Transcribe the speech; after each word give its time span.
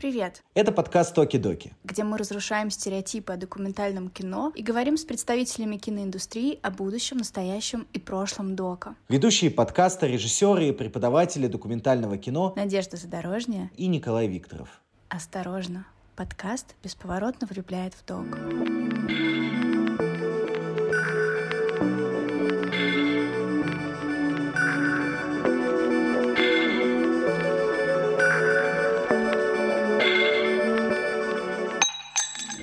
Привет! 0.00 0.42
Это 0.54 0.72
подкаст 0.72 1.14
«Токи-доки», 1.14 1.74
где 1.84 2.04
мы 2.04 2.16
разрушаем 2.16 2.70
стереотипы 2.70 3.34
о 3.34 3.36
документальном 3.36 4.08
кино 4.08 4.50
и 4.54 4.62
говорим 4.62 4.96
с 4.96 5.04
представителями 5.04 5.76
киноиндустрии 5.76 6.58
о 6.62 6.70
будущем, 6.70 7.18
настоящем 7.18 7.86
и 7.92 7.98
прошлом 7.98 8.56
дока. 8.56 8.94
Ведущие 9.10 9.50
подкаста, 9.50 10.06
режиссеры 10.06 10.68
и 10.68 10.72
преподаватели 10.72 11.48
документального 11.48 12.16
кино 12.16 12.54
Надежда 12.56 12.96
Задорожняя 12.96 13.70
и 13.76 13.88
Николай 13.88 14.26
Викторов. 14.26 14.80
Осторожно, 15.10 15.86
подкаст 16.16 16.76
бесповоротно 16.82 17.46
влюбляет 17.46 17.92
в 17.92 18.02
док. 18.06 19.69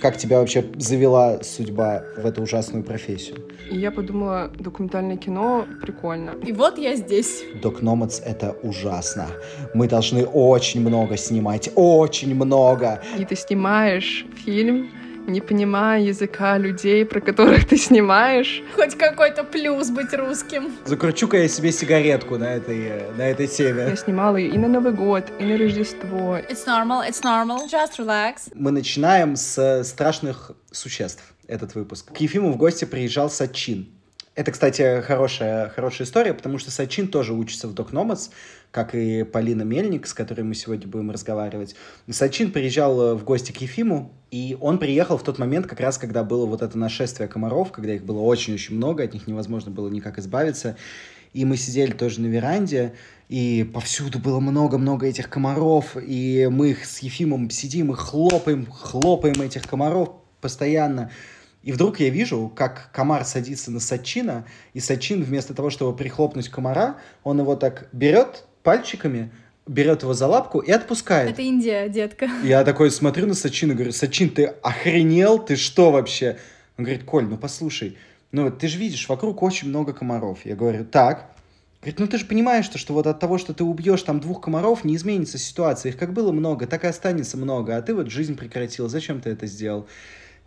Как 0.08 0.16
тебя 0.16 0.40
вообще 0.40 0.64
завела 0.78 1.44
судьба 1.44 2.02
в 2.16 2.26
эту 2.26 2.42
ужасную 2.42 2.82
профессию? 2.82 3.40
И 3.70 3.78
я 3.78 3.92
подумала, 3.92 4.50
документальное 4.58 5.18
кино 5.18 5.66
прикольно. 5.82 6.32
И 6.46 6.54
вот 6.54 6.78
я 6.78 6.96
здесь. 6.96 7.44
Док 7.62 7.82
Номадс— 7.82 8.22
это 8.26 8.56
ужасно. 8.64 9.28
Мы 9.74 9.90
должны 9.90 10.26
очень 10.26 10.80
много 10.80 11.18
снимать, 11.18 11.70
очень 11.76 12.34
много. 12.36 13.04
И 13.20 13.26
ты 13.26 13.36
снимаешь 13.36 14.26
фильм, 14.46 14.92
не 15.28 15.42
понимая 15.42 16.02
языка 16.02 16.58
людей, 16.58 17.06
про 17.06 17.20
которых 17.20 17.68
ты 17.68 17.78
снимаешь. 17.78 18.64
Хоть 18.76 18.98
какой-то 18.98 19.44
плюс 19.44 19.90
быть 19.90 20.14
русским. 20.14 20.72
Закручу-ка 20.86 21.38
я 21.38 21.48
себе 21.48 21.72
сигаретку 21.72 22.38
на 22.38 22.56
этой, 22.56 23.12
на 23.16 23.24
этой 23.24 23.48
теме. 23.48 23.88
Я 23.90 23.96
снимала 23.96 24.38
и 24.38 24.58
на 24.58 24.68
Новый 24.68 24.94
год, 24.94 25.26
и 25.40 25.44
на 25.44 25.58
Рождество. 25.58 26.38
It's 26.38 26.66
normal, 26.66 27.08
it's 27.08 27.22
normal, 27.24 27.68
just 27.70 27.98
relax. 28.00 28.52
Мы 28.56 28.72
начинаем 28.72 29.36
с 29.36 29.84
страшных 29.84 30.52
существ 30.72 31.22
этот 31.48 31.76
выпуск. 31.76 32.14
К 32.14 32.18
Ефиму 32.18 32.52
в 32.52 32.58
гости 32.58 32.86
приезжал 32.86 33.30
Сачин. 33.30 33.90
Это, 34.36 34.52
кстати, 34.52 35.02
хорошая, 35.02 35.70
хорошая 35.70 36.06
история, 36.06 36.32
потому 36.32 36.60
что 36.60 36.70
Сачин 36.70 37.08
тоже 37.08 37.34
учится 37.34 37.68
в 37.68 37.74
Док 37.74 37.92
Номадс, 37.92 38.30
как 38.78 38.94
и 38.94 39.24
Полина 39.24 39.64
Мельник, 39.64 40.06
с 40.06 40.14
которой 40.14 40.42
мы 40.42 40.54
сегодня 40.54 40.88
будем 40.88 41.10
разговаривать. 41.10 41.76
Сачин 42.12 42.52
приезжал 42.52 43.16
в 43.16 43.24
гости 43.24 43.52
к 43.52 43.60
Ефиму, 43.60 44.14
и 44.30 44.56
он 44.62 44.78
приехал 44.78 45.18
в 45.18 45.24
тот 45.24 45.40
момент, 45.40 45.66
как 45.66 45.80
раз 45.80 45.98
когда 45.98 46.24
было 46.24 46.46
вот 46.46 46.62
это 46.62 46.78
нашествие 46.78 47.28
комаров, 47.28 47.72
когда 47.72 47.96
их 47.96 48.06
было 48.06 48.20
очень-очень 48.20 48.76
много, 48.76 49.02
от 49.02 49.16
них 49.16 49.26
невозможно 49.26 49.72
было 49.72 49.90
никак 49.90 50.20
избавиться. 50.20 50.78
И 51.34 51.44
мы 51.44 51.58
сидели 51.58 51.92
тоже 51.92 52.22
на 52.22 52.28
веранде, 52.28 52.94
и 53.30 53.68
повсюду 53.74 54.20
было 54.20 54.40
много-много 54.40 55.08
этих 55.08 55.28
комаров, 55.28 55.98
и 56.00 56.48
мы 56.52 56.70
их 56.70 56.86
с 56.86 57.00
Ефимом 57.00 57.50
сидим 57.50 57.92
и 57.92 57.96
хлопаем, 57.96 58.68
хлопаем 58.68 59.42
этих 59.42 59.64
комаров 59.64 60.12
постоянно. 60.40 61.10
И 61.64 61.72
вдруг 61.72 62.00
я 62.00 62.10
вижу, 62.10 62.54
как 62.56 62.92
комар 62.94 63.26
садится 63.26 63.72
на 63.72 63.80
Сачина, 63.80 64.46
и 64.76 64.80
Сачин 64.80 65.24
вместо 65.24 65.56
того, 65.56 65.72
чтобы 65.72 65.98
прихлопнуть 65.98 66.50
комара, 66.50 66.98
он 67.24 67.40
его 67.40 67.56
так 67.56 67.90
берет 67.92 68.47
пальчиками, 68.68 69.32
берет 69.66 70.02
его 70.02 70.14
за 70.14 70.28
лапку 70.28 70.60
и 70.60 70.72
отпускает. 70.72 71.32
Это 71.32 71.42
Индия, 71.42 71.88
детка. 71.88 72.30
Я 72.44 72.66
такой 72.66 72.92
смотрю 72.92 73.26
на 73.26 73.34
Сачина 73.34 73.72
и 73.72 73.76
говорю, 73.76 73.94
Сачин, 73.94 74.30
ты 74.30 74.48
охренел? 74.62 75.40
Ты 75.40 75.56
что 75.56 75.90
вообще? 75.90 76.38
Он 76.78 76.84
говорит, 76.84 77.06
Коль, 77.06 77.24
ну 77.24 77.38
послушай, 77.38 77.98
ну 78.34 78.52
ты 78.52 78.68
же 78.68 78.78
видишь, 78.78 79.08
вокруг 79.08 79.42
очень 79.42 79.70
много 79.70 79.94
комаров. 79.94 80.40
Я 80.44 80.58
говорю, 80.58 80.84
так. 80.84 81.32
Говорит, 81.80 82.00
ну 82.00 82.08
ты 82.08 82.18
же 82.18 82.26
понимаешь, 82.26 82.66
что, 82.66 82.78
что 82.78 82.94
вот 82.94 83.08
от 83.08 83.22
того, 83.22 83.38
что 83.38 83.54
ты 83.54 83.64
убьешь 83.64 84.02
там 84.02 84.20
двух 84.20 84.42
комаров, 84.42 84.84
не 84.84 84.98
изменится 84.98 85.38
ситуация. 85.38 85.94
Их 85.94 85.98
как 85.98 86.12
было 86.12 86.34
много, 86.34 86.68
так 86.68 86.84
и 86.84 86.88
останется 86.88 87.38
много. 87.38 87.78
А 87.78 87.82
ты 87.82 87.96
вот 87.96 88.12
жизнь 88.12 88.36
прекратил. 88.36 88.90
Зачем 88.90 89.22
ты 89.22 89.30
это 89.30 89.46
сделал? 89.48 89.88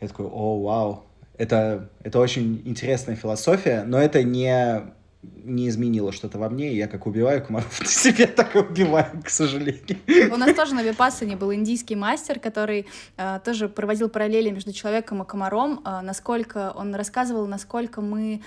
Я 0.03 0.09
такой, 0.09 0.27
о, 0.27 0.61
вау, 0.61 1.05
это, 1.39 1.89
это 2.03 2.19
очень 2.19 2.61
интересная 2.67 3.17
философия, 3.17 3.83
но 3.87 3.99
это 3.99 4.23
не, 4.23 4.93
не 5.23 5.69
изменило 5.69 6.13
что-то 6.13 6.39
во 6.39 6.49
мне, 6.49 6.73
и 6.73 6.77
я 6.77 6.89
как 6.89 7.07
убиваю 7.07 7.45
комаров 7.45 7.81
на 7.81 7.87
себе, 7.87 8.27
так 8.27 8.57
и 8.57 8.59
убиваю, 8.59 9.23
к 9.23 9.29
сожалению. 9.29 9.99
У 10.33 10.37
нас 10.37 10.55
тоже 10.55 10.75
на 10.75 10.83
Випассане 10.83 11.37
был 11.37 11.53
индийский 11.53 11.97
мастер, 11.97 12.41
который 12.41 12.87
э, 13.17 13.41
тоже 13.45 13.69
проводил 13.69 14.09
параллели 14.09 14.51
между 14.51 14.73
человеком 14.73 15.23
и 15.23 15.27
комаром, 15.27 15.83
э, 15.85 16.01
насколько 16.01 16.73
он 16.75 16.95
рассказывал, 16.95 17.47
насколько 17.47 18.01
мы 18.01 18.41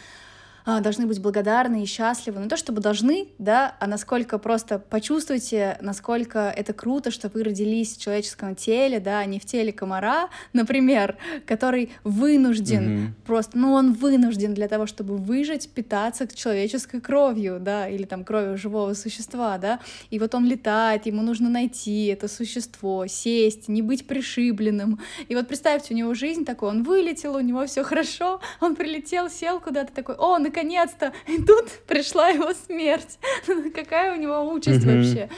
должны 0.66 1.06
быть 1.06 1.22
благодарны 1.22 1.84
и 1.84 1.86
счастливы. 1.86 2.42
Не 2.42 2.50
то 2.50 2.58
чтобы 2.58 2.82
должны, 2.82 3.28
да, 3.38 3.76
а 3.80 3.88
насколько 3.88 4.38
просто 4.38 4.80
почувствуйте, 4.80 5.78
насколько 5.82 6.54
это 6.56 6.74
круто, 6.74 7.12
что 7.12 7.30
вы 7.30 7.44
родились 7.44 7.96
в 7.96 8.02
человеческом 8.02 8.56
теле, 8.56 9.00
да, 9.00 9.20
а 9.20 9.26
не 9.26 9.40
в 9.40 9.46
теле 9.46 9.74
комара, 9.74 10.30
например, 10.54 11.18
который 11.46 11.92
вынужден 12.04 12.84
mm-hmm. 12.84 13.26
просто, 13.26 13.58
ну 13.58 13.74
он 13.74 13.94
вынужден 13.94 14.54
для 14.54 14.68
того, 14.68 14.86
чтобы 14.86 15.18
выжить, 15.18 15.70
питаться 15.70 16.28
человеческой 16.34 17.02
кровью, 17.02 17.60
да, 17.60 17.88
или 17.88 18.04
там 18.04 18.24
кровью 18.24 18.58
живого 18.58 18.94
существа, 18.94 19.58
да, 19.58 19.80
и 20.10 20.20
вот 20.20 20.36
он 20.36 20.46
летает, 20.46 21.06
ему 21.06 21.22
нужно 21.22 21.50
найти 21.50 22.06
это 22.06 22.28
существо, 22.28 23.06
сесть, 23.08 23.68
не 23.68 23.82
быть 23.82 24.08
пришибленным. 24.08 25.00
И 25.28 25.36
вот 25.36 25.48
представьте, 25.48 25.94
у 25.94 25.98
него 25.98 26.14
жизнь 26.14 26.46
такой, 26.46 26.70
он 26.70 26.84
вылетел, 26.84 27.36
у 27.36 27.42
него 27.42 27.66
все 27.66 27.84
хорошо, 27.84 28.40
он 28.62 28.76
прилетел, 28.76 29.30
сел 29.30 29.60
куда-то 29.60 29.94
такой, 29.94 30.16
о, 30.16 30.38
наконец-то! 30.54 31.14
И 31.28 31.42
тут 31.42 31.70
пришла 31.88 32.30
его 32.30 32.54
смерть. 32.54 33.20
Какая 33.76 34.16
у 34.16 34.22
него 34.22 34.52
участь 34.52 34.86
mm-hmm. 34.86 34.98
вообще? 34.98 35.30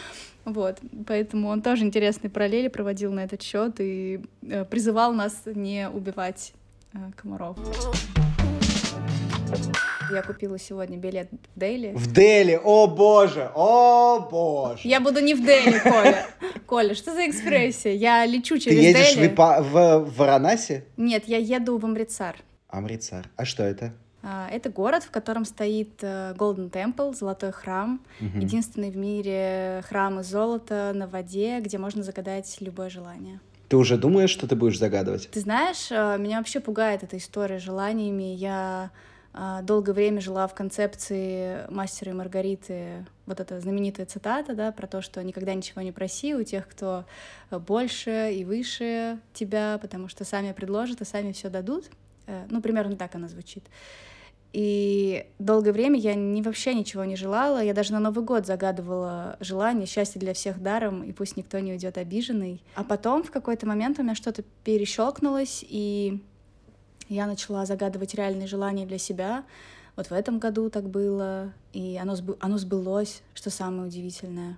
Вот, 0.43 0.77
поэтому 1.07 1.49
он 1.49 1.63
тоже 1.63 1.85
интересные 1.85 2.29
параллели 2.29 2.67
проводил 2.67 3.11
на 3.11 3.21
этот 3.21 3.41
счет 3.41 3.79
и 3.79 4.21
э, 4.43 4.63
призывал 4.65 5.11
нас 5.11 5.41
не 5.45 5.89
убивать 5.89 6.53
э, 6.93 6.97
комаров. 7.15 7.57
Я 10.11 10.21
купила 10.21 10.59
сегодня 10.59 10.97
билет 10.97 11.29
в 11.31 11.59
Дели. 11.59 11.93
В 11.95 12.13
Дели? 12.13 12.59
О 12.63 12.85
боже! 12.85 13.49
О 13.55 14.19
боже! 14.19 14.81
Я 14.83 14.99
буду 14.99 15.19
не 15.19 15.33
в 15.33 15.43
Дели, 15.43 15.79
Коля. 15.83 16.27
Коля, 16.67 16.93
что 16.93 17.15
за 17.15 17.27
экспрессия? 17.27 17.93
Я 17.93 18.23
лечу 18.27 18.59
через 18.59 18.77
Ты 18.77 18.83
едешь 18.83 19.15
Дели. 19.15 19.27
В, 19.29 19.35
в, 19.35 19.99
в 20.05 20.17
Варанаси? 20.17 20.83
Нет, 20.95 21.23
я 21.25 21.37
еду 21.37 21.79
в 21.79 21.85
Амрицар. 21.85 22.35
Амрицар. 22.67 23.27
А 23.35 23.45
что 23.45 23.63
это? 23.63 23.93
А, 24.27 24.49
это 24.49 24.71
город, 24.71 25.03
в 25.03 25.11
котором 25.11 25.45
стоит 25.45 25.99
э, 26.01 26.33
Golden 26.35 26.71
Temple, 26.71 27.13
золотой 27.13 27.51
храм, 27.51 28.01
угу. 28.19 28.39
единственный 28.39 28.89
в 28.89 28.97
мире 28.97 29.83
храм 29.87 30.19
из 30.19 30.25
золота 30.25 30.93
на 30.95 31.05
воде, 31.05 31.59
где 31.59 31.77
можно 31.77 32.01
загадать 32.01 32.57
любое 32.59 32.89
желание. 32.89 33.39
Ты 33.69 33.77
уже 33.77 33.97
думаешь, 33.97 34.31
что 34.31 34.47
ты 34.47 34.55
будешь 34.55 34.79
загадывать? 34.79 35.29
Ты 35.29 35.39
знаешь, 35.41 35.91
э, 35.91 36.17
меня 36.17 36.39
вообще 36.39 36.59
пугает 36.59 37.03
эта 37.03 37.17
история 37.17 37.59
с 37.59 37.61
желаниями. 37.61 38.33
Я 38.33 38.89
э, 39.35 39.59
долгое 39.61 39.93
время 39.93 40.21
жила 40.21 40.47
в 40.47 40.55
концепции 40.55 41.59
мастера 41.69 42.11
и 42.11 42.15
Маргариты, 42.15 43.05
вот 43.27 43.39
эта 43.39 43.59
знаменитая 43.59 44.07
цитата, 44.07 44.55
да, 44.55 44.71
про 44.71 44.87
то, 44.87 45.03
что 45.03 45.23
никогда 45.23 45.53
ничего 45.53 45.83
не 45.83 45.91
проси 45.91 46.33
у 46.33 46.41
тех, 46.41 46.67
кто 46.67 47.05
больше 47.51 48.33
и 48.33 48.43
выше 48.43 49.19
тебя, 49.35 49.77
потому 49.79 50.07
что 50.07 50.25
сами 50.25 50.51
предложат 50.51 51.01
и 51.01 51.05
сами 51.05 51.31
все 51.31 51.49
дадут. 51.49 51.85
Ну, 52.49 52.59
примерно 52.59 52.95
так 52.95 53.13
она 53.13 53.27
звучит. 53.27 53.63
И 54.55 55.27
долгое 55.37 55.73
время 55.73 55.99
я 55.99 56.15
не, 56.15 56.41
вообще 56.41 56.73
ничего 56.73 57.03
не 57.03 57.17
желала. 57.17 57.61
Я 57.61 57.73
даже 57.73 57.91
на 57.91 57.99
Новый 57.99 58.23
год 58.23 58.45
загадывала 58.45 59.35
желание, 59.41 59.85
счастье 59.85 60.17
для 60.17 60.33
всех 60.33 60.63
даром, 60.63 61.03
и 61.03 61.11
пусть 61.11 61.35
никто 61.35 61.59
не 61.59 61.73
уйдет 61.73 61.97
обиженный. 61.97 62.63
А 62.73 62.85
потом 62.85 63.21
в 63.23 63.31
какой-то 63.31 63.67
момент 63.67 63.99
у 63.99 64.03
меня 64.03 64.15
что-то 64.15 64.45
перещелкнулось, 64.63 65.65
и 65.67 66.23
я 67.09 67.27
начала 67.27 67.65
загадывать 67.65 68.15
реальные 68.15 68.47
желания 68.47 68.85
для 68.85 68.97
себя. 68.97 69.43
Вот 69.97 70.07
в 70.07 70.13
этом 70.13 70.39
году 70.39 70.69
так 70.69 70.89
было, 70.89 71.51
и 71.73 71.99
оно, 72.01 72.15
сбы... 72.15 72.37
оно 72.39 72.57
сбылось, 72.57 73.23
что 73.33 73.49
самое 73.49 73.89
удивительное. 73.89 74.57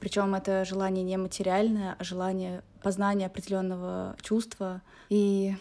Причем 0.00 0.34
это 0.34 0.64
желание 0.64 1.04
не 1.04 1.18
материальное, 1.18 1.94
а 1.98 2.04
желание 2.04 2.62
познания 2.82 3.26
определенного 3.26 4.16
чувства. 4.22 4.80
И 5.10 5.56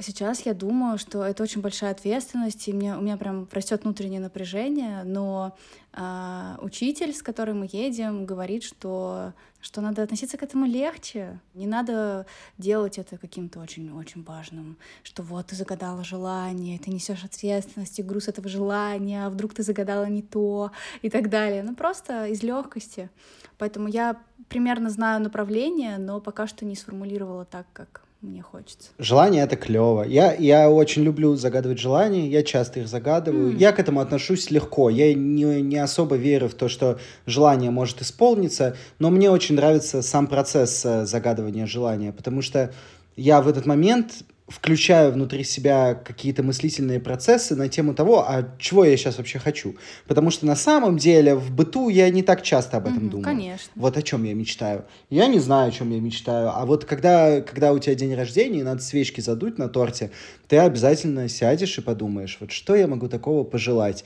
Сейчас 0.00 0.46
я 0.46 0.54
думаю, 0.54 0.96
что 0.96 1.24
это 1.24 1.42
очень 1.42 1.60
большая 1.60 1.90
ответственность, 1.90 2.68
и 2.68 2.72
мне, 2.72 2.96
у 2.96 3.00
меня 3.00 3.16
прям 3.16 3.48
растет 3.50 3.82
внутреннее 3.82 4.20
напряжение, 4.20 5.02
но 5.02 5.56
э, 5.92 6.56
учитель, 6.60 7.12
с 7.12 7.20
которым 7.20 7.60
мы 7.60 7.68
едем, 7.72 8.24
говорит, 8.24 8.62
что, 8.62 9.32
что 9.60 9.80
надо 9.80 10.04
относиться 10.04 10.38
к 10.38 10.44
этому 10.44 10.66
легче. 10.66 11.40
Не 11.54 11.66
надо 11.66 12.26
делать 12.58 12.96
это 12.96 13.18
каким-то 13.18 13.58
очень-очень 13.58 14.22
важным, 14.22 14.78
что 15.02 15.24
вот 15.24 15.48
ты 15.48 15.56
загадала 15.56 16.04
желание, 16.04 16.78
ты 16.78 16.92
несешь 16.92 17.24
ответственность 17.24 17.98
и 17.98 18.04
груз 18.04 18.28
этого 18.28 18.48
желания, 18.48 19.26
а 19.26 19.30
вдруг 19.30 19.52
ты 19.52 19.64
загадала 19.64 20.04
не 20.04 20.22
то 20.22 20.70
и 21.02 21.10
так 21.10 21.28
далее. 21.28 21.64
Ну 21.64 21.74
просто 21.74 22.26
из 22.26 22.44
легкости. 22.44 23.10
Поэтому 23.58 23.88
я 23.88 24.16
примерно 24.48 24.90
знаю 24.90 25.20
направление, 25.20 25.98
но 25.98 26.20
пока 26.20 26.46
что 26.46 26.64
не 26.64 26.76
сформулировала 26.76 27.44
так, 27.44 27.66
как 27.72 28.07
мне 28.20 28.42
хочется. 28.42 28.90
Желание 28.98 29.44
это 29.44 29.56
клево. 29.56 30.02
Я, 30.02 30.34
я 30.34 30.70
очень 30.70 31.04
люблю 31.04 31.36
загадывать 31.36 31.78
желания, 31.78 32.28
я 32.28 32.42
часто 32.42 32.80
их 32.80 32.88
загадываю. 32.88 33.52
Mm. 33.52 33.56
Я 33.58 33.72
к 33.72 33.78
этому 33.78 34.00
отношусь 34.00 34.50
легко. 34.50 34.90
Я 34.90 35.14
не, 35.14 35.62
не 35.62 35.76
особо 35.76 36.16
верю 36.16 36.48
в 36.48 36.54
то, 36.54 36.68
что 36.68 36.98
желание 37.26 37.70
может 37.70 38.02
исполниться, 38.02 38.76
но 38.98 39.10
мне 39.10 39.30
очень 39.30 39.54
нравится 39.54 40.02
сам 40.02 40.26
процесс 40.26 40.84
э, 40.84 41.06
загадывания 41.06 41.66
желания, 41.66 42.12
потому 42.12 42.42
что 42.42 42.72
я 43.16 43.40
в 43.40 43.48
этот 43.48 43.66
момент 43.66 44.24
включаю 44.48 45.12
внутри 45.12 45.44
себя 45.44 45.94
какие-то 45.94 46.42
мыслительные 46.42 47.00
процессы 47.00 47.54
на 47.54 47.68
тему 47.68 47.94
того, 47.94 48.24
а 48.26 48.56
чего 48.58 48.84
я 48.84 48.96
сейчас 48.96 49.18
вообще 49.18 49.38
хочу. 49.38 49.76
Потому 50.06 50.30
что 50.30 50.46
на 50.46 50.56
самом 50.56 50.96
деле 50.96 51.34
в 51.34 51.50
быту 51.50 51.88
я 51.88 52.08
не 52.10 52.22
так 52.22 52.42
часто 52.42 52.78
об 52.78 52.86
этом 52.86 53.06
mm-hmm, 53.06 53.10
думаю. 53.10 53.24
Конечно. 53.24 53.72
Вот 53.74 53.96
о 53.96 54.02
чем 54.02 54.24
я 54.24 54.34
мечтаю. 54.34 54.84
Я 55.10 55.26
не 55.26 55.38
знаю, 55.38 55.68
о 55.68 55.72
чем 55.72 55.90
я 55.90 56.00
мечтаю. 56.00 56.50
А 56.54 56.64
вот 56.64 56.84
когда, 56.84 57.40
когда 57.42 57.72
у 57.72 57.78
тебя 57.78 57.94
день 57.94 58.14
рождения, 58.14 58.60
и 58.60 58.62
надо 58.62 58.80
свечки 58.82 59.20
задуть 59.20 59.58
на 59.58 59.68
торте, 59.68 60.10
ты 60.48 60.58
обязательно 60.58 61.28
сядешь 61.28 61.76
и 61.78 61.82
подумаешь, 61.82 62.38
вот 62.40 62.50
что 62.50 62.74
я 62.74 62.86
могу 62.86 63.08
такого 63.08 63.44
пожелать. 63.44 64.04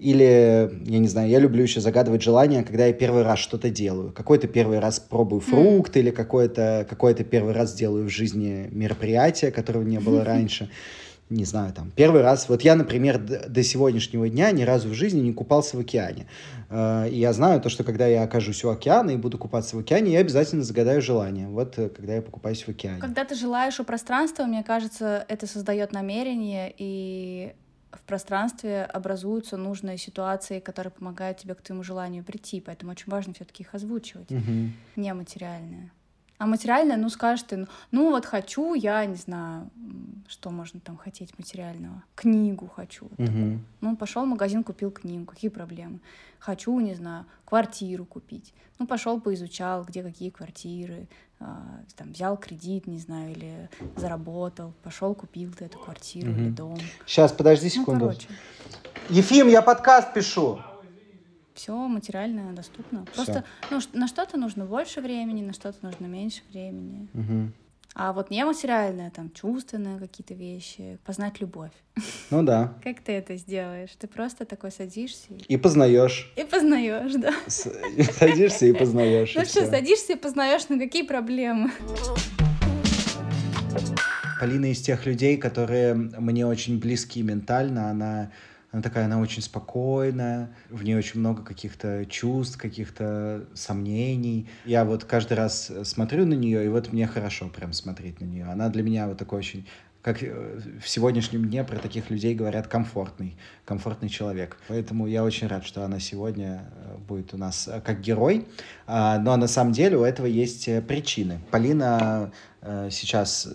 Или, 0.00 0.80
я 0.86 0.98
не 0.98 1.08
знаю, 1.08 1.28
я 1.28 1.38
люблю 1.38 1.62
еще 1.62 1.80
загадывать 1.80 2.22
желания, 2.22 2.62
когда 2.62 2.86
я 2.86 2.92
первый 2.94 3.22
раз 3.22 3.38
что-то 3.38 3.68
делаю. 3.68 4.12
Какой-то 4.12 4.48
первый 4.48 4.78
раз 4.78 4.98
пробую 4.98 5.40
фрукт, 5.40 5.94
mm. 5.94 6.00
или 6.00 6.10
какой-то 6.10 6.86
какой 6.88 7.14
первый 7.14 7.52
раз 7.52 7.74
делаю 7.74 8.06
в 8.06 8.08
жизни 8.08 8.68
мероприятие, 8.72 9.50
которого 9.50 9.82
не 9.82 9.98
было 9.98 10.24
раньше. 10.24 10.70
Не 11.28 11.44
знаю, 11.44 11.72
там, 11.72 11.92
первый 11.94 12.22
раз. 12.22 12.48
Вот 12.48 12.62
я, 12.62 12.74
например, 12.74 13.18
до 13.18 13.62
сегодняшнего 13.62 14.28
дня 14.28 14.50
ни 14.50 14.62
разу 14.62 14.88
в 14.88 14.94
жизни 14.94 15.20
не 15.20 15.32
купался 15.32 15.76
в 15.76 15.80
океане. 15.80 16.26
Э, 16.70 17.06
и 17.08 17.18
я 17.18 17.32
знаю 17.32 17.60
то, 17.60 17.68
что 17.68 17.84
когда 17.84 18.06
я 18.06 18.22
окажусь 18.22 18.64
у 18.64 18.70
океана 18.70 19.10
и 19.10 19.16
буду 19.16 19.36
купаться 19.36 19.76
в 19.76 19.78
океане, 19.78 20.14
я 20.14 20.20
обязательно 20.20 20.64
загадаю 20.64 21.02
желание. 21.02 21.46
Вот 21.46 21.78
э, 21.78 21.90
когда 21.90 22.14
я 22.14 22.22
покупаюсь 22.22 22.62
в 22.62 22.68
океане. 22.68 23.00
Когда 23.00 23.24
ты 23.24 23.34
желаешь 23.34 23.78
у 23.78 23.84
пространства, 23.84 24.44
мне 24.44 24.64
кажется, 24.64 25.24
это 25.28 25.46
создает 25.46 25.92
намерение, 25.92 26.74
и 26.76 27.52
в 27.92 28.02
пространстве 28.02 28.84
образуются 28.84 29.56
нужные 29.56 29.98
ситуации, 29.98 30.60
которые 30.60 30.92
помогают 30.92 31.38
тебе 31.38 31.54
к 31.54 31.62
твоему 31.62 31.82
желанию 31.82 32.24
прийти. 32.24 32.60
Поэтому 32.60 32.92
очень 32.92 33.10
важно 33.10 33.34
все-таки 33.34 33.62
их 33.62 33.74
озвучивать. 33.74 34.30
Угу. 34.30 34.70
Нематериальное. 34.96 35.92
А 36.38 36.46
материальное, 36.46 36.96
ну, 36.96 37.10
скажешь 37.10 37.44
ты, 37.46 37.58
ну, 37.58 37.66
ну 37.90 38.10
вот 38.10 38.24
хочу, 38.24 38.72
я 38.72 39.04
не 39.04 39.16
знаю, 39.16 39.68
что 40.26 40.50
можно 40.50 40.80
там 40.80 40.96
хотеть 40.96 41.38
материального. 41.38 42.02
Книгу 42.14 42.66
хочу. 42.66 43.06
Угу. 43.18 43.58
Ну, 43.82 43.96
пошел 43.96 44.24
в 44.24 44.28
магазин, 44.28 44.64
купил 44.64 44.90
книгу. 44.90 45.26
Какие 45.26 45.50
проблемы? 45.50 46.00
Хочу, 46.38 46.80
не 46.80 46.94
знаю, 46.94 47.26
квартиру 47.44 48.06
купить. 48.06 48.54
Ну, 48.78 48.86
пошел, 48.86 49.20
поизучал, 49.20 49.84
где 49.84 50.02
какие 50.02 50.30
квартиры, 50.30 51.08
там 51.96 52.12
взял 52.12 52.36
кредит, 52.36 52.86
не 52.86 52.98
знаю, 52.98 53.32
или 53.32 53.68
заработал, 53.96 54.72
пошел, 54.82 55.14
купил 55.14 55.52
ты 55.52 55.64
эту 55.64 55.78
квартиру 55.78 56.30
угу. 56.30 56.40
или 56.40 56.50
дом. 56.50 56.78
Сейчас, 57.06 57.32
подожди 57.32 57.66
ну, 57.74 57.82
секунду. 57.82 58.06
Ну, 58.06 58.14
Ефим, 59.08 59.48
я 59.48 59.62
подкаст 59.62 60.12
пишу. 60.12 60.60
Все 61.54 61.74
материально 61.74 62.52
доступно. 62.52 63.04
Все. 63.06 63.14
Просто 63.14 63.44
ну, 63.70 63.80
на 63.92 64.06
что-то 64.06 64.36
нужно 64.38 64.64
больше 64.64 65.00
времени, 65.00 65.42
на 65.42 65.52
что-то 65.52 65.78
нужно 65.82 66.06
меньше 66.06 66.42
времени. 66.50 67.08
Угу. 67.14 67.52
А 67.94 68.12
вот 68.12 68.30
нематериальное, 68.30 69.10
там, 69.10 69.30
чувственные 69.32 69.98
какие-то 69.98 70.34
вещи, 70.34 70.98
познать 71.04 71.40
любовь. 71.40 71.72
Ну 72.30 72.42
да. 72.42 72.74
Как 72.84 73.00
ты 73.00 73.12
это 73.12 73.36
сделаешь? 73.36 73.90
Ты 73.98 74.06
просто 74.06 74.44
такой 74.44 74.70
садишься. 74.70 75.28
И 75.48 75.56
познаешь. 75.56 76.32
И 76.36 76.44
познаешь, 76.44 77.14
да. 77.14 77.34
Садишься 77.48 78.66
и 78.66 78.72
познаешь. 78.72 79.34
Ну 79.34 79.44
что, 79.44 79.66
садишься 79.66 80.12
и 80.12 80.16
познаешь, 80.16 80.68
на 80.68 80.78
какие 80.78 81.02
проблемы? 81.02 81.72
Полина 84.40 84.70
из 84.70 84.80
тех 84.80 85.04
людей, 85.04 85.36
которые 85.36 85.94
мне 85.94 86.46
очень 86.46 86.78
близки 86.78 87.22
ментально. 87.22 87.90
Она 87.90 88.30
она 88.72 88.82
такая, 88.82 89.06
она 89.06 89.20
очень 89.20 89.42
спокойная, 89.42 90.50
в 90.68 90.82
ней 90.82 90.94
очень 90.94 91.20
много 91.20 91.42
каких-то 91.42 92.06
чувств, 92.06 92.56
каких-то 92.56 93.46
сомнений. 93.54 94.48
Я 94.64 94.84
вот 94.84 95.04
каждый 95.04 95.34
раз 95.34 95.72
смотрю 95.84 96.24
на 96.24 96.34
нее, 96.34 96.64
и 96.64 96.68
вот 96.68 96.92
мне 96.92 97.06
хорошо 97.06 97.48
прям 97.48 97.72
смотреть 97.72 98.20
на 98.20 98.26
нее. 98.26 98.44
Она 98.44 98.68
для 98.68 98.82
меня 98.82 99.08
вот 99.08 99.18
такой 99.18 99.40
очень 99.40 99.66
как 100.02 100.22
э, 100.22 100.60
в 100.80 100.88
сегодняшнем 100.88 101.46
дне 101.46 101.62
про 101.64 101.78
таких 101.78 102.10
людей 102.10 102.34
говорят, 102.34 102.66
комфортный, 102.66 103.36
комфортный 103.64 104.08
человек. 104.08 104.56
Поэтому 104.68 105.06
я 105.06 105.24
очень 105.24 105.46
рад, 105.46 105.64
что 105.64 105.84
она 105.84 106.00
сегодня 106.00 106.64
э, 106.72 106.96
будет 106.96 107.34
у 107.34 107.36
нас 107.36 107.68
э, 107.68 107.80
как 107.80 108.00
герой. 108.00 108.46
А, 108.86 109.18
но 109.18 109.36
на 109.36 109.46
самом 109.46 109.72
деле 109.72 109.98
у 109.98 110.04
этого 110.04 110.26
есть 110.26 110.68
причины. 110.86 111.40
Полина 111.50 112.32
сейчас 112.90 113.48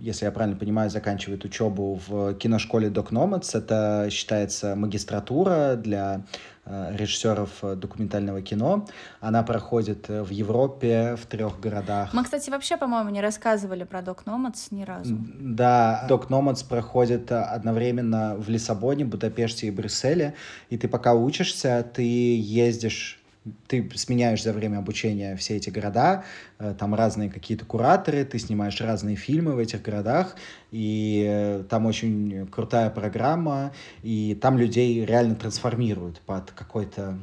если 0.00 0.24
я 0.24 0.32
правильно 0.32 0.56
понимаю, 0.56 0.90
заканчивает 0.90 1.44
учебу 1.44 2.00
в 2.06 2.34
киношколе 2.34 2.90
Док 2.90 3.10
Номадс. 3.10 3.54
Это 3.54 4.08
считается 4.10 4.76
магистратура 4.76 5.74
для 5.76 6.22
э, 6.64 6.96
режиссеров 6.96 7.50
документального 7.76 8.42
кино. 8.42 8.86
Она 9.20 9.42
проходит 9.42 10.08
в 10.08 10.30
Европе 10.30 11.16
в 11.16 11.26
трех 11.26 11.60
городах. 11.60 12.12
Мы, 12.12 12.24
кстати, 12.24 12.50
вообще, 12.50 12.76
по-моему, 12.76 13.10
не 13.10 13.20
рассказывали 13.20 13.84
про 13.84 14.02
Док 14.02 14.26
Номадс 14.26 14.70
ни 14.70 14.84
разу. 14.84 15.16
Да, 15.40 16.04
Док 16.08 16.30
Номадс 16.30 16.62
проходит 16.62 17.32
одновременно 17.32 18.36
в 18.36 18.48
Лиссабоне, 18.48 19.04
Будапеште 19.04 19.66
и 19.66 19.70
Брюсселе. 19.70 20.34
И 20.70 20.78
ты 20.78 20.88
пока 20.88 21.14
учишься, 21.14 21.84
ты 21.94 22.02
ездишь 22.02 23.17
ты 23.66 23.88
сменяешь 23.94 24.42
за 24.42 24.52
время 24.52 24.78
обучения 24.78 25.36
все 25.36 25.56
эти 25.56 25.70
города, 25.70 26.24
э, 26.58 26.74
там 26.78 26.94
разные 26.94 27.30
какие-то 27.30 27.64
кураторы, 27.64 28.24
ты 28.24 28.38
снимаешь 28.38 28.80
разные 28.80 29.16
фильмы 29.16 29.54
в 29.54 29.58
этих 29.58 29.82
городах, 29.82 30.36
и 30.70 31.24
э, 31.28 31.64
там 31.68 31.86
очень 31.86 32.46
крутая 32.48 32.90
программа, 32.90 33.72
и 34.02 34.38
там 34.40 34.58
людей 34.58 35.04
реально 35.04 35.34
трансформируют 35.34 36.20
под 36.20 36.50
какой-то, 36.50 37.18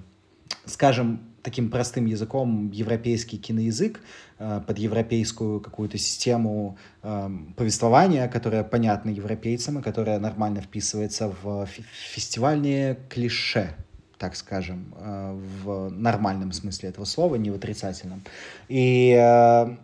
скажем, 0.66 1.22
таким 1.42 1.70
простым 1.70 2.06
языком 2.06 2.72
европейский 2.72 3.38
киноязык, 3.38 4.02
э, 4.40 4.62
под 4.66 4.78
европейскую 4.78 5.62
какую-то 5.62 5.98
систему 5.98 6.78
повествования, 7.56 8.28
которая 8.28 8.64
понятна 8.64 9.10
европейцам 9.10 9.80
и 9.80 9.82
которая 9.82 10.20
нормально 10.20 10.62
вписывается 10.62 11.34
в 11.44 11.68
фестивальные 12.14 12.98
клише, 13.10 13.76
так 14.18 14.36
скажем, 14.36 14.94
э, 14.98 15.40
в 15.64 15.90
нормальном 15.90 16.52
смысле 16.52 16.90
этого 16.90 17.06
слова, 17.06 17.36
не 17.36 17.52
в 17.52 17.56
отрицательном. 17.56 18.22
И, 18.70 19.16
э, 19.18 19.76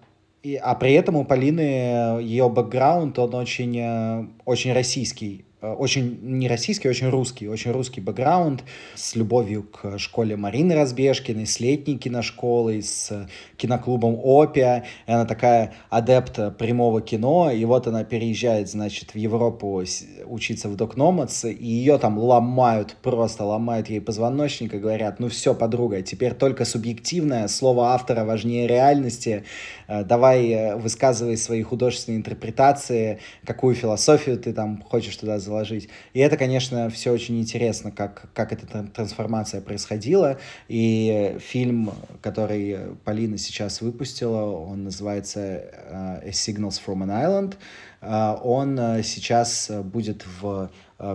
и, 0.44 0.56
а 0.56 0.76
при 0.76 0.94
этом 0.94 1.16
у 1.16 1.26
Полины 1.26 2.22
ее 2.22 2.50
бэкграунд, 2.50 3.20
он 3.20 3.36
очень, 3.36 3.78
э, 3.78 4.26
очень 4.46 4.74
российский 4.74 5.46
Э, 5.46 5.51
очень 5.62 6.20
не 6.22 6.48
российский, 6.48 6.90
очень 6.90 7.10
русский, 7.10 7.48
очень 7.48 7.72
русский 7.72 8.02
бэкграунд, 8.02 8.64
с 8.96 9.16
любовью 9.16 9.64
к 9.64 10.00
школе 10.00 10.36
Марины 10.36 10.74
Разбежкиной, 10.74 11.46
с 11.46 11.60
летней 11.60 11.98
киношколой, 11.98 12.82
с 12.82 13.28
киноклубом 13.58 14.20
Опия. 14.22 14.86
И 15.08 15.12
она 15.12 15.26
такая 15.26 15.74
адепт 15.90 16.58
прямого 16.58 17.02
кино, 17.02 17.52
и 17.52 17.64
вот 17.66 17.88
она 17.88 18.04
переезжает, 18.04 18.70
значит, 18.70 19.14
в 19.14 19.18
Европу 19.18 19.84
учиться 20.26 20.68
в 20.68 20.76
Док 20.76 20.98
Номадс, 20.98 21.46
и 21.46 21.64
ее 21.64 21.98
там 21.98 22.18
ломают, 22.18 22.96
просто 23.02 23.44
ломают 23.44 23.90
ей 23.90 24.02
позвоночник 24.02 24.74
и 24.74 24.80
говорят, 24.80 25.20
ну 25.20 25.30
все, 25.30 25.54
подруга, 25.54 26.02
теперь 26.02 26.34
только 26.34 26.66
субъективное, 26.66 27.48
слово 27.48 27.94
автора 27.94 28.26
важнее 28.26 28.68
реальности, 28.68 29.44
э, 29.88 30.04
давай 30.04 30.50
э, 30.50 30.76
высказывай 30.76 31.38
свои 31.38 31.62
художественные 31.62 32.18
интерпретации, 32.18 33.20
какую 33.46 33.76
философию 33.76 34.38
ты 34.38 34.54
там 34.54 34.82
хочешь 34.82 35.16
туда 35.16 35.38
заложить. 35.52 35.90
И 36.14 36.20
это, 36.20 36.38
конечно, 36.38 36.90
все 36.90 37.12
очень 37.12 37.40
интересно, 37.40 37.92
как, 37.92 38.30
как 38.34 38.54
эта 38.54 38.84
трансформация 38.84 39.62
происходила. 39.62 40.38
И 40.70 41.38
фильм, 41.40 41.92
который 42.22 42.96
Полина 43.04 43.38
сейчас 43.38 43.82
выпустила, 43.82 44.44
он 44.46 44.86
называется 44.86 45.40
uh, 45.42 46.30
Signals 46.30 46.80
from 46.84 47.04
an 47.04 47.12
Island. 47.12 47.56
Uh, 48.02 48.40
он 48.44 48.80
uh, 48.80 49.04
сейчас 49.04 49.70
будет 49.84 50.26
в 50.42 50.72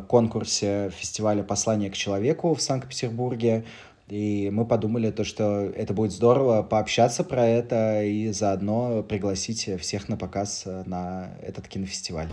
конкурсе 0.09 0.91
фестиваля 0.91 1.43
«Послание 1.45 1.91
к 1.91 1.95
человеку» 1.95 2.55
в 2.55 2.61
Санкт-Петербурге. 2.61 3.65
И 4.09 4.51
мы 4.53 4.65
подумали, 4.67 5.11
то, 5.13 5.25
что 5.25 5.63
это 5.77 5.95
будет 5.95 6.13
здорово 6.13 6.63
пообщаться 6.63 7.25
про 7.25 7.47
это 7.47 8.03
и 8.03 8.33
заодно 8.33 9.05
пригласить 9.05 9.71
всех 9.81 10.09
на 10.09 10.17
показ 10.17 10.65
на 10.87 11.31
этот 11.41 11.69
кинофестиваль. 11.69 12.29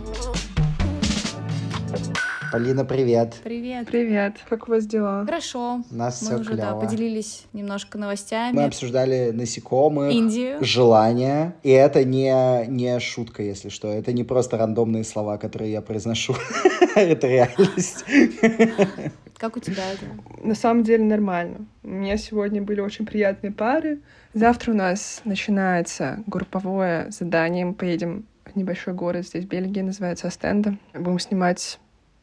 Полина, 2.54 2.84
привет. 2.84 3.34
Привет. 3.42 3.86
Привет. 3.88 4.36
Как 4.48 4.68
у 4.68 4.70
вас 4.70 4.86
дела? 4.86 5.24
Хорошо. 5.24 5.80
У 5.90 5.94
нас 5.94 6.22
Мы 6.22 6.28
все 6.28 6.36
уже 6.36 6.52
клево. 6.54 6.70
Да, 6.70 6.74
поделились 6.76 7.46
немножко 7.52 7.98
новостями. 7.98 8.54
Мы 8.54 8.64
обсуждали 8.64 9.32
насекомых, 9.32 10.12
Индию, 10.12 10.64
желания. 10.64 11.56
И 11.64 11.70
это 11.70 12.04
не, 12.04 12.66
не 12.68 13.00
шутка, 13.00 13.42
если 13.42 13.70
что. 13.70 13.92
Это 13.92 14.12
не 14.12 14.22
просто 14.22 14.56
рандомные 14.56 15.02
слова, 15.02 15.36
которые 15.36 15.72
я 15.72 15.82
произношу. 15.82 16.36
Это 16.94 17.26
реальность. 17.26 18.04
Как 19.36 19.56
у 19.56 19.60
тебя 19.60 19.82
это? 19.92 20.04
На 20.46 20.54
самом 20.54 20.84
деле 20.84 21.02
нормально. 21.02 21.66
У 21.82 21.88
меня 21.88 22.16
сегодня 22.16 22.62
были 22.62 22.80
очень 22.80 23.04
приятные 23.04 23.50
пары. 23.50 24.00
Завтра 24.32 24.70
у 24.70 24.74
нас 24.76 25.22
начинается 25.24 26.22
групповое 26.28 27.10
задание. 27.10 27.66
Мы 27.66 27.74
поедем 27.74 28.26
небольшой 28.54 28.94
город 28.94 29.26
здесь, 29.26 29.44
Бельгия, 29.44 29.82
называется 29.82 30.28
Астенда. 30.28 30.76
Будем 30.94 31.18
снимать 31.18 31.80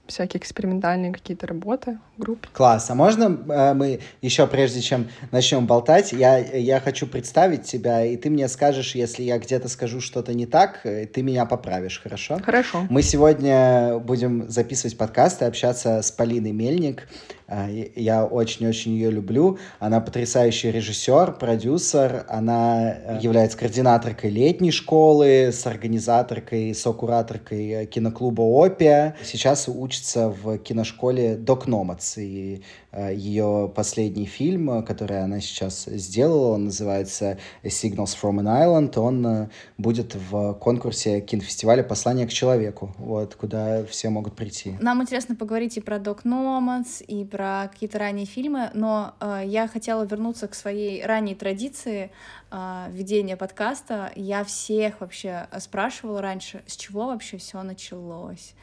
всякие 0.07 0.39
экспериментальные 0.39 1.13
какие-то 1.13 1.47
работы, 1.47 1.99
группы. 2.17 2.47
Класс. 2.53 2.89
А 2.89 2.95
можно 2.95 3.25
э, 3.25 3.73
мы 3.73 3.99
еще, 4.21 4.45
прежде 4.47 4.81
чем 4.81 5.07
начнем 5.31 5.65
болтать, 5.65 6.11
я, 6.11 6.37
я 6.37 6.79
хочу 6.79 7.07
представить 7.07 7.63
тебя, 7.63 8.05
и 8.05 8.17
ты 8.17 8.29
мне 8.29 8.47
скажешь, 8.47 8.95
если 8.95 9.23
я 9.23 9.37
где-то 9.37 9.69
скажу 9.69 10.01
что-то 10.01 10.33
не 10.33 10.45
так, 10.45 10.81
э, 10.83 11.05
ты 11.07 11.21
меня 11.21 11.45
поправишь, 11.45 12.01
хорошо? 12.01 12.39
Хорошо. 12.43 12.85
Мы 12.89 13.01
сегодня 13.01 13.99
будем 13.99 14.49
записывать 14.49 14.97
подкаст 14.97 15.41
и 15.41 15.45
общаться 15.45 16.01
с 16.01 16.11
Полиной 16.11 16.51
Мельник. 16.51 17.07
Э, 17.51 17.89
я 17.95 18.25
очень-очень 18.25 18.93
ее 18.93 19.11
люблю. 19.11 19.59
Она 19.79 19.99
потрясающий 19.99 20.71
режиссер, 20.71 21.33
продюсер. 21.33 22.25
Она 22.29 22.93
э, 22.93 23.19
является 23.21 23.57
координаторкой 23.57 24.29
летней 24.29 24.71
школы, 24.71 25.51
с 25.51 25.67
организаторкой, 25.67 26.73
сокураторкой 26.73 27.85
киноклуба 27.87 28.41
«Опия». 28.41 29.17
Сейчас 29.23 29.67
учится 29.67 30.29
в 30.29 30.57
киношколе 30.59 31.35
«Док 31.35 31.67
Номадс». 31.67 32.17
И 32.17 32.63
Э, 32.91 33.13
ее 33.13 33.71
последний 33.73 34.25
фильм, 34.25 34.83
который 34.83 35.23
она 35.23 35.39
сейчас 35.39 35.85
сделала, 35.85 36.55
он 36.55 36.65
называется 36.65 37.37
Signals 37.63 38.17
from 38.21 38.39
an 38.41 38.47
Island, 38.47 38.99
он 38.99 39.25
э, 39.25 39.49
будет 39.77 40.15
в 40.15 40.53
конкурсе 40.55 41.21
кинофестиваля 41.21 41.83
«Послание 41.83 42.27
к 42.27 42.31
человеку», 42.31 42.93
вот, 42.97 43.35
куда 43.35 43.85
все 43.85 44.09
могут 44.09 44.35
прийти. 44.35 44.75
Нам 44.81 45.01
интересно 45.01 45.35
поговорить 45.35 45.77
и 45.77 45.81
про 45.81 45.99
Док 45.99 46.25
Номадс, 46.25 47.01
и 47.07 47.23
про 47.23 47.40
какие-то 47.71 47.99
ранние 47.99 48.25
фильмы, 48.25 48.69
но 48.73 49.15
э, 49.19 49.43
я 49.45 49.67
хотела 49.67 50.03
вернуться 50.03 50.47
к 50.47 50.55
своей 50.55 51.05
ранней 51.05 51.35
традиции 51.35 52.11
э, 52.51 52.85
ведения 52.89 53.37
подкаста. 53.37 54.11
Я 54.15 54.43
всех 54.43 55.01
вообще 55.01 55.47
спрашивала 55.59 56.21
раньше, 56.21 56.61
с 56.67 56.75
чего 56.75 57.07
вообще 57.07 57.37
все 57.37 57.61
началось 57.63 58.53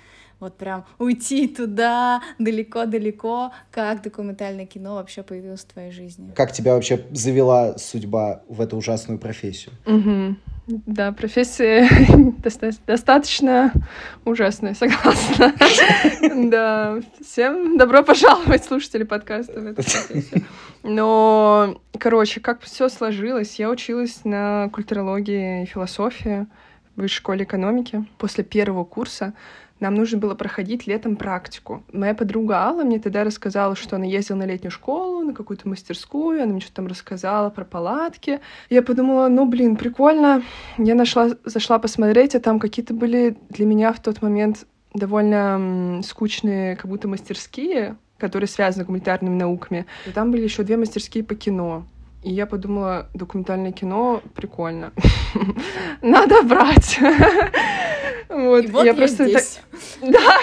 вот 0.41 0.57
прям 0.57 0.85
уйти 0.99 1.49
туда 1.49 2.23
далеко-далеко, 2.39 3.53
как 3.71 4.03
документальное 4.03 4.67
кино 4.67 4.95
вообще 4.95 5.23
появилось 5.23 5.63
в 5.63 5.67
твоей 5.73 5.91
жизни? 5.91 6.31
Как 6.35 6.53
тебя 6.53 6.75
вообще 6.75 7.05
завела 7.11 7.77
судьба 7.79 8.43
в 8.49 8.61
эту 8.61 8.77
ужасную 8.77 9.19
профессию? 9.19 9.75
Угу. 9.87 10.37
Да, 10.69 11.13
профессия 11.13 11.89
достаточно 12.87 13.73
ужасная, 14.27 14.75
согласна. 14.75 15.55
Да, 16.51 16.99
всем 17.23 17.79
добро 17.79 18.03
пожаловать, 18.03 18.65
слушатели 18.65 19.05
подкаста 19.05 19.61
в 19.61 19.67
эту 19.67 19.83
профессию. 19.83 20.45
Но, 20.83 21.81
короче, 21.99 22.41
как 22.41 22.61
все 22.61 22.91
сложилось, 22.91 23.59
я 23.59 23.71
училась 23.71 24.25
на 24.25 24.69
культурологии 24.71 25.63
и 25.63 25.67
философии 25.67 26.47
в 26.97 27.01
высшей 27.01 27.17
школе 27.17 27.45
экономики. 27.45 28.05
После 28.19 28.45
первого 28.45 28.85
курса 28.85 29.33
нам 29.81 29.95
нужно 29.95 30.19
было 30.19 30.35
проходить 30.35 30.87
летом 30.87 31.17
практику. 31.17 31.83
Моя 31.93 32.15
подруга 32.15 32.57
Алла 32.65 32.83
мне 32.83 32.99
тогда 32.99 33.25
рассказала, 33.25 33.77
что 33.77 33.97
она 33.97 34.05
ездила 34.05 34.39
на 34.39 34.47
летнюю 34.47 34.71
школу, 34.71 35.25
на 35.25 35.33
какую-то 35.33 35.69
мастерскую, 35.69 36.43
она 36.43 36.53
мне 36.53 36.61
что-то 36.61 36.77
там 36.77 36.87
рассказала 36.87 37.51
про 37.51 37.65
палатки. 37.65 38.41
Я 38.71 38.83
подумала, 38.83 39.29
ну, 39.29 39.47
блин, 39.47 39.77
прикольно. 39.77 40.43
Я 40.79 40.95
нашла, 40.95 41.31
зашла 41.45 41.79
посмотреть, 41.79 42.35
а 42.35 42.41
там 42.41 42.59
какие-то 42.59 42.95
были 42.95 43.37
для 43.51 43.67
меня 43.67 43.93
в 43.93 44.01
тот 44.01 44.23
момент 44.23 44.67
довольно 44.95 46.01
скучные, 46.05 46.77
как 46.77 46.91
будто 46.91 47.09
мастерские, 47.09 47.97
которые 48.19 48.49
связаны 48.49 48.85
с 48.85 48.87
гуманитарными 48.87 49.37
науками. 49.37 49.87
И 50.07 50.11
там 50.11 50.31
были 50.31 50.43
еще 50.43 50.63
две 50.65 50.77
мастерские 50.77 51.23
по 51.23 51.35
кино. 51.35 51.85
И 52.25 52.33
я 52.33 52.47
подумала, 52.47 53.09
документальное 53.15 53.71
кино 53.71 54.23
прикольно. 54.35 54.93
Надо 56.03 56.43
брать. 56.43 56.99
Вот, 58.29 58.65
и 58.65 58.67
вот 58.69 58.85
я, 58.85 58.91
я 58.91 58.95
просто 58.95 59.27
здесь. 59.27 59.61
Да, 60.03 60.39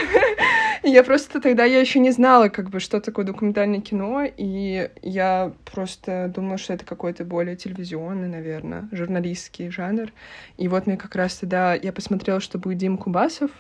я 0.84 1.04
просто 1.04 1.40
тогда 1.40 1.66
я 1.66 1.80
еще 1.80 2.00
не 2.00 2.12
знала, 2.12 2.50
как 2.50 2.70
бы, 2.70 2.80
что 2.80 3.00
такое 3.00 3.26
документальное 3.26 3.82
кино, 3.82 4.24
и 4.26 4.90
я 5.02 5.54
просто 5.72 6.32
думала, 6.34 6.58
что 6.58 6.74
это 6.74 6.86
какой-то 6.86 7.26
более 7.26 7.56
телевизионный, 7.56 8.28
наверное, 8.28 8.90
журналистский 8.92 9.70
жанр. 9.70 10.12
И 10.58 10.68
вот 10.68 10.88
мне 10.88 10.98
как 10.98 11.16
раз 11.16 11.36
тогда 11.36 11.74
я 11.74 11.94
посмотрела, 11.94 12.40
что 12.40 12.58
будет 12.58 12.78
Дим 12.78 12.98
Кубасов 12.98 13.52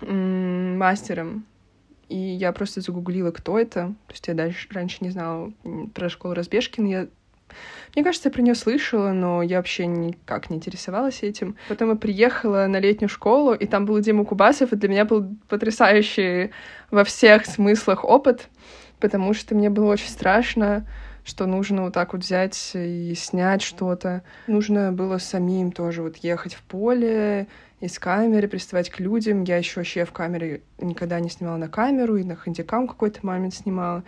мастером 0.00 1.46
и 2.12 2.18
я 2.18 2.52
просто 2.52 2.82
загуглила, 2.82 3.30
кто 3.30 3.58
это. 3.58 3.94
То 4.06 4.12
есть 4.12 4.28
я 4.28 4.34
дальше, 4.34 4.68
раньше 4.70 4.98
не 5.00 5.08
знала 5.08 5.50
про 5.94 6.10
школу 6.10 6.34
Разбежкин. 6.34 6.84
Я 6.84 7.08
мне 7.94 8.04
кажется, 8.04 8.28
я 8.28 8.32
про 8.32 8.42
нее 8.42 8.54
слышала, 8.54 9.12
но 9.12 9.42
я 9.42 9.58
вообще 9.58 9.86
никак 9.86 10.50
не 10.50 10.56
интересовалась 10.56 11.22
этим. 11.22 11.56
Потом 11.68 11.90
я 11.90 11.96
приехала 11.96 12.66
на 12.66 12.78
летнюю 12.78 13.08
школу, 13.08 13.54
и 13.54 13.66
там 13.66 13.86
был 13.86 13.98
Дима 14.00 14.24
Кубасов, 14.24 14.72
и 14.72 14.76
для 14.76 14.88
меня 14.88 15.04
был 15.04 15.36
потрясающий 15.48 16.50
во 16.90 17.04
всех 17.04 17.46
смыслах 17.46 18.04
опыт, 18.04 18.48
потому 19.00 19.34
что 19.34 19.54
мне 19.54 19.70
было 19.70 19.92
очень 19.92 20.08
страшно, 20.08 20.86
что 21.24 21.46
нужно 21.46 21.82
вот 21.82 21.94
так 21.94 22.12
вот 22.12 22.22
взять 22.22 22.72
и 22.74 23.14
снять 23.14 23.62
что-то. 23.62 24.22
Нужно 24.46 24.92
было 24.92 25.18
самим 25.18 25.70
тоже 25.70 26.02
вот 26.02 26.16
ехать 26.16 26.54
в 26.54 26.62
поле, 26.62 27.46
из 27.82 27.98
камеры, 27.98 28.46
приставать 28.46 28.90
к 28.90 29.00
людям. 29.00 29.42
Я 29.42 29.56
еще 29.56 29.80
вообще 29.80 30.04
в 30.04 30.12
камере 30.12 30.62
никогда 30.78 31.18
не 31.18 31.28
снимала 31.28 31.56
на 31.56 31.68
камеру, 31.68 32.16
и 32.16 32.22
на 32.22 32.36
хандикам 32.36 32.86
какой-то 32.86 33.26
момент 33.26 33.54
снимала. 33.54 34.04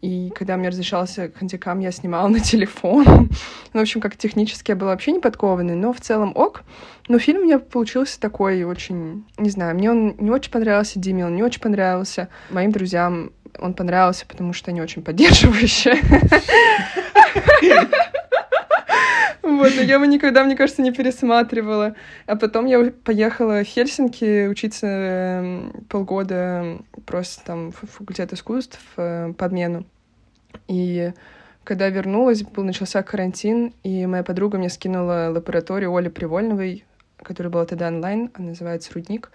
И 0.00 0.30
когда 0.34 0.56
мне 0.56 0.68
разрешался 0.68 1.30
хандикам, 1.34 1.80
я 1.80 1.90
снимала 1.90 2.28
на 2.28 2.40
телефон. 2.40 3.04
ну, 3.72 3.80
в 3.80 3.82
общем, 3.82 4.00
как 4.00 4.16
технически 4.16 4.72
я 4.72 4.76
была 4.76 4.90
вообще 4.90 5.12
не 5.12 5.20
подкованной, 5.20 5.74
но 5.74 5.92
в 5.92 6.00
целом 6.00 6.32
ок. 6.34 6.62
Но 7.08 7.18
фильм 7.18 7.40
у 7.40 7.44
меня 7.44 7.58
получился 7.58 8.20
такой 8.20 8.64
очень... 8.64 9.24
Не 9.38 9.50
знаю, 9.50 9.74
мне 9.74 9.90
он 9.90 10.16
не 10.18 10.30
очень 10.30 10.50
понравился, 10.50 10.98
Диме 10.98 11.26
он 11.26 11.36
не 11.36 11.42
очень 11.42 11.60
понравился. 11.60 12.28
Моим 12.50 12.72
друзьям 12.72 13.32
он 13.58 13.74
понравился, 13.74 14.26
потому 14.26 14.52
что 14.52 14.70
они 14.70 14.82
очень 14.82 15.02
поддерживающие. 15.02 15.94
Вот, 19.42 19.72
я 19.72 19.94
его 19.94 20.06
никогда, 20.06 20.42
мне 20.42 20.56
кажется, 20.56 20.80
не 20.80 20.90
пересматривала. 20.90 21.94
А 22.26 22.34
потом 22.36 22.64
я 22.64 22.90
поехала 23.04 23.62
в 23.62 23.64
Хельсинки 23.64 24.46
учиться 24.46 24.86
эм, 24.86 25.84
полгода 25.90 26.78
просто 27.04 27.44
там 27.44 27.72
в 27.72 27.76
факультет 27.86 28.32
искусств 28.32 28.80
э, 28.96 29.34
по 29.36 29.46
обмену. 29.46 29.84
И 30.66 31.12
когда 31.62 31.88
вернулась, 31.88 32.42
был 32.42 32.64
начался 32.64 33.02
карантин, 33.02 33.74
и 33.82 34.06
моя 34.06 34.22
подруга 34.22 34.58
мне 34.58 34.70
скинула 34.70 35.30
лабораторию 35.30 35.94
Оли 35.94 36.08
Привольновой, 36.08 36.84
которая 37.22 37.50
была 37.50 37.64
тогда 37.64 37.88
онлайн, 37.88 38.30
она 38.34 38.48
называется 38.48 38.92
«Рудник». 38.94 39.30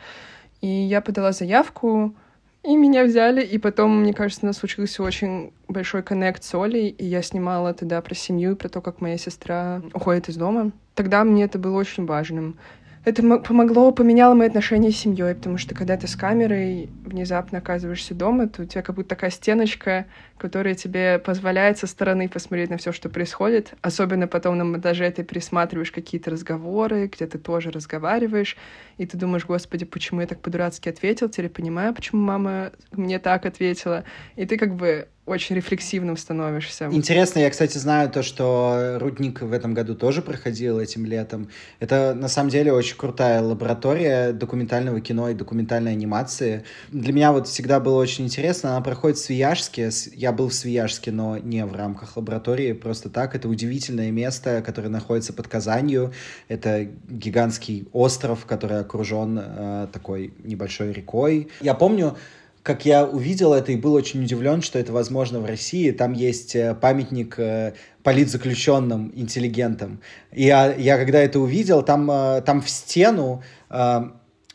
И 0.61 0.67
я 0.67 1.01
подала 1.01 1.31
заявку, 1.31 2.15
и 2.63 2.75
меня 2.75 3.05
взяли, 3.05 3.41
и 3.43 3.57
потом, 3.57 4.01
мне 4.01 4.13
кажется, 4.13 4.45
у 4.45 4.47
нас 4.47 4.57
случился 4.57 5.01
очень 5.01 5.53
большой 5.67 6.03
коннект 6.03 6.43
с 6.43 6.53
Олей, 6.53 6.89
и 6.89 7.05
я 7.05 7.21
снимала 7.21 7.73
тогда 7.73 8.01
про 8.01 8.13
семью, 8.15 8.55
про 8.55 8.67
то, 8.67 8.81
как 8.81 9.01
моя 9.01 9.17
сестра 9.17 9.81
уходит 9.93 10.29
из 10.29 10.35
дома. 10.35 10.71
Тогда 10.93 11.23
мне 11.23 11.45
это 11.45 11.57
было 11.57 11.77
очень 11.77 12.05
важным 12.05 12.57
это 13.05 13.39
помогло, 13.39 13.91
поменяло 13.91 14.33
мои 14.33 14.47
отношения 14.47 14.91
с 14.91 14.97
семьей, 14.97 15.33
потому 15.33 15.57
что 15.57 15.73
когда 15.73 15.95
ты 15.95 16.07
с 16.07 16.15
камерой 16.15 16.89
внезапно 17.05 17.59
оказываешься 17.59 18.13
дома, 18.13 18.47
то 18.47 18.63
у 18.63 18.65
тебя 18.65 18.81
как 18.81 18.95
будто 18.95 19.09
такая 19.09 19.29
стеночка, 19.29 20.05
которая 20.37 20.75
тебе 20.75 21.17
позволяет 21.17 21.77
со 21.77 21.87
стороны 21.87 22.27
посмотреть 22.27 22.69
на 22.69 22.77
все, 22.77 22.91
что 22.91 23.09
происходит. 23.09 23.73
Особенно 23.81 24.27
потом 24.27 24.57
на 24.57 24.65
монтаже 24.65 25.09
ты 25.11 25.23
пересматриваешь 25.23 25.91
какие-то 25.91 26.31
разговоры, 26.31 27.07
где 27.07 27.25
ты 27.25 27.37
тоже 27.37 27.71
разговариваешь, 27.71 28.57
и 28.97 29.05
ты 29.05 29.17
думаешь, 29.17 29.45
господи, 29.45 29.85
почему 29.85 30.21
я 30.21 30.27
так 30.27 30.41
по-дурацки 30.41 30.89
ответил, 30.89 31.29
теперь 31.29 31.49
понимаю, 31.49 31.93
почему 31.93 32.21
мама 32.21 32.71
мне 32.91 33.17
так 33.19 33.45
ответила. 33.45 34.03
И 34.35 34.45
ты 34.45 34.57
как 34.57 34.75
бы 34.75 35.07
очень 35.29 35.55
рефлексивным 35.55 36.17
становишься. 36.17 36.89
Интересно, 36.91 37.39
я, 37.39 37.49
кстати, 37.49 37.77
знаю 37.77 38.09
то, 38.09 38.23
что 38.23 38.97
Рудник 38.99 39.41
в 39.41 39.53
этом 39.53 39.73
году 39.73 39.95
тоже 39.95 40.21
проходил 40.21 40.79
этим 40.79 41.05
летом. 41.05 41.49
Это, 41.79 42.13
на 42.15 42.27
самом 42.27 42.49
деле, 42.49 42.73
очень 42.73 42.97
крутая 42.97 43.41
лаборатория 43.41 44.33
документального 44.33 44.99
кино 45.01 45.29
и 45.29 45.33
документальной 45.33 45.91
анимации. 45.91 46.63
Для 46.89 47.13
меня 47.13 47.31
вот 47.31 47.47
всегда 47.47 47.79
было 47.79 48.01
очень 48.01 48.25
интересно. 48.25 48.71
Она 48.71 48.81
проходит 48.81 49.17
в 49.17 49.21
Свияжске. 49.21 49.89
Я 50.13 50.31
был 50.31 50.49
в 50.49 50.53
Свияжске, 50.53 51.11
но 51.11 51.37
не 51.37 51.63
в 51.65 51.75
рамках 51.75 52.17
лаборатории, 52.17 52.73
просто 52.73 53.09
так. 53.09 53.35
Это 53.35 53.47
удивительное 53.47 54.11
место, 54.11 54.63
которое 54.65 54.89
находится 54.89 55.31
под 55.33 55.47
Казанью. 55.47 56.11
Это 56.47 56.87
гигантский 57.07 57.87
остров, 57.93 58.45
который 58.45 58.79
окружен 58.79 59.39
э, 59.39 59.87
такой 59.93 60.33
небольшой 60.43 60.91
рекой. 60.91 61.49
Я 61.61 61.75
помню, 61.75 62.17
как 62.63 62.85
я 62.85 63.05
увидел 63.05 63.53
это 63.53 63.71
и 63.71 63.77
был 63.77 63.93
очень 63.93 64.23
удивлен, 64.23 64.61
что 64.61 64.79
это 64.79 64.91
возможно 64.91 65.39
в 65.39 65.45
России. 65.45 65.91
Там 65.91 66.13
есть 66.13 66.55
э, 66.55 66.75
памятник 66.75 67.39
э, 67.39 67.73
политзаключенным, 68.03 69.11
интеллигентам. 69.15 70.01
И 70.31 70.43
я, 70.43 70.73
я 70.73 70.97
когда 70.97 71.19
это 71.19 71.39
увидел, 71.39 71.83
там, 71.83 72.09
э, 72.11 72.41
там 72.41 72.61
в 72.61 72.69
стену 72.69 73.43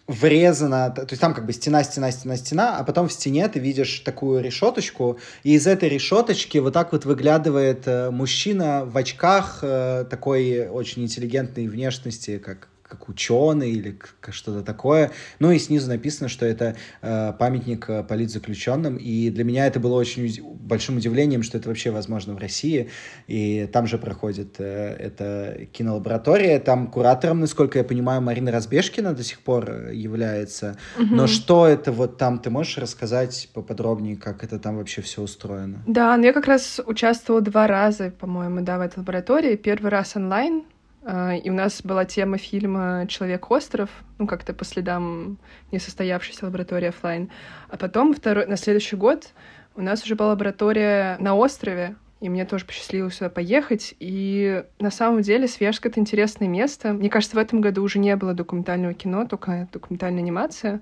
врезана, 0.06 0.90
то 0.90 1.06
есть 1.08 1.20
там 1.20 1.32
как 1.32 1.46
бы 1.46 1.52
стена, 1.54 1.82
стена, 1.82 2.10
стена, 2.10 2.36
стена, 2.36 2.76
а 2.76 2.84
потом 2.84 3.08
в 3.08 3.12
стене 3.12 3.48
ты 3.48 3.58
видишь 3.58 4.00
такую 4.00 4.42
решеточку, 4.42 5.18
и 5.44 5.54
из 5.54 5.66
этой 5.66 5.88
решеточки 5.88 6.58
вот 6.58 6.74
так 6.74 6.92
вот 6.92 7.06
выглядывает 7.06 7.86
мужчина 8.12 8.84
в 8.84 8.98
очках 8.98 9.60
такой 9.62 10.68
очень 10.68 11.04
интеллигентной 11.04 11.68
внешности, 11.68 12.36
как 12.36 12.68
как 12.94 13.08
ученый 13.08 13.72
или 13.72 13.98
что-то 14.30 14.62
такое. 14.62 15.10
Ну 15.38 15.50
и 15.50 15.58
снизу 15.58 15.88
написано, 15.88 16.28
что 16.28 16.46
это 16.46 16.76
э, 17.02 17.32
памятник 17.38 17.88
э, 17.88 18.02
политзаключенным. 18.04 18.96
И 18.96 19.30
для 19.30 19.44
меня 19.44 19.66
это 19.66 19.80
было 19.80 19.94
очень 19.94 20.42
большим 20.42 20.96
удивлением, 20.96 21.42
что 21.42 21.58
это 21.58 21.68
вообще 21.68 21.90
возможно 21.90 22.34
в 22.34 22.38
России. 22.38 22.90
И 23.26 23.68
там 23.72 23.86
же 23.86 23.98
проходит 23.98 24.56
э, 24.58 24.96
эта 24.98 25.66
кинолаборатория. 25.72 26.60
Там 26.60 26.86
куратором, 26.86 27.40
насколько 27.40 27.78
я 27.78 27.84
понимаю, 27.84 28.20
Марина 28.20 28.52
Разбежкина 28.52 29.14
до 29.14 29.22
сих 29.22 29.40
пор 29.40 29.70
э, 29.70 29.94
является. 29.94 30.76
Угу. 30.96 31.14
Но 31.14 31.26
что 31.26 31.66
это 31.66 31.92
вот 31.92 32.16
там, 32.18 32.38
ты 32.38 32.50
можешь 32.50 32.78
рассказать 32.78 33.48
поподробнее, 33.52 34.16
как 34.16 34.44
это 34.44 34.58
там 34.58 34.76
вообще 34.76 35.02
все 35.02 35.22
устроено? 35.22 35.82
Да, 35.86 36.16
ну 36.16 36.24
я 36.24 36.32
как 36.32 36.46
раз 36.46 36.80
участвовала 36.86 37.42
два 37.42 37.66
раза, 37.66 38.10
по-моему, 38.10 38.62
да, 38.62 38.78
в 38.78 38.80
этой 38.80 38.98
лаборатории. 38.98 39.56
Первый 39.56 39.90
раз 39.90 40.16
онлайн, 40.16 40.64
и 41.06 41.50
у 41.50 41.52
нас 41.52 41.82
была 41.82 42.04
тема 42.04 42.38
фильма 42.38 43.06
«Человек-остров», 43.08 43.90
ну, 44.18 44.26
как-то 44.26 44.54
по 44.54 44.64
следам 44.64 45.38
несостоявшейся 45.70 46.46
лаборатории 46.46 46.88
офлайн. 46.88 47.30
А 47.68 47.76
потом, 47.76 48.14
второй, 48.14 48.46
на 48.46 48.56
следующий 48.56 48.96
год, 48.96 49.28
у 49.76 49.82
нас 49.82 50.02
уже 50.04 50.14
была 50.14 50.30
лаборатория 50.30 51.16
на 51.18 51.34
острове, 51.34 51.96
и 52.20 52.30
мне 52.30 52.46
тоже 52.46 52.64
посчастливилось 52.64 53.16
сюда 53.16 53.28
поехать. 53.28 53.94
И 54.00 54.64
на 54.78 54.90
самом 54.90 55.20
деле 55.20 55.46
Свежск— 55.46 55.84
это 55.86 56.00
интересное 56.00 56.48
место. 56.48 56.94
Мне 56.94 57.10
кажется, 57.10 57.36
в 57.36 57.38
этом 57.38 57.60
году 57.60 57.82
уже 57.82 57.98
не 57.98 58.16
было 58.16 58.32
документального 58.32 58.94
кино, 58.94 59.26
только 59.26 59.68
документальная 59.72 60.22
анимация. 60.22 60.80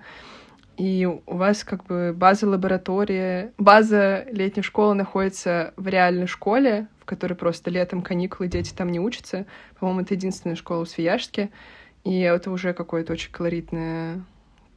И 0.77 1.05
у 1.27 1.37
вас 1.37 1.65
как 1.65 1.85
бы 1.85 2.15
база 2.17 2.49
лаборатории, 2.49 3.51
база 3.59 4.25
летней 4.31 4.63
школы 4.63 4.95
находится 4.95 5.75
в 5.77 5.89
реальной 5.89 6.27
школе, 6.27 6.87
в 7.03 7.05
которой 7.05 7.35
просто 7.35 7.69
летом 7.69 8.01
каникулы, 8.01 8.49
дети 8.49 8.73
там 8.73 8.93
не 8.93 9.01
учатся. 9.01 9.45
По-моему, 9.81 10.03
это 10.03 10.15
единственная 10.15 10.55
школа 10.55 10.85
в 10.85 10.89
Свияжске. 10.89 11.51
И 12.05 12.21
это 12.21 12.53
уже 12.53 12.75
какое-то 12.75 13.13
очень 13.13 13.33
колоритное 13.33 14.25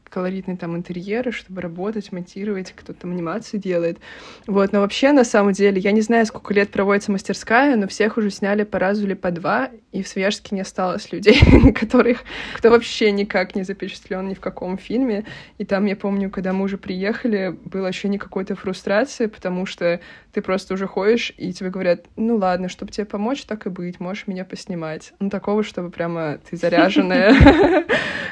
колоритные 0.09 0.55
там 0.55 0.75
интерьеры, 0.75 1.31
чтобы 1.31 1.61
работать, 1.61 2.11
монтировать, 2.11 2.71
кто-то 2.75 3.01
там 3.01 3.11
анимацию 3.11 3.59
делает. 3.59 3.99
Вот, 4.47 4.71
но 4.71 4.79
вообще, 4.79 5.11
на 5.11 5.25
самом 5.25 5.51
деле, 5.51 5.79
я 5.79 5.91
не 5.91 6.01
знаю, 6.01 6.25
сколько 6.25 6.53
лет 6.53 6.69
проводится 6.69 7.11
мастерская, 7.11 7.75
но 7.75 7.87
всех 7.87 8.17
уже 8.17 8.29
сняли 8.29 8.63
по 8.63 8.79
разу 8.79 9.05
или 9.05 9.13
по 9.13 9.31
два, 9.31 9.69
и 9.91 10.03
в 10.03 10.07
Свияжске 10.07 10.55
не 10.55 10.61
осталось 10.61 11.11
людей, 11.11 11.39
которых, 11.73 12.23
кто 12.55 12.69
вообще 12.69 13.11
никак 13.11 13.55
не 13.55 13.63
запечатлен 13.63 14.27
ни 14.29 14.33
в 14.33 14.39
каком 14.39 14.77
фильме. 14.77 15.25
И 15.57 15.65
там, 15.65 15.85
я 15.85 15.95
помню, 15.95 16.29
когда 16.29 16.53
мы 16.53 16.63
уже 16.63 16.77
приехали, 16.77 17.57
было 17.65 17.89
ощущение 17.89 18.19
какой-то 18.19 18.55
фрустрации, 18.55 19.25
потому 19.25 19.65
что 19.65 19.99
ты 20.31 20.41
просто 20.41 20.73
уже 20.73 20.87
ходишь, 20.87 21.33
и 21.37 21.53
тебе 21.53 21.69
говорят, 21.69 22.05
ну 22.15 22.37
ладно, 22.37 22.69
чтобы 22.69 22.91
тебе 22.91 23.05
помочь, 23.05 23.43
так 23.43 23.65
и 23.65 23.69
быть, 23.69 23.99
можешь 23.99 24.27
меня 24.27 24.45
поснимать. 24.45 25.13
Ну, 25.19 25.29
такого, 25.29 25.63
чтобы 25.63 25.89
прямо 25.89 26.39
ты 26.49 26.57
заряженная, 26.57 27.85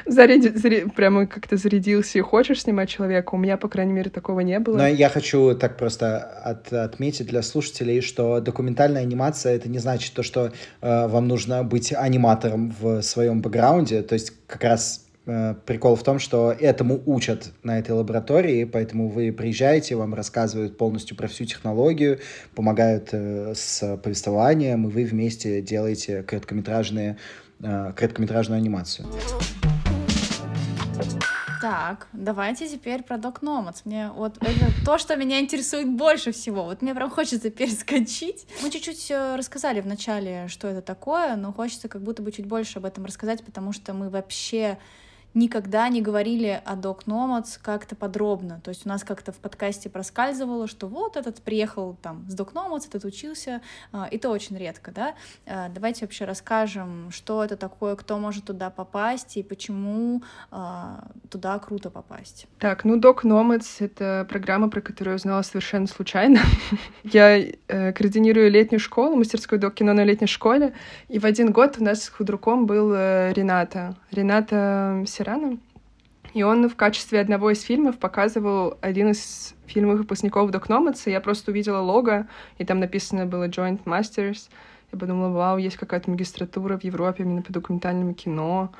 прямо 0.94 1.26
как-то 1.26 1.56
заряженная 1.56 1.73
зарядился 1.74 2.18
и 2.18 2.20
хочешь 2.20 2.62
снимать 2.62 2.88
человека. 2.88 3.34
У 3.34 3.38
меня, 3.38 3.56
по 3.56 3.68
крайней 3.68 3.92
мере, 3.92 4.10
такого 4.10 4.40
не 4.40 4.58
было. 4.58 4.76
Но 4.78 4.86
я 4.86 5.08
хочу 5.08 5.54
так 5.54 5.76
просто 5.76 6.18
от, 6.18 6.72
отметить 6.72 7.26
для 7.26 7.42
слушателей, 7.42 8.00
что 8.00 8.40
документальная 8.40 9.02
анимация— 9.02 9.54
это 9.56 9.68
не 9.68 9.78
значит 9.78 10.14
то, 10.14 10.22
что 10.22 10.52
э, 10.80 11.06
вам 11.08 11.28
нужно 11.28 11.64
быть 11.64 11.92
аниматором 11.92 12.74
в 12.80 13.02
своем 13.02 13.40
бэкграунде. 13.40 14.02
То 14.02 14.14
есть 14.14 14.32
как 14.46 14.62
раз 14.64 15.06
э, 15.26 15.54
прикол 15.66 15.96
в 15.96 16.02
том, 16.02 16.18
что 16.18 16.52
этому 16.52 17.02
учат 17.06 17.52
на 17.62 17.78
этой 17.78 17.92
лаборатории, 17.92 18.64
поэтому 18.64 19.08
вы 19.08 19.32
приезжаете, 19.32 19.96
вам 19.96 20.14
рассказывают 20.14 20.78
полностью 20.78 21.16
про 21.16 21.26
всю 21.26 21.44
технологию, 21.44 22.20
помогают 22.54 23.08
э, 23.12 23.52
с 23.54 23.96
повествованием, 23.96 24.86
и 24.86 24.90
вы 24.90 25.04
вместе 25.04 25.60
делаете 25.60 26.22
короткометражные, 26.22 27.16
э, 27.62 27.92
короткометражную 27.96 28.58
анимацию. 28.58 29.06
Так, 31.64 32.08
давайте 32.12 32.68
теперь 32.68 33.02
про 33.02 33.16
Док 33.16 33.40
Номадс. 33.40 33.86
Мне 33.86 34.10
вот 34.10 34.36
это 34.42 34.66
то, 34.84 34.98
что 34.98 35.16
меня 35.16 35.40
интересует 35.40 35.88
больше 35.88 36.30
всего. 36.30 36.64
Вот 36.64 36.82
мне 36.82 36.94
прям 36.94 37.08
хочется 37.08 37.48
перескочить. 37.48 38.46
Мы 38.62 38.70
чуть-чуть 38.70 39.10
рассказали 39.10 39.80
в 39.80 39.86
начале, 39.86 40.46
что 40.48 40.68
это 40.68 40.82
такое, 40.82 41.36
но 41.36 41.54
хочется 41.54 41.88
как 41.88 42.02
будто 42.02 42.20
бы 42.22 42.32
чуть 42.32 42.44
больше 42.44 42.80
об 42.80 42.84
этом 42.84 43.06
рассказать, 43.06 43.42
потому 43.42 43.72
что 43.72 43.94
мы 43.94 44.10
вообще 44.10 44.76
никогда 45.34 45.88
не 45.88 46.00
говорили 46.00 46.62
о 46.64 46.76
Doc 46.76 47.06
Nomads 47.06 47.58
как-то 47.60 47.96
подробно. 47.96 48.60
То 48.62 48.70
есть 48.70 48.86
у 48.86 48.88
нас 48.88 49.04
как-то 49.04 49.32
в 49.32 49.36
подкасте 49.36 49.90
проскальзывало, 49.90 50.68
что 50.68 50.86
вот 50.86 51.16
этот 51.16 51.42
приехал 51.42 51.96
там 52.00 52.24
с 52.28 52.34
Doc 52.34 52.52
Nomads, 52.52 52.86
этот 52.88 53.04
учился, 53.04 53.60
а, 53.92 54.06
и 54.10 54.18
то 54.18 54.30
очень 54.30 54.56
редко, 54.56 54.92
да. 54.92 55.14
А, 55.46 55.68
давайте 55.68 56.04
вообще 56.04 56.24
расскажем, 56.24 57.10
что 57.10 57.44
это 57.44 57.56
такое, 57.56 57.96
кто 57.96 58.18
может 58.18 58.44
туда 58.44 58.70
попасть 58.70 59.36
и 59.36 59.42
почему 59.42 60.22
а, 60.50 61.08
туда 61.30 61.58
круто 61.58 61.90
попасть. 61.90 62.46
Так, 62.58 62.84
ну 62.84 62.98
Doc 62.98 63.22
Nomads— 63.24 63.66
это 63.80 64.26
программа, 64.28 64.70
про 64.70 64.80
которую 64.80 65.12
я 65.12 65.16
узнала 65.16 65.42
совершенно 65.42 65.86
случайно. 65.86 66.40
я 67.04 67.38
э, 67.38 67.92
координирую 67.92 68.50
летнюю 68.50 68.80
школу, 68.80 69.16
мастерскую 69.16 69.58
док 69.58 69.74
кино 69.74 69.92
на 69.92 70.04
летней 70.04 70.28
школе, 70.28 70.74
и 71.08 71.18
в 71.18 71.24
один 71.24 71.50
год 71.50 71.76
у 71.78 71.84
нас 71.84 72.04
с 72.04 72.08
худруком 72.08 72.66
был 72.66 72.92
э, 72.94 73.32
Рената. 73.32 73.96
Рената 74.10 75.02
Тирана. 75.24 75.58
И 76.34 76.42
он 76.42 76.68
в 76.68 76.76
качестве 76.76 77.20
одного 77.20 77.50
из 77.50 77.62
фильмов 77.62 77.98
показывал 77.98 78.76
один 78.80 79.10
из 79.10 79.54
фильмов 79.66 79.98
выпускников 79.98 80.50
Док 80.50 80.68
Номадса. 80.68 81.10
Я 81.10 81.20
просто 81.20 81.50
увидела 81.50 81.78
лого, 81.78 82.26
и 82.58 82.64
там 82.64 82.80
написано 82.80 83.24
было 83.24 83.48
Joint 83.48 83.84
Masters. 83.84 84.50
Я 84.92 84.98
подумала, 84.98 85.30
вау, 85.30 85.58
есть 85.58 85.76
какая-то 85.76 86.10
магистратура 86.10 86.76
в 86.76 86.84
Европе 86.84 87.22
именно 87.22 87.42
по 87.42 87.52
документальному 87.52 88.14
кино. 88.14 88.72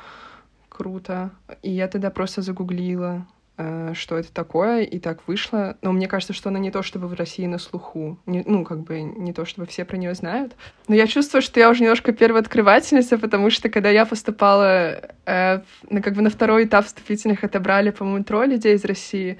Круто. 0.68 1.30
И 1.62 1.70
я 1.70 1.86
тогда 1.86 2.10
просто 2.10 2.42
загуглила 2.42 3.26
что 3.56 4.18
это 4.18 4.32
такое, 4.32 4.82
и 4.82 4.98
так 4.98 5.28
вышло. 5.28 5.76
Но 5.80 5.92
мне 5.92 6.08
кажется, 6.08 6.32
что 6.32 6.48
она 6.48 6.58
не 6.58 6.72
то 6.72 6.82
чтобы 6.82 7.06
в 7.06 7.14
России 7.14 7.46
на 7.46 7.58
слуху, 7.58 8.18
не, 8.26 8.42
ну, 8.46 8.64
как 8.64 8.80
бы 8.80 9.02
не 9.02 9.32
то 9.32 9.44
чтобы 9.44 9.68
все 9.68 9.84
про 9.84 9.96
нее 9.96 10.14
знают. 10.14 10.54
Но 10.88 10.96
я 10.96 11.06
чувствую, 11.06 11.40
что 11.40 11.60
я 11.60 11.70
уже 11.70 11.82
немножко 11.82 12.12
первооткрывательница, 12.12 13.16
потому 13.16 13.50
что 13.50 13.68
когда 13.68 13.90
я 13.90 14.06
поступала, 14.06 15.00
э, 15.24 15.60
на, 15.88 16.02
как 16.02 16.14
бы 16.14 16.22
на 16.22 16.30
второй 16.30 16.64
этап 16.64 16.86
вступительных 16.86 17.44
отобрали, 17.44 17.90
по-моему, 17.90 18.24
трое 18.24 18.48
людей 18.48 18.74
из 18.74 18.84
России, 18.84 19.38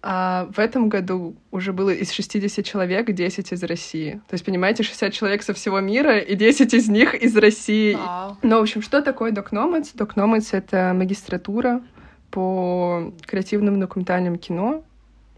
а 0.00 0.48
в 0.54 0.58
этом 0.58 0.88
году 0.88 1.36
уже 1.50 1.72
было 1.72 1.90
из 1.90 2.12
60 2.12 2.64
человек 2.64 3.10
10 3.10 3.52
из 3.52 3.62
России. 3.64 4.20
То 4.28 4.34
есть, 4.34 4.44
понимаете, 4.44 4.82
60 4.82 5.12
человек 5.12 5.42
со 5.42 5.54
всего 5.54 5.80
мира, 5.80 6.18
и 6.18 6.34
10 6.36 6.72
из 6.74 6.88
них 6.88 7.14
из 7.14 7.36
России. 7.36 7.96
Wow. 7.96 8.36
Ну, 8.42 8.58
в 8.58 8.62
общем, 8.62 8.82
что 8.82 9.02
такое? 9.02 9.32
Doc 9.32 9.50
Nomads— 9.50 10.48
это 10.52 10.92
магистратура, 10.94 11.82
по 12.30 13.12
креативному 13.26 13.78
документальному 13.78 14.36
кино, 14.36 14.82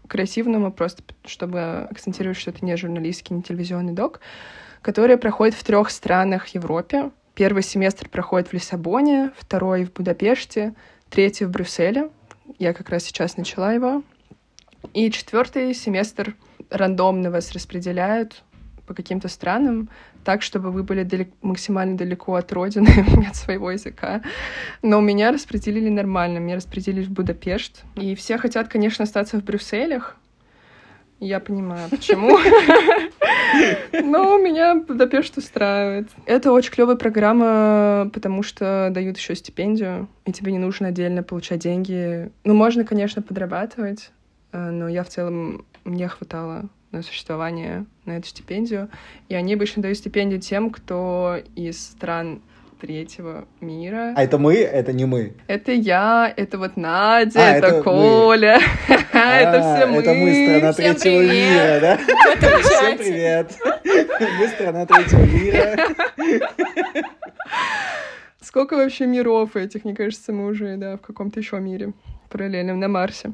креативному 0.07 0.71
просто, 0.71 1.03
чтобы 1.25 1.87
акцентировать, 1.89 2.37
что 2.37 2.51
это 2.51 2.65
не 2.65 2.75
журналистский, 2.75 3.35
не 3.35 3.43
телевизионный 3.43 3.93
док, 3.93 4.19
который 4.81 5.17
проходит 5.17 5.55
в 5.55 5.63
трех 5.63 5.89
странах 5.89 6.47
Европе. 6.49 7.11
Первый 7.33 7.63
семестр 7.63 8.09
проходит 8.09 8.49
в 8.49 8.53
Лиссабоне, 8.53 9.31
второй 9.37 9.85
в 9.85 9.93
Будапеште, 9.93 10.73
третий 11.09 11.45
в 11.45 11.49
Брюсселе. 11.49 12.09
Я 12.59 12.73
как 12.73 12.89
раз 12.89 13.03
сейчас 13.03 13.37
начала 13.37 13.71
его. 13.71 14.03
И 14.93 15.09
четвертый 15.11 15.73
семестр 15.73 16.35
рандомно 16.69 17.31
вас 17.31 17.51
распределяют 17.53 18.43
по 18.85 18.93
каким-то 18.93 19.29
странам 19.29 19.89
так, 20.23 20.41
чтобы 20.41 20.71
вы 20.71 20.83
были 20.83 21.03
далек, 21.03 21.29
максимально 21.41 21.97
далеко 21.97 22.35
от 22.35 22.51
родины, 22.51 22.89
от 23.29 23.35
своего 23.35 23.71
языка. 23.71 24.21
Но 24.81 25.01
меня 25.01 25.31
распределили 25.31 25.89
нормально. 25.89 26.39
Меня 26.39 26.55
распределили 26.55 27.05
в 27.05 27.11
Будапешт. 27.11 27.83
И 27.95 28.15
все 28.15 28.37
хотят, 28.37 28.67
конечно, 28.67 29.03
остаться 29.03 29.39
в 29.39 29.43
Брюсселях. 29.43 30.17
Я 31.19 31.39
понимаю, 31.39 31.87
почему. 31.87 32.39
Но 33.93 34.39
меня 34.39 34.73
Будапешт 34.73 35.37
устраивает. 35.37 36.09
Это 36.25 36.51
очень 36.51 36.71
клевая 36.71 36.95
программа, 36.95 38.09
потому 38.11 38.41
что 38.41 38.89
дают 38.91 39.17
еще 39.17 39.35
стипендию, 39.35 40.07
и 40.25 40.31
тебе 40.31 40.51
не 40.51 40.57
нужно 40.57 40.87
отдельно 40.87 41.21
получать 41.21 41.59
деньги. 41.59 42.31
Ну, 42.43 42.55
можно, 42.55 42.85
конечно, 42.85 43.21
подрабатывать, 43.21 44.11
э, 44.51 44.71
но 44.71 44.89
я 44.89 45.03
в 45.03 45.09
целом 45.09 45.63
мне 45.83 46.07
хватало 46.07 46.69
на 46.91 47.01
существование 47.01 47.85
на 48.05 48.17
эту 48.17 48.27
стипендию. 48.27 48.89
И 49.29 49.35
они 49.35 49.53
обычно 49.53 49.81
дают 49.81 49.97
стипендию 49.97 50.39
тем, 50.41 50.69
кто 50.69 51.37
из 51.55 51.81
стран 51.81 52.41
третьего 52.81 53.45
мира. 53.59 54.13
А 54.15 54.23
это 54.23 54.39
мы? 54.39 54.55
Это 54.55 54.91
не 54.91 55.05
мы? 55.05 55.33
Это 55.47 55.71
я, 55.71 56.33
это 56.35 56.57
вот 56.57 56.77
Надя, 56.77 57.39
а, 57.39 57.51
это, 57.51 57.67
это 57.67 57.83
Коля. 57.83 58.59
это 58.87 59.73
а, 59.73 59.75
все 59.77 59.85
мы. 59.85 59.97
Это 59.99 60.13
мы, 60.13 60.33
страна 60.33 60.73
третьего 60.73 61.21
мира, 61.21 61.79
да? 61.79 61.97
Всем 62.61 62.97
привет. 62.97 63.55
Мы 64.39 64.47
страна 64.47 64.85
третьего 64.85 65.25
мира. 65.25 65.87
Сколько 68.41 68.75
вообще 68.75 69.05
миров 69.05 69.55
этих, 69.55 69.85
мне 69.85 69.95
кажется, 69.95 70.33
мы 70.33 70.47
уже, 70.47 70.75
да, 70.77 70.97
в 70.97 71.01
каком-то 71.01 71.39
еще 71.39 71.59
мире 71.59 71.93
параллельном 72.29 72.79
на 72.79 72.87
Марсе. 72.87 73.33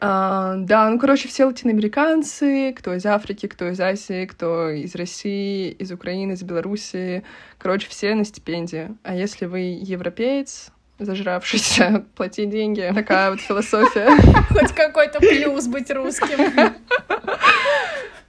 А, 0.00 0.56
да, 0.56 0.90
ну, 0.90 0.98
короче, 0.98 1.28
все 1.28 1.46
латиноамериканцы, 1.46 2.74
кто 2.76 2.94
из 2.94 3.06
Африки, 3.06 3.46
кто 3.46 3.68
из 3.68 3.80
Азии, 3.80 4.26
кто 4.26 4.68
из 4.68 4.94
России, 4.94 5.70
из 5.70 5.90
Украины, 5.90 6.32
из 6.32 6.42
Белоруссии. 6.42 7.24
Короче, 7.56 7.88
все 7.88 8.14
на 8.14 8.24
стипендии. 8.24 8.90
А 9.02 9.14
если 9.14 9.46
вы 9.46 9.60
европеец, 9.80 10.70
зажравшийся, 10.98 12.04
плати 12.16 12.46
деньги. 12.46 12.90
Такая 12.94 13.30
вот 13.30 13.40
философия. 13.40 14.10
Хоть 14.50 14.72
какой-то 14.72 15.20
плюс 15.20 15.66
быть 15.66 15.90
русским. 15.90 16.74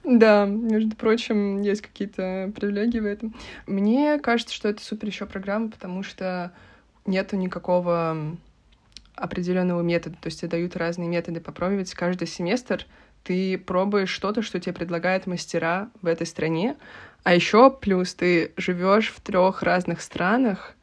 Да, 0.02 0.46
между 0.46 0.96
прочим, 0.96 1.60
есть 1.60 1.82
какие-то 1.82 2.50
привилегии 2.56 3.00
в 3.00 3.06
этом. 3.06 3.34
Мне 3.66 4.18
кажется, 4.18 4.54
что 4.54 4.68
это 4.68 4.82
супер 4.82 5.08
еще 5.08 5.26
программа, 5.26 5.70
потому 5.70 6.02
что 6.02 6.52
нету 7.06 7.36
никакого 7.36 8.36
определенного 9.20 9.82
метода. 9.82 10.16
То 10.20 10.26
есть 10.26 10.40
тебе 10.40 10.48
дают 10.48 10.76
разные 10.76 11.08
методы 11.08 11.40
попробовать. 11.40 11.92
Каждый 11.94 12.26
семестр 12.26 12.86
ты 13.22 13.58
пробуешь 13.58 14.10
что-то, 14.10 14.42
что 14.42 14.58
тебе 14.58 14.72
предлагают 14.72 15.26
мастера 15.26 15.90
в 16.00 16.06
этой 16.06 16.26
стране. 16.26 16.76
А 17.22 17.34
еще 17.34 17.70
плюс 17.70 18.14
ты 18.14 18.52
живешь 18.56 19.10
в 19.10 19.20
трех 19.20 19.62
разных 19.62 20.00
странах, 20.00 20.74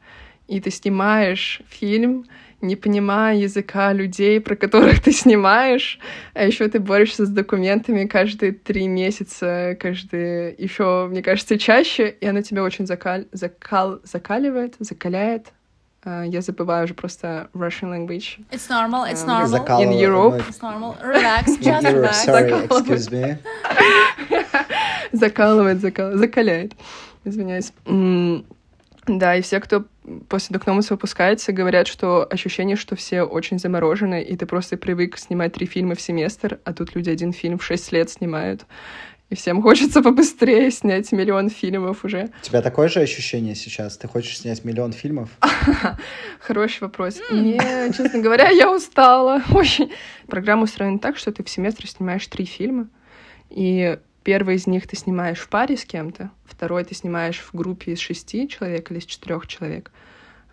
и 0.46 0.60
ты 0.60 0.70
снимаешь 0.70 1.60
фильм, 1.68 2.24
не 2.60 2.74
понимая 2.74 3.36
языка 3.36 3.92
людей, 3.92 4.40
про 4.40 4.56
которых 4.56 5.02
ты 5.02 5.12
снимаешь, 5.12 5.98
а 6.34 6.44
еще 6.44 6.68
ты 6.68 6.80
борешься 6.80 7.26
с 7.26 7.28
документами 7.28 8.06
каждые 8.06 8.52
три 8.52 8.88
месяца, 8.88 9.76
каждые 9.78 10.54
еще, 10.58 11.06
мне 11.08 11.22
кажется, 11.22 11.58
чаще, 11.58 12.08
и 12.08 12.26
оно 12.26 12.42
тебя 12.42 12.62
очень 12.62 12.86
закал... 12.86 13.24
Закал... 13.32 14.00
закаливает, 14.04 14.76
закаляет, 14.78 15.52
Uh, 16.04 16.28
я 16.28 16.40
забываю 16.42 16.84
уже 16.84 16.94
просто 16.94 17.50
Russian 17.54 17.90
language. 17.90 18.38
It's 18.52 18.68
normal, 18.70 19.04
it's 19.04 19.26
normal. 19.26 19.82
In 19.82 19.92
Europe. 19.92 20.42
It's 20.48 20.62
normal. 20.62 20.96
Relax, 21.02 21.58
just 21.58 21.84
relax. 21.84 22.24
Sorry, 22.24 22.64
excuse 22.64 23.10
me. 23.10 23.38
Закалывает, 25.12 25.80
закал... 25.80 26.16
закаляет. 26.16 26.74
Извиняюсь. 27.24 27.72
Да, 29.08 29.36
и 29.36 29.42
все, 29.42 29.58
кто 29.58 29.86
после 30.28 30.52
Докномуса 30.54 30.94
выпускается, 30.94 31.52
говорят, 31.52 31.86
что 31.86 32.26
ощущение, 32.30 32.76
что 32.76 32.94
все 32.94 33.22
очень 33.22 33.58
заморожены, 33.58 34.22
и 34.22 34.36
ты 34.36 34.46
просто 34.46 34.76
привык 34.76 35.18
снимать 35.18 35.54
три 35.54 35.66
фильма 35.66 35.94
в 35.94 36.00
семестр, 36.00 36.60
а 36.64 36.72
тут 36.74 36.94
люди 36.94 37.08
один 37.10 37.32
фильм 37.32 37.58
в 37.58 37.64
шесть 37.64 37.90
лет 37.90 38.10
снимают. 38.10 38.66
И 39.30 39.34
всем 39.34 39.60
хочется 39.60 40.02
побыстрее 40.02 40.70
снять 40.70 41.12
миллион 41.12 41.50
фильмов 41.50 42.04
уже. 42.04 42.30
У 42.40 42.44
тебя 42.44 42.62
такое 42.62 42.88
же 42.88 43.00
ощущение 43.00 43.54
сейчас? 43.54 43.98
Ты 43.98 44.08
хочешь 44.08 44.38
снять 44.38 44.64
миллион 44.64 44.92
фильмов? 44.92 45.28
Хороший 46.40 46.84
вопрос. 46.84 47.20
Мне, 47.30 47.58
честно 47.94 48.20
говоря, 48.20 48.48
я 48.48 48.74
устала. 48.74 49.42
Очень. 49.52 49.92
Программа 50.26 50.62
устроена 50.62 50.98
так, 50.98 51.18
что 51.18 51.30
ты 51.30 51.44
в 51.44 51.50
семестр 51.50 51.86
снимаешь 51.86 52.26
три 52.26 52.46
фильма, 52.46 52.88
и 53.50 53.98
первый 54.24 54.56
из 54.56 54.66
них 54.66 54.86
ты 54.86 54.96
снимаешь 54.96 55.38
в 55.38 55.48
паре 55.48 55.76
с 55.76 55.84
кем-то, 55.84 56.30
второй 56.46 56.84
ты 56.84 56.94
снимаешь 56.94 57.38
в 57.38 57.54
группе 57.54 57.92
из 57.92 57.98
шести 57.98 58.48
человек 58.48 58.90
или 58.90 58.98
из 58.98 59.04
четырех 59.04 59.46
человек 59.46 59.90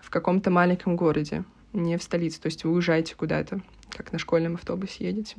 в 0.02 0.10
каком-то 0.10 0.50
маленьком 0.52 0.98
городе, 0.98 1.46
не 1.72 1.98
в 1.98 2.04
столице. 2.04 2.42
То 2.42 2.48
есть 2.48 2.66
вы 2.66 2.72
уезжаете 2.72 3.16
куда-то, 3.16 3.62
как 3.90 4.12
на 4.12 4.20
школьном 4.20 4.56
автобусе 4.56 5.06
едете. 5.06 5.38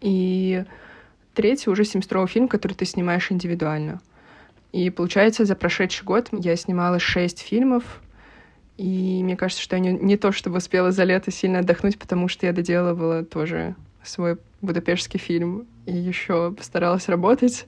И 0.00 0.64
третий 1.34 1.70
уже 1.70 1.84
семестровый 1.84 2.28
фильм, 2.28 2.48
который 2.48 2.74
ты 2.74 2.84
снимаешь 2.84 3.30
индивидуально. 3.30 4.00
И 4.72 4.90
получается, 4.90 5.44
за 5.44 5.54
прошедший 5.54 6.04
год 6.04 6.28
я 6.32 6.56
снимала 6.56 6.98
шесть 6.98 7.40
фильмов, 7.40 8.00
и 8.78 9.20
мне 9.22 9.36
кажется, 9.36 9.62
что 9.62 9.76
я 9.76 9.80
не, 9.80 9.92
не 9.92 10.16
то 10.16 10.32
чтобы 10.32 10.58
успела 10.58 10.92
за 10.92 11.04
лето 11.04 11.30
сильно 11.30 11.58
отдохнуть, 11.58 11.98
потому 11.98 12.28
что 12.28 12.46
я 12.46 12.52
доделывала 12.52 13.24
тоже 13.24 13.76
свой 14.02 14.38
будапештский 14.62 15.20
фильм 15.20 15.66
и 15.86 15.96
еще 15.96 16.52
постаралась 16.52 17.08
работать. 17.08 17.66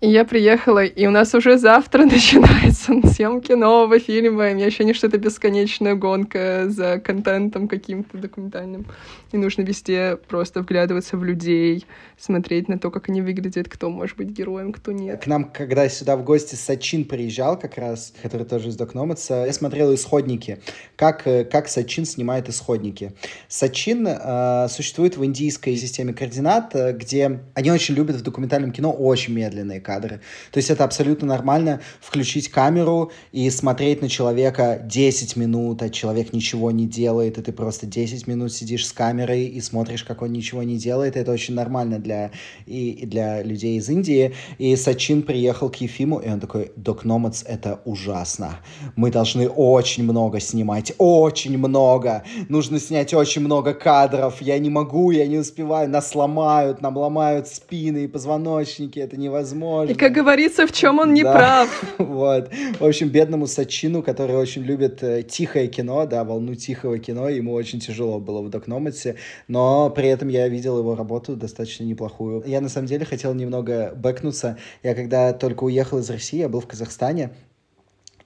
И 0.00 0.08
я 0.08 0.24
приехала, 0.24 0.82
и 0.82 1.06
у 1.06 1.10
нас 1.10 1.34
уже 1.34 1.58
завтра 1.58 2.04
начинается 2.04 2.94
съемки 3.06 3.52
нового 3.52 3.98
фильма. 3.98 4.48
И 4.48 4.54
мне 4.54 4.64
ощущение, 4.64 4.94
что 4.94 5.08
это 5.08 5.18
бесконечная 5.18 5.94
гонка 5.94 6.66
за 6.68 6.98
контентом 6.98 7.68
каким-то 7.68 8.16
документальным. 8.16 8.86
И 9.32 9.36
нужно 9.36 9.62
везде 9.62 10.18
просто 10.28 10.62
вглядываться 10.62 11.18
в 11.18 11.24
людей, 11.24 11.86
смотреть 12.18 12.68
на 12.68 12.78
то, 12.78 12.90
как 12.90 13.10
они 13.10 13.20
выглядят, 13.20 13.68
кто 13.68 13.90
может 13.90 14.16
быть 14.16 14.28
героем, 14.28 14.72
кто 14.72 14.92
нет. 14.92 15.22
К 15.22 15.26
нам, 15.26 15.44
когда 15.44 15.86
сюда 15.90 16.16
в 16.16 16.24
гости 16.24 16.54
Сачин 16.54 17.04
приезжал 17.04 17.58
как 17.58 17.76
раз, 17.76 18.14
который 18.22 18.46
тоже 18.46 18.68
из 18.68 18.76
Докноматса, 18.76 19.44
я 19.44 19.52
смотрел 19.52 19.94
исходники, 19.94 20.60
как, 20.96 21.26
э, 21.26 21.44
как 21.44 21.68
Сачин 21.68 22.06
снимает 22.06 22.48
исходники. 22.48 23.12
Сачин 23.48 24.08
э, 24.08 24.66
существует 24.70 25.18
в 25.18 25.24
индийской 25.24 25.76
системе 25.76 26.14
координат, 26.14 26.74
э, 26.74 26.92
где 26.92 27.39
они 27.54 27.70
очень 27.70 27.94
любят 27.94 28.16
в 28.16 28.22
документальном 28.22 28.72
кино 28.72 28.92
очень 28.92 29.34
медленные 29.34 29.80
кадры. 29.80 30.20
То 30.52 30.58
есть 30.58 30.70
это 30.70 30.84
абсолютно 30.84 31.26
нормально 31.26 31.80
включить 32.00 32.48
камеру 32.48 33.12
и 33.32 33.48
смотреть 33.50 34.02
на 34.02 34.08
человека 34.08 34.80
10 34.84 35.36
минут, 35.36 35.82
а 35.82 35.90
человек 35.90 36.32
ничего 36.32 36.70
не 36.70 36.86
делает, 36.86 37.38
и 37.38 37.42
ты 37.42 37.52
просто 37.52 37.86
10 37.86 38.26
минут 38.26 38.52
сидишь 38.52 38.86
с 38.86 38.92
камерой 38.92 39.44
и 39.44 39.60
смотришь, 39.60 40.04
как 40.04 40.22
он 40.22 40.32
ничего 40.32 40.62
не 40.62 40.76
делает. 40.76 41.16
Это 41.16 41.32
очень 41.32 41.54
нормально 41.54 41.98
для, 41.98 42.30
и, 42.66 42.90
и 42.90 43.06
для 43.06 43.42
людей 43.42 43.78
из 43.78 43.88
Индии. 43.88 44.34
И 44.58 44.74
Сачин 44.76 45.22
приехал 45.22 45.70
к 45.70 45.76
Ефиму, 45.76 46.18
и 46.18 46.28
он 46.28 46.40
такой, 46.40 46.72
Док 46.76 47.04
Номадс, 47.04 47.42
это 47.46 47.80
ужасно. 47.84 48.58
Мы 48.96 49.10
должны 49.10 49.48
очень 49.48 50.04
много 50.04 50.40
снимать, 50.40 50.92
очень 50.98 51.58
много. 51.58 52.24
Нужно 52.48 52.78
снять 52.78 53.14
очень 53.14 53.42
много 53.42 53.74
кадров. 53.74 54.40
Я 54.42 54.58
не 54.58 54.70
могу, 54.70 55.10
я 55.10 55.26
не 55.26 55.38
успеваю. 55.38 55.88
Нас 55.88 56.14
ломают, 56.14 56.82
нам 56.82 56.96
ломают 56.96 57.29
спины 57.44 58.04
и 58.04 58.06
позвоночники. 58.06 58.98
Это 58.98 59.16
невозможно. 59.16 59.92
И, 59.92 59.94
как 59.94 60.12
говорится, 60.12 60.66
в 60.66 60.72
чем 60.72 60.98
он 60.98 61.14
не 61.14 61.22
Да. 61.22 61.32
прав. 61.32 61.84
Вот. 61.98 62.50
В 62.78 62.84
общем, 62.84 63.08
бедному 63.08 63.46
Сачину, 63.46 64.02
который 64.02 64.36
очень 64.36 64.62
любит 64.62 65.02
э, 65.02 65.22
тихое 65.22 65.68
кино, 65.68 66.06
да, 66.06 66.24
волну 66.24 66.54
тихого 66.54 66.98
кино, 66.98 67.28
ему 67.28 67.52
очень 67.52 67.80
тяжело 67.80 68.18
было 68.18 68.42
в 68.42 68.50
Докноматсе, 68.50 69.16
но 69.48 69.90
при 69.90 70.08
этом 70.08 70.28
я 70.28 70.48
видел 70.48 70.78
его 70.78 70.94
работу 70.94 71.36
достаточно 71.36 71.84
неплохую. 71.84 72.42
Я, 72.46 72.60
на 72.60 72.68
самом 72.68 72.86
деле, 72.88 73.04
хотел 73.04 73.34
немного 73.34 73.92
бэкнуться. 73.96 74.56
Я 74.82 74.94
когда 74.94 75.32
только 75.32 75.64
уехал 75.64 75.98
из 75.98 76.10
России, 76.10 76.38
я 76.40 76.48
был 76.48 76.60
в 76.60 76.66
Казахстане, 76.66 77.30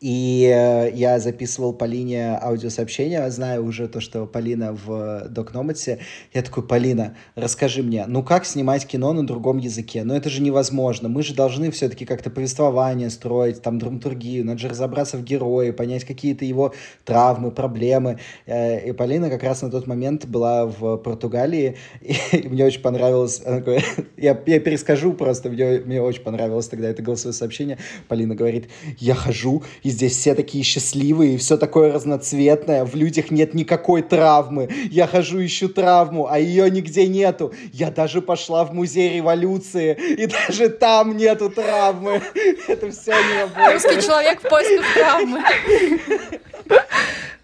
и 0.04 0.52
э, 0.54 0.90
я 0.94 1.18
записывал 1.18 1.72
Полине 1.72 2.38
аудиосообщение, 2.38 3.30
знаю 3.30 3.64
уже 3.64 3.88
то, 3.88 4.00
что 4.00 4.26
Полина 4.26 4.74
в 4.74 5.28
Докноматсе. 5.30 5.98
Я 6.34 6.42
такой, 6.42 6.62
Полина, 6.62 7.16
расскажи 7.36 7.82
мне, 7.82 8.04
ну 8.06 8.22
как 8.22 8.44
снимать 8.44 8.86
кино 8.86 9.14
на 9.14 9.26
другом 9.26 9.56
языке? 9.56 10.04
Ну 10.04 10.12
это 10.12 10.28
же 10.28 10.42
невозможно. 10.42 11.08
Мы 11.08 11.22
же 11.22 11.32
должны 11.32 11.70
все-таки 11.70 12.04
как-то 12.04 12.28
повествование 12.28 13.08
строить, 13.08 13.62
там 13.62 13.78
драматургию, 13.78 14.44
надо 14.44 14.58
же 14.58 14.68
разобраться 14.68 15.16
в 15.16 15.24
герое, 15.24 15.72
понять 15.72 16.04
какие-то 16.04 16.44
его 16.44 16.74
травмы, 17.06 17.50
проблемы. 17.50 18.18
Э, 18.44 18.86
И 18.86 18.92
Полина 18.92 19.30
как 19.30 19.42
раз 19.42 19.62
на 19.62 19.70
тот 19.70 19.86
момент 19.86 20.26
была 20.26 20.66
в 20.66 20.98
Португалии, 20.98 21.78
и 22.02 22.46
мне 22.46 22.66
очень 22.66 22.82
понравилось, 22.82 23.40
говорит, 23.40 23.86
я, 24.18 24.38
я 24.44 24.60
перескажу 24.60 25.14
просто, 25.14 25.48
мне, 25.48 25.80
мне 25.80 26.02
очень 26.02 26.22
понравилось 26.22 26.68
тогда 26.68 26.90
это 26.90 27.00
голосовое 27.00 27.32
сообщение. 27.32 27.78
Полина 28.06 28.34
говорит, 28.34 28.68
я 28.98 29.14
хожу, 29.14 29.62
и 29.82 29.93
здесь 29.94 30.16
все 30.16 30.34
такие 30.34 30.62
счастливые, 30.64 31.34
и 31.34 31.36
все 31.36 31.56
такое 31.56 31.92
разноцветное, 31.92 32.84
в 32.84 32.94
людях 32.94 33.30
нет 33.30 33.54
никакой 33.54 34.02
травмы. 34.02 34.68
Я 34.90 35.06
хожу, 35.06 35.44
ищу 35.44 35.68
травму, 35.68 36.28
а 36.28 36.38
ее 36.38 36.70
нигде 36.70 37.06
нету. 37.06 37.54
Я 37.72 37.90
даже 37.90 38.20
пошла 38.20 38.64
в 38.64 38.74
музей 38.74 39.16
революции, 39.16 39.96
и 40.18 40.26
даже 40.48 40.68
там 40.68 41.16
нету 41.16 41.48
травмы. 41.48 42.20
Это 42.68 42.90
все 42.90 43.12
не 43.12 43.42
Русский 43.72 43.88
работает. 43.88 44.04
человек 44.04 44.40
в 44.40 44.48
поисках 44.48 44.94
травмы. 44.94 45.42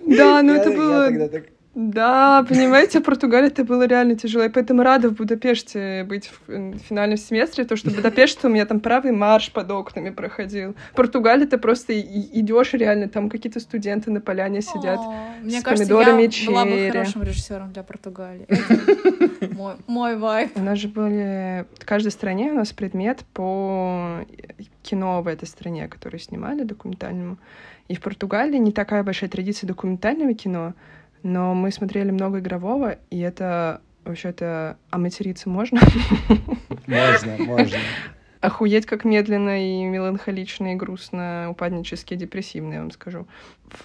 Да, 0.01 0.43
ну 0.43 0.55
это 0.55 0.71
было... 0.71 1.09
Да, 1.83 2.45
понимаете, 2.47 3.01
Португалия 3.01 3.47
это 3.49 3.65
было 3.65 3.87
реально 3.87 4.15
тяжело. 4.15 4.45
Я 4.45 4.51
поэтому 4.51 4.83
рада 4.83 5.09
в 5.09 5.15
Будапеште 5.15 6.05
быть 6.05 6.27
в 6.27 6.51
э, 6.51 6.75
финальном 6.87 7.17
семестре, 7.17 7.65
то, 7.65 7.75
что 7.75 7.91
Будапешт 7.91 8.45
у 8.45 8.51
меня 8.51 8.67
там 8.67 8.81
правый 8.81 9.13
марш 9.13 9.51
под 9.51 9.71
окнами 9.71 10.11
проходил. 10.11 10.75
Португалия 10.95 11.47
ты 11.47 11.57
просто 11.57 11.95
и- 11.95 12.41
идешь 12.41 12.75
реально, 12.75 13.09
там 13.09 13.31
какие-то 13.31 13.61
студенты 13.61 14.11
на 14.11 14.21
поляне 14.21 14.61
сидят. 14.61 14.99
О, 15.01 15.15
Мне 15.43 15.61
с 15.61 15.65
кажется, 15.65 15.89
помидорами 15.89 16.23
я 16.31 16.47
была 16.51 16.65
бы 16.67 16.71
черри. 16.71 16.91
хорошим 16.91 17.23
режиссером 17.23 17.73
для 17.73 17.83
Португалии. 17.83 18.47
Это 19.41 19.75
мой- 19.87 20.17
вайб. 20.19 20.51
У 20.57 20.61
нас 20.61 20.79
же 20.79 20.89
были... 20.89 21.65
В 21.79 21.87
каждой 21.87 22.13
стране 22.13 22.53
у 22.53 22.57
нас 22.57 22.73
предмет 22.75 23.21
по 23.33 24.19
кино 24.83 25.23
в 25.23 25.29
этой 25.29 25.49
стране, 25.49 25.89
который 25.89 26.21
снимали 26.21 26.63
документальному. 26.63 27.39
И 27.89 27.95
в 27.97 28.03
Португалии 28.03 28.59
не 28.59 28.71
такая 28.71 29.03
большая 29.03 29.31
традиция 29.31 29.67
документального 29.67 30.35
кино, 30.35 30.75
но 31.23 31.55
мы 31.55 31.71
смотрели 31.71 32.11
много 32.11 32.41
игрового, 32.41 32.97
и 33.11 33.19
это 33.21 33.81
вообще-то... 34.05 34.77
А 34.91 34.99
материться 34.99 35.49
можно? 35.49 35.81
Можно, 36.87 37.37
можно. 37.39 37.79
Охуеть, 38.41 38.87
как 38.87 39.05
медленно 39.05 39.63
и 39.63 39.85
меланхолично, 39.85 40.73
и 40.73 40.77
грустно, 40.77 41.49
упаднически, 41.51 42.15
депрессивно, 42.15 42.75
я 42.75 42.81
вам 42.81 42.91
скажу. 42.91 43.27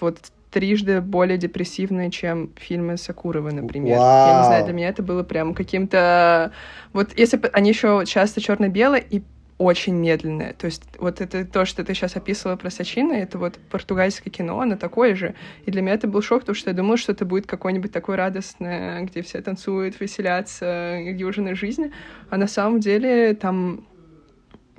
Вот 0.00 0.18
трижды 0.50 1.02
более 1.02 1.36
депрессивные, 1.36 2.10
чем 2.10 2.50
фильмы 2.56 2.96
Сакуровой, 2.96 3.52
например. 3.52 3.98
Вау. 3.98 4.28
Я 4.28 4.38
не 4.38 4.44
знаю, 4.46 4.64
для 4.64 4.72
меня 4.72 4.88
это 4.88 5.02
было 5.02 5.22
прям 5.22 5.52
каким-то... 5.52 6.52
Вот 6.94 7.10
если 7.18 7.36
бы 7.36 7.48
они 7.48 7.68
еще 7.68 8.04
часто 8.06 8.40
черно-белые 8.40 9.04
и 9.08 9.22
очень 9.58 9.94
медленное. 9.94 10.52
То 10.52 10.66
есть 10.66 10.82
вот 10.98 11.20
это 11.20 11.44
то, 11.44 11.64
что 11.64 11.82
ты 11.82 11.94
сейчас 11.94 12.16
описывала 12.16 12.56
про 12.56 12.70
Сачина, 12.70 13.14
это 13.14 13.38
вот 13.38 13.58
португальское 13.70 14.30
кино, 14.30 14.60
оно 14.60 14.76
такое 14.76 15.14
же. 15.14 15.34
И 15.64 15.70
для 15.70 15.82
меня 15.82 15.94
это 15.94 16.06
был 16.06 16.20
шок, 16.22 16.40
потому 16.40 16.54
что 16.54 16.70
я 16.70 16.76
думала, 16.76 16.96
что 16.96 17.12
это 17.12 17.24
будет 17.24 17.46
какое-нибудь 17.46 17.92
такое 17.92 18.16
радостное, 18.16 19.02
где 19.02 19.22
все 19.22 19.40
танцуют, 19.40 19.98
веселятся, 19.98 20.98
где 21.02 21.24
уже 21.24 21.40
на 21.40 21.54
жизни. 21.54 21.92
А 22.28 22.36
на 22.36 22.46
самом 22.46 22.80
деле 22.80 23.34
там 23.34 23.86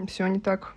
все 0.07 0.27
не 0.27 0.39
так 0.39 0.75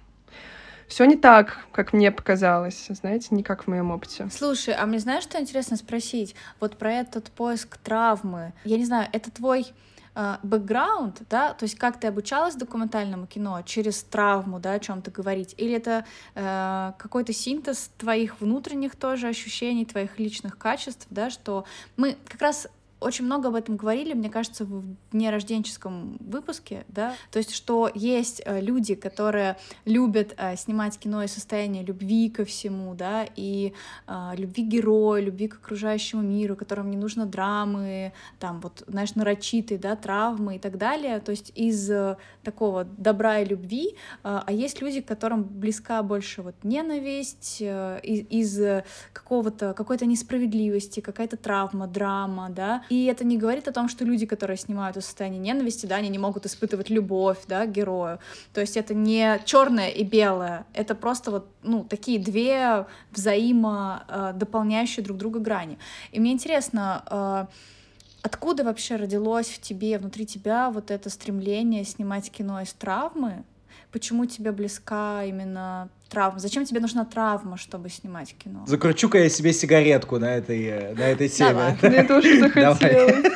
все 0.90 1.04
не 1.04 1.16
так, 1.16 1.58
как 1.70 1.92
мне 1.92 2.10
показалось, 2.10 2.88
знаете, 2.88 3.28
не 3.30 3.44
как 3.44 3.62
в 3.62 3.68
моем 3.68 3.92
опыте. 3.92 4.28
Слушай, 4.30 4.74
а 4.74 4.84
мне 4.86 4.98
знаешь, 4.98 5.22
что 5.22 5.40
интересно 5.40 5.76
спросить? 5.76 6.34
Вот 6.58 6.76
про 6.76 6.92
этот 6.92 7.30
поиск 7.30 7.76
травмы. 7.76 8.52
Я 8.64 8.76
не 8.76 8.84
знаю, 8.84 9.08
это 9.12 9.30
твой 9.30 9.68
бэкграунд, 10.14 11.22
да, 11.30 11.54
то 11.54 11.64
есть 11.64 11.76
как 11.76 12.00
ты 12.00 12.08
обучалась 12.08 12.54
документальному 12.54 13.26
кино 13.26 13.62
через 13.62 14.02
травму, 14.02 14.58
да, 14.58 14.72
о 14.72 14.78
чем-то 14.80 15.10
говорить, 15.10 15.54
или 15.56 15.74
это 15.74 16.04
э, 16.34 16.92
какой-то 16.98 17.32
синтез 17.32 17.90
твоих 17.98 18.40
внутренних 18.40 18.96
тоже 18.96 19.28
ощущений, 19.28 19.84
твоих 19.84 20.18
личных 20.18 20.58
качеств, 20.58 21.06
да, 21.10 21.30
что 21.30 21.64
мы 21.96 22.16
как 22.28 22.40
раз 22.40 22.68
очень 23.00 23.24
много 23.24 23.48
об 23.48 23.54
этом 23.54 23.76
говорили, 23.76 24.12
мне 24.12 24.30
кажется, 24.30 24.64
в 24.64 24.84
днерожденческом 25.12 26.18
выпуске, 26.20 26.84
да, 26.88 27.14
то 27.30 27.38
есть, 27.38 27.54
что 27.54 27.90
есть 27.94 28.42
э, 28.44 28.60
люди, 28.60 28.94
которые 28.94 29.56
любят 29.86 30.34
э, 30.36 30.56
снимать 30.56 30.98
кино 30.98 31.22
из 31.22 31.32
состояния 31.32 31.82
любви 31.82 32.28
ко 32.28 32.44
всему, 32.44 32.94
да, 32.94 33.26
и 33.36 33.72
э, 34.06 34.30
любви 34.36 34.64
к 34.64 34.68
герою, 34.68 35.24
любви 35.24 35.48
к 35.48 35.54
окружающему 35.54 36.22
миру, 36.22 36.56
которым 36.56 36.90
не 36.90 36.96
нужно 36.96 37.26
драмы, 37.26 38.12
там, 38.38 38.60
вот, 38.60 38.84
знаешь, 38.86 39.14
нарочитые, 39.14 39.78
да, 39.78 39.96
травмы 39.96 40.56
и 40.56 40.58
так 40.58 40.76
далее, 40.76 41.20
то 41.20 41.30
есть 41.30 41.52
из 41.54 41.90
такого 42.42 42.84
добра 42.84 43.40
и 43.40 43.44
любви, 43.44 43.96
а 44.22 44.46
есть 44.50 44.80
люди, 44.80 45.00
которым 45.00 45.42
близка 45.42 46.02
больше 46.02 46.42
вот 46.42 46.54
ненависть, 46.62 47.60
из, 47.60 48.26
из 48.30 48.84
какого-то, 49.12 49.74
какой-то 49.74 50.06
несправедливости, 50.06 51.00
какая-то 51.00 51.36
травма, 51.36 51.86
драма, 51.86 52.50
да, 52.50 52.82
и 52.90 53.04
это 53.04 53.24
не 53.24 53.38
говорит 53.38 53.68
о 53.68 53.72
том, 53.72 53.88
что 53.88 54.04
люди, 54.04 54.26
которые 54.26 54.56
снимают 54.56 54.96
из 54.96 55.04
состояния 55.04 55.38
ненависти, 55.38 55.86
да, 55.86 55.96
они 55.96 56.08
не 56.08 56.18
могут 56.18 56.44
испытывать 56.44 56.90
любовь, 56.90 57.38
да, 57.46 57.64
герою. 57.64 58.18
То 58.52 58.60
есть 58.60 58.76
это 58.76 58.94
не 58.94 59.40
черное 59.44 59.90
и 59.90 60.02
белое, 60.02 60.66
это 60.74 60.96
просто 60.96 61.30
вот, 61.30 61.46
ну, 61.62 61.84
такие 61.84 62.18
две 62.18 62.86
взаимо 63.12 64.04
э, 64.08 64.32
друг 65.02 65.16
друга 65.18 65.38
грани. 65.38 65.78
И 66.10 66.18
мне 66.18 66.32
интересно, 66.32 67.04
э, 67.08 67.46
откуда 68.22 68.64
вообще 68.64 68.96
родилось 68.96 69.48
в 69.48 69.60
тебе, 69.60 69.96
внутри 69.96 70.26
тебя 70.26 70.70
вот 70.70 70.90
это 70.90 71.10
стремление 71.10 71.84
снимать 71.84 72.28
кино 72.28 72.60
из 72.60 72.72
травмы? 72.72 73.44
Почему 73.92 74.26
тебе 74.26 74.50
близка 74.50 75.22
именно 75.22 75.90
травма? 76.10 76.40
Зачем 76.40 76.64
тебе 76.64 76.80
нужна 76.80 77.04
травма, 77.04 77.56
чтобы 77.56 77.88
снимать 77.88 78.34
кино? 78.34 78.64
Закручу-ка 78.66 79.18
я 79.18 79.28
себе 79.28 79.52
сигаретку 79.52 80.18
на 80.18 80.36
этой, 80.36 80.62
э, 80.64 80.94
на 80.94 81.08
этой 81.08 81.28
теме. 81.28 81.78
Мне 81.82 82.02
тоже 82.04 82.40
захотелось. 82.40 83.26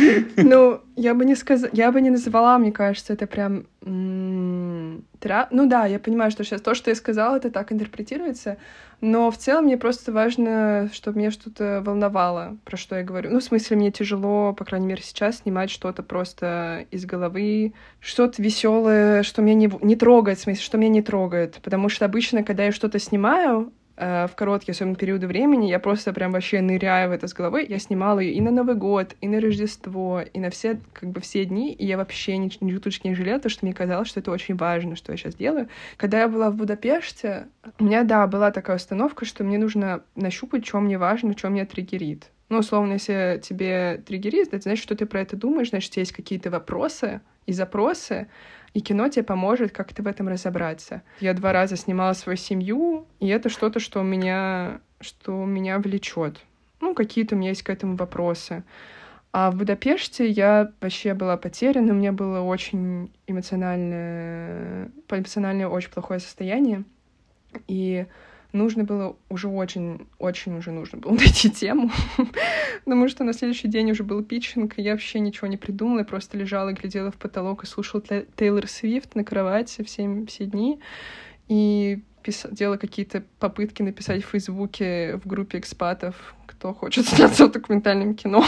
Ну, 0.36 0.80
я 0.96 1.14
бы 1.14 1.24
не 1.24 1.34
сказала, 1.34 1.70
я 1.74 1.92
бы 1.92 2.00
не 2.00 2.10
называла, 2.10 2.58
мне 2.58 2.72
кажется, 2.72 3.12
это 3.12 3.26
прям. 3.26 3.66
Ну 3.82 5.66
да, 5.66 5.86
я 5.86 5.98
понимаю, 5.98 6.30
что 6.30 6.44
сейчас 6.44 6.60
то, 6.60 6.74
что 6.74 6.90
я 6.90 6.96
сказала, 6.96 7.36
это 7.36 7.50
так 7.50 7.72
интерпретируется, 7.72 8.56
но 9.00 9.30
в 9.30 9.38
целом 9.38 9.64
мне 9.64 9.78
просто 9.78 10.12
важно, 10.12 10.90
чтобы 10.92 11.18
меня 11.18 11.30
что-то 11.30 11.82
волновало, 11.84 12.58
про 12.64 12.76
что 12.76 12.96
я 12.96 13.02
говорю. 13.02 13.30
Ну, 13.30 13.40
в 13.40 13.44
смысле, 13.44 13.76
мне 13.76 13.90
тяжело, 13.90 14.52
по 14.52 14.64
крайней 14.64 14.86
мере, 14.86 15.02
сейчас 15.02 15.38
снимать 15.38 15.70
что-то 15.70 16.02
просто 16.02 16.86
из 16.90 17.06
головы, 17.06 17.72
что-то 18.00 18.42
веселое, 18.42 19.22
что 19.22 19.42
меня 19.42 19.54
не, 19.54 19.70
не 19.82 19.96
трогает, 19.96 20.38
в 20.38 20.42
смысле, 20.42 20.62
что 20.62 20.78
меня 20.78 20.90
не 20.90 21.02
трогает. 21.02 21.60
Потому 21.62 21.88
что 21.88 22.04
обычно, 22.04 22.42
когда 22.42 22.64
я 22.64 22.72
что-то 22.72 22.98
снимаю, 22.98 23.72
в 24.00 24.30
короткие, 24.34 24.72
особенно 24.72 24.96
периоды 24.96 25.26
времени, 25.26 25.68
я 25.68 25.78
просто 25.78 26.14
прям 26.14 26.32
вообще 26.32 26.62
ныряю 26.62 27.10
в 27.10 27.12
это 27.12 27.26
с 27.26 27.34
головой. 27.34 27.66
Я 27.68 27.78
снимала 27.78 28.20
ее 28.20 28.32
и 28.32 28.40
на 28.40 28.50
Новый 28.50 28.74
год, 28.74 29.14
и 29.20 29.28
на 29.28 29.40
Рождество, 29.40 30.22
и 30.22 30.40
на 30.40 30.48
все, 30.48 30.80
как 30.94 31.10
бы, 31.10 31.20
все 31.20 31.44
дни, 31.44 31.72
и 31.72 31.84
я 31.84 31.98
вообще 31.98 32.38
ни, 32.38 32.50
ни 32.64 32.70
чуточки 32.72 33.08
не 33.08 33.14
жалела, 33.14 33.36
потому 33.36 33.50
что 33.50 33.66
мне 33.66 33.74
казалось, 33.74 34.08
что 34.08 34.20
это 34.20 34.30
очень 34.30 34.56
важно, 34.56 34.96
что 34.96 35.12
я 35.12 35.18
сейчас 35.18 35.34
делаю. 35.34 35.68
Когда 35.98 36.20
я 36.20 36.28
была 36.28 36.50
в 36.50 36.56
Будапеште, 36.56 37.48
у 37.78 37.84
меня, 37.84 38.04
да, 38.04 38.26
была 38.26 38.50
такая 38.50 38.76
установка, 38.76 39.26
что 39.26 39.44
мне 39.44 39.58
нужно 39.58 40.02
нащупать, 40.16 40.66
что 40.66 40.80
мне 40.80 40.96
важно, 40.96 41.36
что 41.36 41.50
меня 41.50 41.66
триггерит. 41.66 42.30
Ну, 42.48 42.58
условно, 42.58 42.94
если 42.94 43.40
тебе 43.42 44.02
триггерит, 44.06 44.48
это 44.48 44.62
значит, 44.62 44.82
что 44.82 44.96
ты 44.96 45.06
про 45.06 45.20
это 45.20 45.36
думаешь, 45.36 45.70
значит, 45.70 45.96
есть 45.96 46.12
какие-то 46.12 46.50
вопросы 46.50 47.20
и 47.46 47.52
запросы, 47.52 48.28
и 48.74 48.80
кино 48.80 49.08
тебе 49.08 49.24
поможет 49.24 49.72
как-то 49.72 50.02
в 50.02 50.06
этом 50.06 50.28
разобраться. 50.28 51.02
Я 51.20 51.34
два 51.34 51.52
раза 51.52 51.76
снимала 51.76 52.12
свою 52.12 52.36
семью, 52.36 53.06
и 53.18 53.28
это 53.28 53.48
что-то, 53.48 53.80
что 53.80 54.02
меня, 54.02 54.80
что 55.00 55.44
меня 55.44 55.78
влечет. 55.78 56.40
Ну, 56.80 56.94
какие-то 56.94 57.34
у 57.34 57.38
меня 57.38 57.50
есть 57.50 57.62
к 57.62 57.70
этому 57.70 57.96
вопросы. 57.96 58.62
А 59.32 59.50
в 59.50 59.56
Будапеште 59.56 60.28
я 60.28 60.72
вообще 60.80 61.14
была 61.14 61.36
потеряна, 61.36 61.92
у 61.92 61.96
меня 61.96 62.12
было 62.12 62.40
очень 62.40 63.12
эмоциональное, 63.26 64.90
эмоциональное 65.08 65.68
очень 65.68 65.90
плохое 65.90 66.18
состояние. 66.18 66.84
И 67.68 68.06
нужно 68.52 68.84
было 68.84 69.16
уже 69.28 69.48
очень, 69.48 70.06
очень 70.18 70.56
уже 70.56 70.70
нужно 70.70 70.98
было 70.98 71.12
найти 71.14 71.50
тему, 71.50 71.90
потому 72.84 73.08
что 73.08 73.24
на 73.24 73.32
следующий 73.32 73.68
день 73.68 73.90
уже 73.90 74.02
был 74.02 74.22
питчинг, 74.22 74.78
и 74.78 74.82
я 74.82 74.92
вообще 74.92 75.20
ничего 75.20 75.48
не 75.48 75.56
придумала, 75.56 76.00
я 76.00 76.04
просто 76.04 76.36
лежала, 76.36 76.72
глядела 76.72 77.10
в 77.10 77.16
потолок 77.16 77.64
и 77.64 77.66
слушала 77.66 78.02
Тейлор 78.36 78.66
Свифт 78.66 79.14
на 79.14 79.24
кровати 79.24 79.82
все, 79.84 80.24
все 80.26 80.44
дни, 80.46 80.80
и 81.48 82.02
пис... 82.22 82.46
делала 82.50 82.76
какие-то 82.76 83.24
попытки 83.38 83.82
написать 83.82 84.24
в 84.24 84.28
Фейсбуке 84.28 85.16
в 85.16 85.26
группе 85.26 85.58
экспатов, 85.58 86.34
кто 86.46 86.74
хочет 86.74 87.06
сняться 87.06 87.46
в 87.46 87.52
документальном 87.52 88.14
кино. 88.14 88.44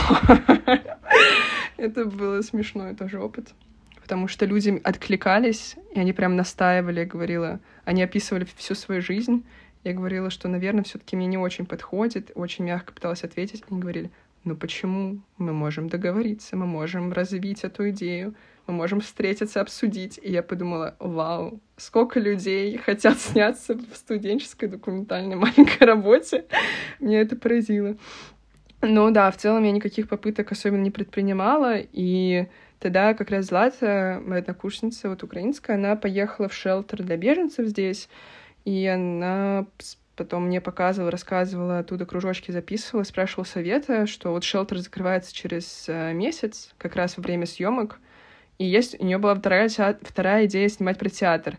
Это 1.77 2.05
было 2.05 2.43
смешной 2.43 2.95
тоже 2.95 3.19
опыт 3.19 3.55
потому 4.03 4.29
что 4.29 4.45
люди 4.45 4.79
откликались, 4.85 5.77
и 5.95 5.99
они 5.99 6.13
прям 6.13 6.37
настаивали, 6.37 7.05
говорила, 7.05 7.61
они 7.87 8.03
описывали 8.03 8.47
всю 8.57 8.75
свою 8.75 9.01
жизнь, 9.01 9.43
я 9.85 9.93
говорила, 9.93 10.31
что, 10.31 10.49
наверное, 10.49 10.85
все-таки 10.85 11.17
мне 11.17 11.27
не 11.27 11.39
очень 11.39 11.67
подходит, 11.67 12.31
очень 12.35 12.65
мягко 12.65 12.93
пыталась 12.93 13.25
ответить. 13.25 13.65
Они 13.69 13.81
говорили, 13.81 14.11
ну 14.45 14.57
почему? 14.57 15.21
Мы 15.39 15.53
можем 15.53 15.89
договориться, 15.89 16.57
мы 16.57 16.67
можем 16.67 17.13
развить 17.13 17.65
эту 17.65 17.91
идею, 17.91 18.35
мы 18.67 18.75
можем 18.75 19.01
встретиться, 19.01 19.61
обсудить. 19.61 20.19
И 20.23 20.31
я 20.31 20.43
подумала, 20.43 20.97
вау, 20.99 21.61
сколько 21.77 22.21
людей 22.21 22.77
хотят 22.79 23.19
сняться 23.19 23.75
в 23.75 23.97
студенческой 23.97 24.69
документальной 24.69 25.37
маленькой 25.37 25.85
работе. 25.85 26.45
Мне 27.01 27.21
это 27.21 27.37
поразило. 27.37 27.97
Ну 28.83 29.11
да, 29.13 29.31
в 29.31 29.37
целом 29.37 29.63
я 29.63 29.71
никаких 29.71 30.09
попыток 30.09 30.51
особенно 30.51 30.83
не 30.83 30.91
предпринимала, 30.91 31.77
и 31.79 32.49
тогда 32.81 33.15
как 33.15 33.31
раз 33.31 33.47
Злата, 33.47 34.21
моя 34.25 34.41
однокурсница, 34.41 35.09
вот 35.09 35.23
украинская, 35.23 35.77
она 35.77 35.95
поехала 35.95 36.49
в 36.49 36.53
шелтер 36.53 37.05
для 37.05 37.17
беженцев 37.17 37.69
здесь, 37.69 38.09
и 38.65 38.87
она 38.87 39.67
потом 40.17 40.47
мне 40.47 40.61
показывала, 40.61 41.11
рассказывала, 41.11 41.79
оттуда 41.79 42.07
кружочки 42.07 42.51
записывала, 42.51 43.03
спрашивала 43.05 43.45
совета, 43.45 44.07
что 44.07 44.31
вот 44.31 44.45
шелтер 44.45 44.79
закрывается 44.79 45.35
через 45.35 45.87
э, 45.89 46.13
месяц, 46.13 46.75
как 46.79 46.97
раз 46.97 47.17
во 47.17 47.23
время 47.23 47.47
съемок, 47.47 47.99
и 48.59 48.65
есть 48.65 49.01
у 49.01 49.05
нее 49.05 49.19
была 49.19 49.35
вторая, 49.35 49.69
вторая 49.69 50.47
идея 50.47 50.69
снимать 50.69 50.99
про 50.99 51.09
театр. 51.09 51.59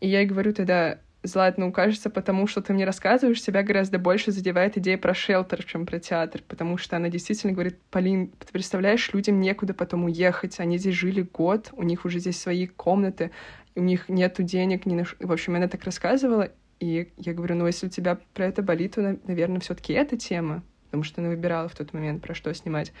И 0.00 0.08
я 0.08 0.20
ей 0.20 0.26
говорю 0.26 0.52
тогда, 0.52 0.98
Злат, 1.24 1.56
ну, 1.56 1.70
кажется, 1.70 2.10
потому 2.10 2.48
что 2.48 2.62
ты 2.62 2.72
мне 2.72 2.84
рассказываешь, 2.84 3.40
тебя 3.40 3.62
гораздо 3.62 4.00
больше 4.00 4.32
задевает 4.32 4.76
идея 4.78 4.98
про 4.98 5.14
шелтер, 5.14 5.62
чем 5.62 5.86
про 5.86 6.00
театр, 6.00 6.42
потому 6.48 6.76
что 6.78 6.96
она 6.96 7.08
действительно 7.10 7.52
говорит, 7.52 7.78
Полин, 7.92 8.32
ты 8.44 8.52
представляешь, 8.52 9.12
людям 9.12 9.40
некуда 9.40 9.72
потом 9.72 10.04
уехать, 10.04 10.58
они 10.58 10.78
здесь 10.78 10.96
жили 10.96 11.22
год, 11.22 11.70
у 11.74 11.84
них 11.84 12.04
уже 12.04 12.18
здесь 12.18 12.40
свои 12.40 12.66
комнаты, 12.66 13.30
у 13.74 13.80
них 13.80 14.08
нету 14.08 14.42
денег, 14.42 14.86
ни 14.86 14.94
на... 14.94 15.04
в 15.04 15.32
общем, 15.32 15.54
она 15.54 15.68
так 15.68 15.84
рассказывала, 15.84 16.50
и 16.80 17.12
я 17.16 17.32
говорю, 17.32 17.54
ну, 17.54 17.66
если 17.66 17.86
у 17.86 17.90
тебя 17.90 18.18
про 18.34 18.46
это 18.46 18.62
болит, 18.62 18.96
то, 18.96 19.18
наверное, 19.26 19.60
все 19.60 19.74
таки 19.74 19.92
эта 19.92 20.16
тема, 20.16 20.62
потому 20.86 21.04
что 21.04 21.20
она 21.20 21.30
выбирала 21.30 21.68
в 21.68 21.76
тот 21.76 21.92
момент, 21.92 22.22
про 22.22 22.34
что 22.34 22.52
снимать. 22.54 22.92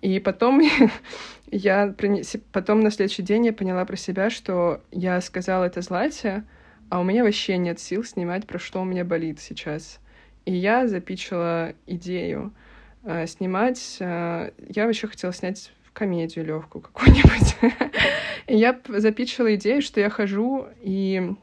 И 0.00 0.18
потом 0.20 0.62
я 1.50 1.94
потом 2.52 2.80
на 2.80 2.90
следующий 2.90 3.22
день 3.22 3.46
я 3.46 3.52
поняла 3.52 3.84
про 3.84 3.96
себя, 3.96 4.30
что 4.30 4.80
я 4.90 5.20
сказала 5.20 5.64
это 5.64 5.82
Злате, 5.82 6.44
а 6.88 7.00
у 7.00 7.04
меня 7.04 7.22
вообще 7.22 7.58
нет 7.58 7.78
сил 7.80 8.04
снимать, 8.04 8.46
про 8.46 8.58
что 8.58 8.80
у 8.80 8.84
меня 8.84 9.04
болит 9.04 9.40
сейчас. 9.40 10.00
И 10.44 10.54
я 10.54 10.88
запичила 10.88 11.74
идею 11.86 12.52
э, 13.04 13.26
снимать. 13.26 13.98
Э, 14.00 14.50
я 14.68 14.86
вообще 14.86 15.06
хотела 15.06 15.32
снять 15.32 15.72
комедию 16.00 16.44
легкую 16.44 16.82
какую-нибудь. 16.82 17.56
я 18.48 18.80
запичила 18.88 19.54
идею, 19.54 19.82
что 19.82 20.00
я 20.00 20.10
хожу 20.10 20.66
и 20.82 21.34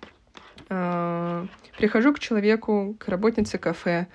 Э, 0.69 1.45
прихожу 1.77 2.13
к 2.13 2.19
человеку, 2.19 2.95
к 2.99 3.07
работнице 3.07 3.57
кафе, 3.57 4.07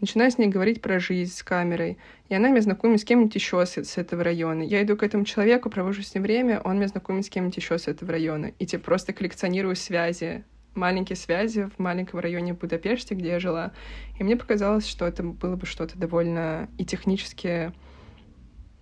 начинаю 0.00 0.30
с 0.30 0.38
ней 0.38 0.48
говорить 0.48 0.80
про 0.80 1.00
жизнь 1.00 1.34
с 1.34 1.42
камерой, 1.42 1.98
и 2.28 2.34
она 2.34 2.48
меня 2.48 2.62
знакомит 2.62 3.00
с 3.00 3.04
кем-нибудь 3.04 3.34
еще 3.34 3.64
с, 3.66 3.76
с 3.76 3.98
этого 3.98 4.24
района. 4.24 4.62
Я 4.62 4.82
иду 4.82 4.96
к 4.96 5.02
этому 5.02 5.24
человеку, 5.24 5.70
провожу 5.70 6.02
с 6.02 6.14
ним 6.14 6.22
время, 6.22 6.60
он 6.60 6.76
меня 6.76 6.88
знакомит 6.88 7.26
с 7.26 7.28
кем-нибудь 7.28 7.56
еще 7.56 7.78
с 7.78 7.88
этого 7.88 8.12
района. 8.12 8.52
И 8.58 8.66
типа 8.66 8.84
просто 8.84 9.12
коллекционирую 9.12 9.76
связи, 9.76 10.44
маленькие 10.74 11.16
связи 11.16 11.68
в 11.76 11.78
маленьком 11.78 12.20
районе 12.20 12.54
Будапеште, 12.54 13.14
где 13.14 13.30
я 13.30 13.40
жила. 13.40 13.72
И 14.18 14.24
мне 14.24 14.36
показалось, 14.36 14.86
что 14.86 15.06
это 15.06 15.22
было 15.22 15.56
бы 15.56 15.66
что-то 15.66 15.98
довольно 15.98 16.68
и 16.78 16.84
технически, 16.84 17.72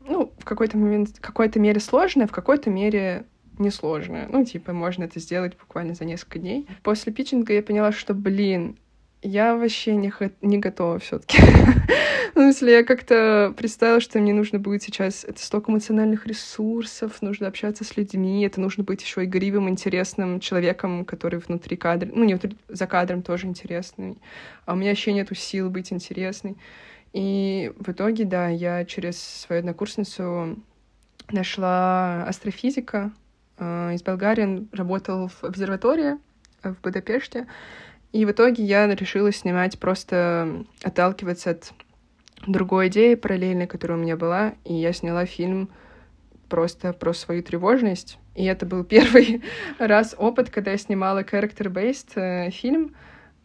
ну, 0.09 0.33
в 0.39 0.45
какой-то 0.45 0.77
момент, 0.79 1.17
в 1.17 1.21
какой-то 1.21 1.61
мере 1.61 1.81
сложное, 1.81 2.27
в 2.27 2.33
какой-то 2.33 2.71
мере 2.71 3.25
несложное. 3.59 4.29
Ну, 4.31 4.45
типа, 4.45 4.73
можно 4.73 5.05
это 5.05 5.19
сделать 5.21 5.57
буквально 5.59 5.95
за 5.95 6.05
несколько 6.05 6.39
дней. 6.39 6.67
После 6.83 7.13
питчинга 7.13 7.53
я 7.53 7.63
поняла, 7.63 7.93
что, 7.93 8.15
блин, 8.15 8.77
я 9.23 9.57
вообще 9.57 9.97
не, 9.97 10.13
не 10.43 10.59
готова 10.59 10.99
все 10.99 11.19
таки 11.19 11.39
Ну, 12.35 12.49
если 12.49 12.71
я 12.71 12.85
как-то 12.85 13.55
представила, 13.57 13.99
что 13.99 14.19
мне 14.19 14.35
нужно 14.35 14.59
будет 14.59 14.83
сейчас... 14.83 15.25
Это 15.25 15.43
столько 15.43 15.73
эмоциональных 15.73 16.27
ресурсов, 16.27 17.23
нужно 17.23 17.49
общаться 17.49 17.83
с 17.83 17.97
людьми, 17.97 18.45
это 18.45 18.61
нужно 18.61 18.85
быть 18.85 19.01
еще 19.01 19.25
игривым, 19.25 19.71
интересным 19.71 20.39
человеком, 20.39 21.07
который 21.07 21.39
внутри 21.39 21.79
кадра... 21.79 22.11
Ну, 22.13 22.25
не 22.25 22.35
внутри, 22.35 22.59
за 22.69 22.87
кадром 22.87 23.23
тоже 23.23 23.47
интересный. 23.47 24.19
А 24.67 24.75
у 24.75 24.77
меня 24.77 24.91
вообще 24.91 25.15
нету 25.15 25.35
сил 25.35 25.71
быть 25.71 25.95
интересной. 25.95 26.57
И 27.17 27.73
в 27.79 27.93
итоге, 27.93 28.27
да, 28.27 28.49
я 28.49 28.85
через 28.85 29.19
свою 29.19 29.61
однокурсницу 29.61 30.59
нашла 31.31 32.25
астрофизика 32.25 33.11
э, 33.57 33.95
из 33.95 34.03
Болгарии. 34.03 34.43
Он 34.43 34.69
работал 34.71 35.29
в 35.29 35.43
обсерватории 35.43 36.19
в 36.63 36.79
Будапеште. 36.83 37.47
И 38.13 38.27
в 38.27 38.33
итоге 38.33 38.65
я 38.65 38.87
решила 38.95 39.33
снимать, 39.33 39.79
просто 39.79 40.67
отталкиваться 40.83 41.53
от 41.53 41.73
другой 42.47 42.89
идеи 42.89 43.15
параллельной, 43.15 43.67
которая 43.67 43.97
у 43.97 44.03
меня 44.03 44.19
была, 44.19 44.53
и 44.67 44.75
я 44.75 44.93
сняла 44.93 45.25
фильм 45.25 45.71
просто 46.51 46.93
про 46.93 47.15
свою 47.15 47.43
тревожность. 47.43 48.19
И 48.35 48.45
это 48.45 48.67
был 48.67 48.85
первый 48.95 49.43
раз 49.79 50.15
опыт, 50.19 50.51
когда 50.51 50.73
я 50.73 50.77
снимала 50.77 51.23
character-based 51.23 52.13
э, 52.17 52.51
фильм, 52.51 52.95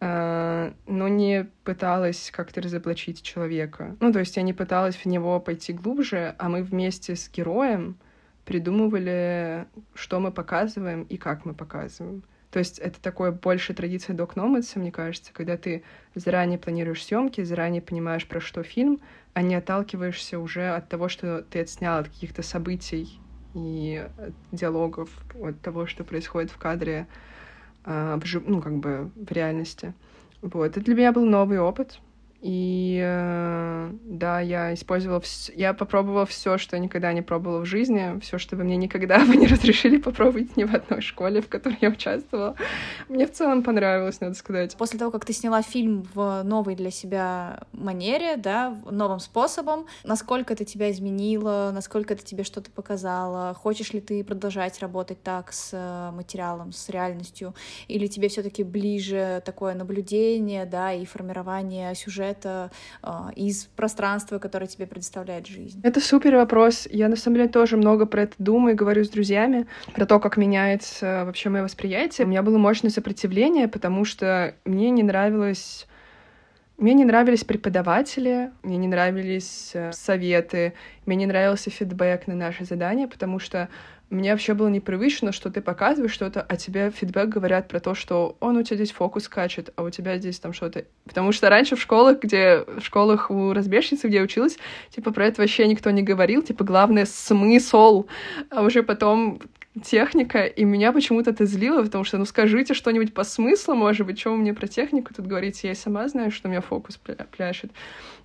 но 0.02 1.08
не 1.08 1.46
пыталась 1.62 2.32
как-то 2.32 2.60
разоблачить 2.60 3.22
человека. 3.22 3.96
Ну, 4.00 4.12
то 4.12 4.18
есть 4.18 4.36
я 4.36 4.42
не 4.42 4.52
пыталась 4.52 4.96
в 4.96 5.06
него 5.06 5.38
пойти 5.38 5.72
глубже, 5.72 6.34
а 6.38 6.48
мы 6.48 6.64
вместе 6.64 7.14
с 7.14 7.30
героем 7.30 7.96
придумывали, 8.44 9.66
что 9.94 10.18
мы 10.18 10.32
показываем 10.32 11.04
и 11.04 11.16
как 11.16 11.44
мы 11.44 11.54
показываем. 11.54 12.24
То 12.50 12.58
есть 12.58 12.80
это 12.80 13.00
такое 13.00 13.30
больше 13.30 13.74
традиция 13.74 14.16
док 14.16 14.34
номадса, 14.34 14.80
мне 14.80 14.90
кажется, 14.90 15.32
когда 15.32 15.56
ты 15.56 15.84
заранее 16.16 16.58
планируешь 16.58 17.04
съемки, 17.04 17.44
заранее 17.44 17.80
понимаешь, 17.80 18.26
про 18.26 18.40
что 18.40 18.64
фильм, 18.64 18.98
а 19.34 19.42
не 19.42 19.54
отталкиваешься 19.54 20.40
уже 20.40 20.68
от 20.70 20.88
того, 20.88 21.08
что 21.08 21.42
ты 21.42 21.60
отснял 21.60 22.00
от 22.00 22.08
каких-то 22.08 22.42
событий 22.42 23.20
и 23.54 24.04
диалогов, 24.50 25.10
от 25.40 25.60
того, 25.60 25.86
что 25.86 26.02
происходит 26.02 26.50
в 26.50 26.58
кадре, 26.58 27.06
э, 27.06 27.31
ну, 27.84 28.60
как 28.60 28.76
бы 28.78 29.10
в 29.16 29.32
реальности. 29.32 29.94
Вот. 30.40 30.64
Это 30.64 30.80
для 30.80 30.94
меня 30.94 31.12
был 31.12 31.24
новый 31.24 31.58
опыт, 31.58 32.00
и 32.42 33.00
э, 33.00 33.90
да, 34.02 34.40
я 34.40 34.74
использовала 34.74 35.20
все, 35.20 35.52
я 35.54 35.74
попробовала 35.74 36.26
все, 36.26 36.58
что 36.58 36.74
я 36.74 36.82
никогда 36.82 37.12
не 37.12 37.22
пробовала 37.22 37.60
в 37.60 37.66
жизни, 37.66 38.18
все, 38.18 38.38
что 38.38 38.56
вы 38.56 38.64
мне 38.64 38.76
никогда 38.76 39.24
бы 39.24 39.36
не 39.36 39.46
разрешили 39.46 39.98
попробовать 39.98 40.56
ни 40.56 40.64
в 40.64 40.74
одной 40.74 41.02
школе, 41.02 41.40
в 41.40 41.48
которой 41.48 41.78
я 41.80 41.90
участвовала. 41.90 42.56
Мне 43.08 43.28
в 43.28 43.32
целом 43.32 43.62
понравилось, 43.62 44.20
надо 44.20 44.34
сказать. 44.34 44.76
После 44.76 44.98
того, 44.98 45.12
как 45.12 45.24
ты 45.24 45.32
сняла 45.32 45.62
фильм 45.62 46.04
в 46.14 46.42
новой 46.42 46.74
для 46.74 46.90
себя 46.90 47.60
манере, 47.72 48.36
да, 48.36 48.76
новым 48.90 49.20
способом, 49.20 49.86
насколько 50.02 50.54
это 50.54 50.64
тебя 50.64 50.90
изменило, 50.90 51.70
насколько 51.72 52.14
это 52.14 52.24
тебе 52.24 52.42
что-то 52.42 52.72
показало, 52.72 53.54
хочешь 53.54 53.92
ли 53.92 54.00
ты 54.00 54.24
продолжать 54.24 54.80
работать 54.80 55.22
так 55.22 55.52
с 55.52 55.70
э, 55.72 56.10
материалом, 56.10 56.72
с 56.72 56.88
реальностью, 56.88 57.54
или 57.86 58.08
тебе 58.08 58.26
все-таки 58.26 58.64
ближе 58.64 59.40
такое 59.46 59.74
наблюдение, 59.74 60.66
да, 60.66 60.92
и 60.92 61.04
формирование 61.04 61.94
сюжета 61.94 62.31
это 62.32 62.70
а, 63.02 63.30
из 63.36 63.64
пространства, 63.76 64.38
которое 64.38 64.66
тебе 64.66 64.86
предоставляет 64.86 65.46
жизнь? 65.46 65.80
Это 65.84 66.00
супер 66.00 66.36
вопрос. 66.36 66.88
Я, 66.90 67.08
на 67.08 67.16
самом 67.16 67.36
деле, 67.36 67.48
тоже 67.48 67.76
много 67.76 68.06
про 68.06 68.22
это 68.22 68.34
думаю, 68.38 68.74
говорю 68.76 69.04
с 69.04 69.08
друзьями, 69.08 69.66
про 69.94 70.06
то, 70.06 70.18
как 70.18 70.36
меняется 70.36 71.22
вообще 71.24 71.48
мое 71.48 71.62
восприятие. 71.62 72.26
У 72.26 72.28
меня 72.28 72.42
было 72.42 72.58
мощное 72.58 72.90
сопротивление, 72.90 73.68
потому 73.68 74.04
что 74.04 74.54
мне 74.64 74.90
не 74.90 75.02
нравилось 75.02 75.86
мне 76.78 76.94
не 76.94 77.04
нравились 77.04 77.44
преподаватели, 77.44 78.50
мне 78.64 78.76
не 78.76 78.88
нравились 78.88 79.70
э, 79.72 79.92
советы, 79.92 80.72
мне 81.06 81.14
не 81.14 81.26
нравился 81.26 81.70
фидбэк 81.70 82.26
на 82.26 82.34
наши 82.34 82.64
задания, 82.64 83.06
потому 83.06 83.38
что 83.38 83.68
мне 84.12 84.30
вообще 84.32 84.52
было 84.52 84.68
непривычно, 84.68 85.32
что 85.32 85.50
ты 85.50 85.62
показываешь 85.62 86.12
что-то, 86.12 86.42
а 86.42 86.56
тебе 86.56 86.90
фидбэк 86.90 87.28
говорят 87.28 87.68
про 87.68 87.80
то, 87.80 87.94
что 87.94 88.36
он 88.40 88.58
у 88.58 88.62
тебя 88.62 88.76
здесь 88.76 88.92
фокус 88.92 89.24
скачет, 89.24 89.72
а 89.74 89.82
у 89.82 89.90
тебя 89.90 90.18
здесь 90.18 90.38
там 90.38 90.52
что-то. 90.52 90.84
Потому 91.04 91.32
что 91.32 91.48
раньше 91.48 91.76
в 91.76 91.80
школах, 91.80 92.20
где 92.20 92.64
в 92.66 92.82
школах 92.82 93.30
у 93.30 93.54
разбежницы, 93.54 94.08
где 94.08 94.18
я 94.18 94.22
училась, 94.22 94.58
типа 94.90 95.12
про 95.12 95.26
это 95.26 95.40
вообще 95.40 95.66
никто 95.66 95.90
не 95.90 96.02
говорил, 96.02 96.42
типа 96.42 96.62
главное 96.62 97.06
смысл, 97.06 98.04
а 98.50 98.62
уже 98.62 98.82
потом 98.82 99.40
техника, 99.82 100.44
и 100.44 100.64
меня 100.64 100.92
почему-то 100.92 101.30
это 101.30 101.46
злило, 101.46 101.82
потому 101.82 102.04
что, 102.04 102.18
ну, 102.18 102.26
скажите 102.26 102.74
что-нибудь 102.74 103.14
по 103.14 103.24
смыслу, 103.24 103.74
может 103.74 104.06
быть, 104.06 104.22
вы 104.26 104.36
мне 104.36 104.52
про 104.52 104.66
технику 104.66 105.14
тут 105.14 105.26
говорите, 105.26 105.68
я 105.68 105.74
сама 105.74 106.06
знаю, 106.08 106.30
что 106.30 106.48
у 106.48 106.50
меня 106.50 106.60
фокус 106.60 107.00
пляшет. 107.30 107.72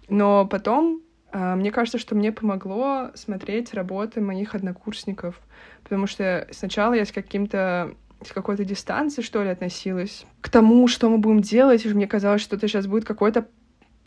Но 0.10 0.46
потом 0.46 1.02
мне 1.34 1.72
кажется, 1.72 1.98
что 1.98 2.16
мне 2.16 2.32
помогло 2.32 3.12
смотреть 3.14 3.74
работы 3.74 4.22
моих 4.22 4.56
однокурсников, 4.56 5.40
потому 5.84 6.08
что 6.08 6.48
сначала 6.52 6.94
я 6.94 7.06
с 7.06 7.12
каким-то 7.12 7.96
с 8.26 8.32
какой-то 8.32 8.66
дистанции, 8.66 9.22
что 9.22 9.44
ли, 9.44 9.50
относилась 9.50 10.26
к 10.42 10.50
тому, 10.50 10.88
что 10.88 11.10
мы 11.10 11.18
будем 11.20 11.42
делать, 11.42 11.86
и 11.86 11.90
мне 11.90 12.08
казалось, 12.08 12.42
что 12.42 12.56
это 12.56 12.68
сейчас 12.68 12.88
будет 12.88 13.06
какое-то, 13.06 13.48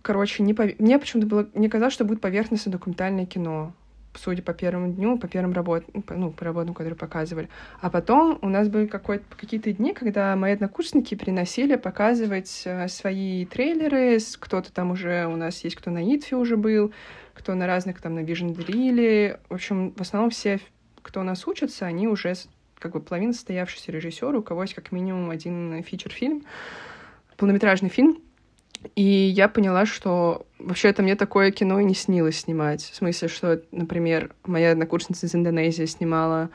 короче, 0.02 0.42
не 0.42 0.52
пов... 0.52 0.78
мне 0.78 0.98
почему-то 0.98 1.28
было, 1.28 1.48
мне 1.54 1.68
казалось, 1.68 1.94
что 1.94 2.04
будет 2.04 2.20
поверхностное 2.20 2.72
документальное 2.72 3.26
кино, 3.26 3.72
судя 4.14 4.42
по 4.42 4.53
первому 4.53 4.92
дню, 4.92 5.18
по 5.18 5.29
первым 5.29 5.53
работам, 5.53 6.05
ну, 6.11 6.31
по 6.31 6.44
работам, 6.44 6.75
которые 6.75 6.96
показывали. 6.96 7.49
А 7.81 7.90
потом 7.90 8.38
у 8.42 8.49
нас 8.49 8.68
были 8.68 8.87
какие-то 8.87 9.73
дни, 9.73 9.92
когда 9.92 10.35
мои 10.37 10.53
однокурсники 10.53 11.14
приносили 11.14 11.77
показывать 11.77 12.62
э, 12.64 12.88
свои 12.88 13.44
трейлеры, 13.46 14.18
кто-то 14.38 14.73
там 14.73 14.90
уже, 14.90 15.27
у 15.27 15.37
нас 15.37 15.62
есть 15.64 15.77
кто 15.77 15.90
на 15.90 16.03
Итфе 16.03 16.37
уже 16.37 16.57
был, 16.57 16.92
кто 17.35 17.55
на 17.55 17.66
разных 17.66 18.01
там 18.01 18.14
на 18.14 18.20
Vision 18.20 18.55
Drill. 18.55 19.38
В 19.49 19.55
общем, 19.55 19.92
в 19.92 20.01
основном 20.01 20.31
все 20.31 20.61
кто 21.03 21.20
у 21.20 21.25
нас 21.25 21.46
учится, 21.46 21.87
они 21.87 22.09
уже 22.09 22.35
как 22.79 22.92
бы 22.92 23.01
половина 23.01 23.33
состоявшихся 23.33 23.92
режиссеры, 23.92 24.38
у 24.38 24.42
кого 24.42 24.62
есть 24.62 24.75
как 24.75 24.90
минимум 24.92 25.31
один 25.31 25.83
фичер-фильм, 25.83 26.44
полнометражный 27.37 27.88
фильм. 27.88 28.18
И 28.94 29.02
я 29.02 29.48
поняла, 29.48 29.86
что 29.86 30.46
вообще-то 30.58 31.02
мне 31.02 31.16
такое 31.16 31.50
кино 31.50 31.80
и 31.80 31.84
не 31.84 31.94
снилось 31.94 32.40
снимать. 32.40 32.82
В 32.82 32.94
смысле, 32.94 33.28
что, 33.28 33.62
например, 33.72 34.34
моя 34.44 34.72
однокурсница 34.72 35.26
из 35.26 35.34
Индонезии 35.34 35.84
снимала 35.84 36.50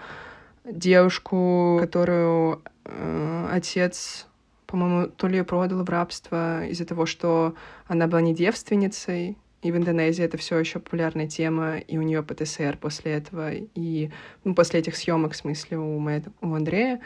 девушку, 0.63 1.77
которую 1.79 2.63
э, 2.85 3.47
отец, 3.51 4.27
по-моему, 4.65 5.07
то 5.07 5.27
ли 5.27 5.37
ее 5.37 5.43
продал 5.43 5.83
в 5.83 5.89
рабство 5.89 6.65
из-за 6.65 6.85
того, 6.85 7.05
что 7.05 7.55
она 7.87 8.07
была 8.07 8.21
не 8.21 8.33
девственницей, 8.33 9.37
и 9.61 9.71
в 9.71 9.77
Индонезии 9.77 10.23
это 10.23 10.37
все 10.37 10.59
еще 10.59 10.79
популярная 10.79 11.27
тема, 11.27 11.77
и 11.77 11.97
у 11.97 12.03
нее 12.03 12.21
ПТСР 12.21 12.77
после 12.79 13.13
этого, 13.13 13.51
и 13.51 14.11
ну, 14.43 14.53
после 14.53 14.79
этих 14.79 14.95
съемок, 14.95 15.33
в 15.33 15.35
смысле, 15.35 15.79
у, 15.79 15.97
моей, 15.97 16.21
у 16.41 16.53
Андрея. 16.53 17.01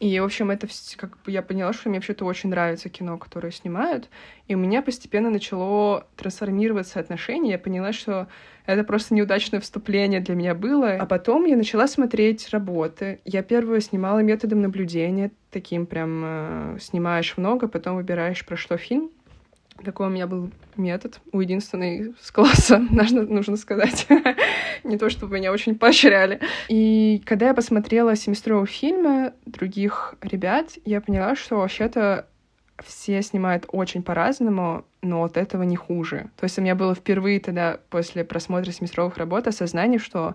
И, 0.00 0.18
в 0.18 0.24
общем, 0.24 0.50
это 0.50 0.66
как 0.96 1.18
бы 1.22 1.30
я 1.30 1.42
поняла, 1.42 1.72
что 1.72 1.88
мне 1.88 1.98
вообще-то 1.98 2.24
очень 2.24 2.50
нравится 2.50 2.88
кино, 2.88 3.16
которое 3.18 3.52
снимают. 3.52 4.08
И 4.48 4.54
у 4.54 4.58
меня 4.58 4.82
постепенно 4.82 5.30
начало 5.30 6.06
трансформироваться 6.16 7.00
отношение. 7.00 7.52
Я 7.52 7.58
поняла, 7.58 7.92
что 7.92 8.28
это 8.66 8.82
просто 8.82 9.14
неудачное 9.14 9.60
вступление 9.60 10.20
для 10.20 10.34
меня 10.34 10.54
было. 10.54 10.92
А 10.92 11.06
потом 11.06 11.44
я 11.44 11.56
начала 11.56 11.86
смотреть 11.86 12.48
работы. 12.50 13.20
Я 13.24 13.42
первую 13.42 13.80
снимала 13.80 14.20
методом 14.20 14.62
наблюдения, 14.62 15.30
таким 15.50 15.86
прям 15.86 16.22
э, 16.24 16.78
снимаешь 16.80 17.36
много, 17.36 17.68
потом 17.68 17.96
выбираешь, 17.96 18.44
про 18.44 18.56
что 18.56 18.76
фильм. 18.76 19.10
Такой 19.84 20.06
у 20.06 20.10
меня 20.10 20.26
был 20.26 20.50
метод, 20.76 21.20
у 21.32 21.40
единственной 21.40 22.14
с 22.20 22.30
класса, 22.30 22.78
нужно, 22.90 23.22
нужно 23.22 23.56
сказать. 23.56 24.06
Не 24.84 24.98
то, 24.98 25.10
чтобы 25.10 25.36
меня 25.36 25.52
очень 25.52 25.76
поощряли. 25.76 26.40
И 26.68 27.22
когда 27.24 27.48
я 27.48 27.54
посмотрела 27.54 28.16
семестровые 28.16 28.66
фильмы 28.66 29.32
других 29.46 30.14
ребят, 30.20 30.72
я 30.84 31.00
поняла, 31.00 31.36
что 31.36 31.56
вообще-то 31.56 32.26
все 32.82 33.22
снимают 33.22 33.66
очень 33.70 34.02
по-разному, 34.02 34.84
но 35.00 35.24
от 35.24 35.36
этого 35.36 35.62
не 35.62 35.76
хуже. 35.76 36.30
То 36.36 36.44
есть 36.44 36.58
у 36.58 36.62
меня 36.62 36.74
было 36.74 36.94
впервые 36.94 37.40
тогда, 37.40 37.78
после 37.90 38.24
просмотра 38.24 38.72
семестровых 38.72 39.16
работ, 39.16 39.46
осознание, 39.46 39.98
что 39.98 40.34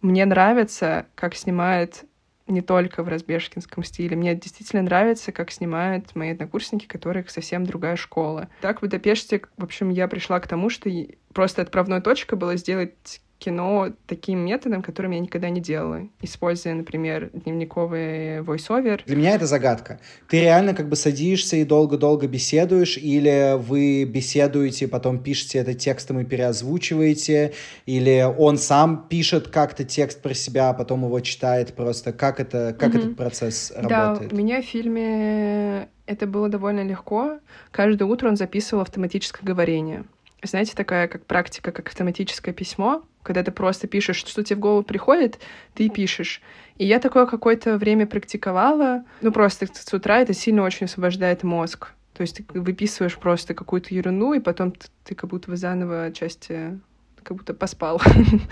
мне 0.00 0.24
нравится, 0.24 1.06
как 1.14 1.34
снимает 1.34 2.04
не 2.48 2.60
только 2.60 3.02
в 3.02 3.08
разбежкинском 3.08 3.84
стиле. 3.84 4.16
Мне 4.16 4.34
действительно 4.34 4.82
нравится, 4.82 5.32
как 5.32 5.50
снимают 5.50 6.14
мои 6.14 6.30
однокурсники, 6.30 6.86
которых 6.86 7.30
совсем 7.30 7.64
другая 7.64 7.96
школа. 7.96 8.48
Так, 8.60 8.78
в 8.78 8.80
Будапеште, 8.82 9.42
в 9.56 9.64
общем, 9.64 9.90
я 9.90 10.08
пришла 10.08 10.40
к 10.40 10.48
тому, 10.48 10.70
что 10.70 10.90
просто 11.32 11.62
отправной 11.62 12.00
точкой 12.00 12.36
было 12.36 12.56
сделать 12.56 13.20
кино 13.38 13.90
таким 14.06 14.40
методом, 14.40 14.82
которым 14.82 15.12
я 15.12 15.20
никогда 15.20 15.48
не 15.48 15.60
делала, 15.60 16.08
используя, 16.20 16.74
например, 16.74 17.30
дневниковый 17.32 18.40
voice-over. 18.40 19.00
Для 19.06 19.16
меня 19.16 19.34
это 19.34 19.46
загадка. 19.46 20.00
Ты 20.28 20.40
реально 20.40 20.74
как 20.74 20.88
бы 20.88 20.96
садишься 20.96 21.56
и 21.56 21.64
долго-долго 21.64 22.26
беседуешь, 22.26 22.98
или 22.98 23.56
вы 23.56 24.04
беседуете, 24.04 24.88
потом 24.88 25.18
пишете 25.20 25.58
это 25.58 25.74
текстом 25.74 26.20
и 26.20 26.24
переозвучиваете, 26.24 27.54
или 27.86 28.26
он 28.38 28.58
сам 28.58 29.06
пишет 29.08 29.48
как-то 29.48 29.84
текст 29.84 30.20
про 30.20 30.34
себя, 30.34 30.70
а 30.70 30.74
потом 30.74 31.04
его 31.04 31.20
читает 31.20 31.74
просто. 31.74 32.12
Как, 32.12 32.40
это, 32.40 32.74
как 32.78 32.94
mm-hmm. 32.94 32.98
этот 32.98 33.16
процесс 33.16 33.72
работает? 33.76 34.30
Да, 34.30 34.34
у 34.34 34.38
меня 34.38 34.62
в 34.62 34.64
фильме 34.64 35.88
это 36.06 36.26
было 36.26 36.48
довольно 36.48 36.82
легко. 36.82 37.38
Каждое 37.70 38.04
утро 38.04 38.28
он 38.28 38.36
записывал 38.36 38.82
автоматическое 38.82 39.46
говорение 39.46 40.04
знаете, 40.42 40.74
такая 40.74 41.08
как 41.08 41.24
практика, 41.26 41.72
как 41.72 41.88
автоматическое 41.88 42.54
письмо, 42.54 43.02
когда 43.22 43.42
ты 43.42 43.50
просто 43.50 43.88
пишешь, 43.88 44.16
что 44.16 44.42
тебе 44.42 44.56
в 44.56 44.60
голову 44.60 44.82
приходит, 44.82 45.38
ты 45.74 45.88
пишешь. 45.88 46.40
И 46.76 46.86
я 46.86 47.00
такое 47.00 47.26
какое-то 47.26 47.76
время 47.76 48.06
практиковала. 48.06 49.04
Ну, 49.20 49.32
просто 49.32 49.66
с 49.72 49.92
утра 49.92 50.20
это 50.20 50.32
сильно 50.32 50.62
очень 50.62 50.86
освобождает 50.86 51.42
мозг. 51.42 51.92
То 52.14 52.22
есть 52.22 52.36
ты 52.36 52.60
выписываешь 52.60 53.16
просто 53.16 53.54
какую-то 53.54 53.94
ерунду, 53.94 54.32
и 54.32 54.40
потом 54.40 54.72
ты, 54.72 54.88
ты 55.04 55.14
как 55.14 55.30
будто 55.30 55.50
бы 55.50 55.56
заново 55.56 56.12
части 56.12 56.78
как 57.22 57.36
будто 57.36 57.52
поспал, 57.52 58.00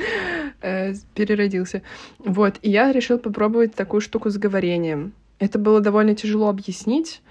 э, 0.61 0.93
переродился. 1.15 1.83
Вот, 2.19 2.59
и 2.61 2.71
я 2.71 2.93
решила 2.93 3.17
попробовать 3.17 3.75
такую 3.75 4.03
штуку 4.03 4.29
с 4.29 4.37
говорением. 4.37 5.15
Это 5.39 5.59
было 5.59 5.81
довольно 5.81 6.15
тяжело 6.15 6.49
объяснить, 6.49 7.23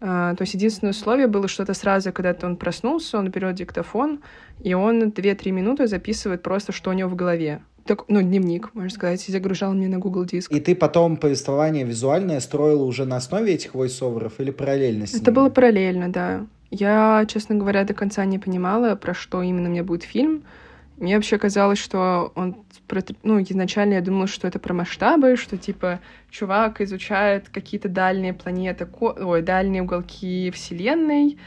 то 0.00 0.36
есть 0.40 0.54
единственное 0.54 0.92
условие 0.92 1.26
было 1.26 1.46
что-то 1.46 1.74
сразу, 1.74 2.12
когда-то 2.12 2.46
он 2.46 2.56
проснулся, 2.56 3.18
он 3.18 3.28
берет 3.28 3.54
диктофон, 3.54 4.20
и 4.62 4.74
он 4.74 5.10
2-3 5.10 5.50
минуты 5.50 5.86
записывает 5.86 6.42
просто, 6.42 6.72
что 6.72 6.90
у 6.90 6.92
него 6.94 7.10
в 7.10 7.14
голове. 7.14 7.60
Так, 7.84 8.04
ну, 8.08 8.22
дневник, 8.22 8.70
можно 8.74 8.90
сказать, 8.90 9.26
и 9.28 9.32
загружал 9.32 9.72
мне 9.72 9.88
на 9.88 9.98
Google 9.98 10.24
Диск. 10.24 10.52
И 10.52 10.60
ты 10.60 10.74
потом 10.74 11.16
повествование 11.16 11.84
визуальное 11.84 12.40
строила 12.40 12.84
уже 12.84 13.04
на 13.04 13.16
основе 13.16 13.54
этих 13.54 13.74
войсоверов 13.74 14.38
или 14.38 14.50
параллельно 14.50 15.06
с 15.06 15.12
ними? 15.12 15.22
Это 15.22 15.32
было 15.32 15.48
параллельно, 15.48 16.10
да. 16.10 16.46
Я, 16.70 17.24
честно 17.26 17.56
говоря, 17.56 17.84
до 17.84 17.94
конца 17.94 18.24
не 18.24 18.38
понимала, 18.38 18.94
про 18.94 19.12
что 19.12 19.42
именно 19.42 19.68
мне 19.68 19.82
будет 19.82 20.04
фильм. 20.04 20.44
Мне 21.00 21.16
вообще 21.16 21.38
казалось, 21.38 21.78
что 21.78 22.30
он... 22.34 22.62
Ну, 23.22 23.40
изначально 23.40 23.94
я 23.94 24.00
думала, 24.02 24.26
что 24.26 24.46
это 24.46 24.58
про 24.58 24.74
масштабы, 24.74 25.36
что, 25.36 25.56
типа, 25.56 26.00
чувак 26.30 26.82
изучает 26.82 27.48
какие-то 27.48 27.88
дальние 27.88 28.34
планеты, 28.34 28.86
ой, 29.00 29.40
дальние 29.40 29.82
уголки 29.82 30.50
Вселенной, 30.50 31.38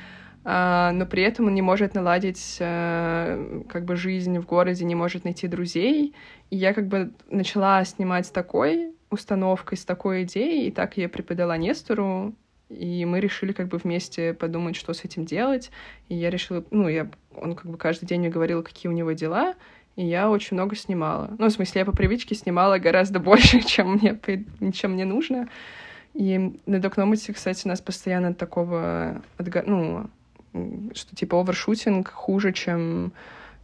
а, 0.43 0.91
но 0.91 1.06
при 1.06 1.22
этом 1.22 1.45
он 1.47 1.54
не 1.54 1.62
может 1.62 1.93
наладить 1.93 2.58
а, 2.60 3.64
как 3.70 3.86
бы 3.86 3.95
жизнь 3.95 4.39
в 4.39 4.45
городе, 4.47 4.86
не 4.86 4.95
может 4.95 5.24
найти 5.24 5.47
друзей. 5.47 6.16
И 6.49 6.58
я 6.58 6.74
как 6.74 6.88
бы 6.88 7.14
начала 7.30 7.86
снимать 7.86 8.26
с 8.26 8.32
такой 8.32 8.95
установкой, 9.12 9.78
с 9.78 9.86
такой 9.86 10.24
идеей, 10.24 10.68
и 10.68 10.72
так 10.72 10.97
я 10.97 11.08
преподала 11.08 11.58
Нестору, 11.58 12.34
и 12.74 13.06
мы 13.06 13.20
решили 13.20 13.52
как 13.52 13.68
бы 13.68 13.78
вместе 13.78 14.34
подумать, 14.34 14.76
что 14.76 14.94
с 14.94 15.06
этим 15.06 15.26
делать. 15.26 15.72
И 16.10 16.16
я 16.16 16.30
решила, 16.30 16.64
ну, 16.72 16.88
я, 16.88 17.10
он 17.36 17.56
как 17.56 17.72
бы 17.72 17.78
каждый 17.78 18.06
день 18.06 18.20
мне 18.20 18.30
говорил, 18.30 18.64
какие 18.64 18.90
у 18.90 18.94
него 18.94 19.12
дела, 19.14 19.56
и 19.96 20.06
я 20.06 20.30
очень 20.30 20.56
много 20.56 20.76
снимала. 20.76 21.32
Ну, 21.38 21.48
в 21.48 21.52
смысле, 21.52 21.80
я 21.80 21.86
по 21.86 21.92
привычке 21.92 22.36
снимала 22.36 22.80
гораздо 22.80 23.20
больше, 23.22 23.62
чем 23.62 23.94
мне, 23.94 24.20
чем 24.72 24.94
мне 24.94 25.06
нужно. 25.06 25.48
И 26.14 26.60
на 26.66 26.80
Докномате, 26.80 27.34
кстати, 27.34 27.66
у 27.66 27.70
нас 27.70 27.82
постоянно 27.82 28.34
такого, 28.34 29.22
ну, 29.66 30.10
что 30.94 31.16
типа 31.16 31.40
овершутинг 31.40 32.10
хуже, 32.10 32.54
чем 32.54 33.14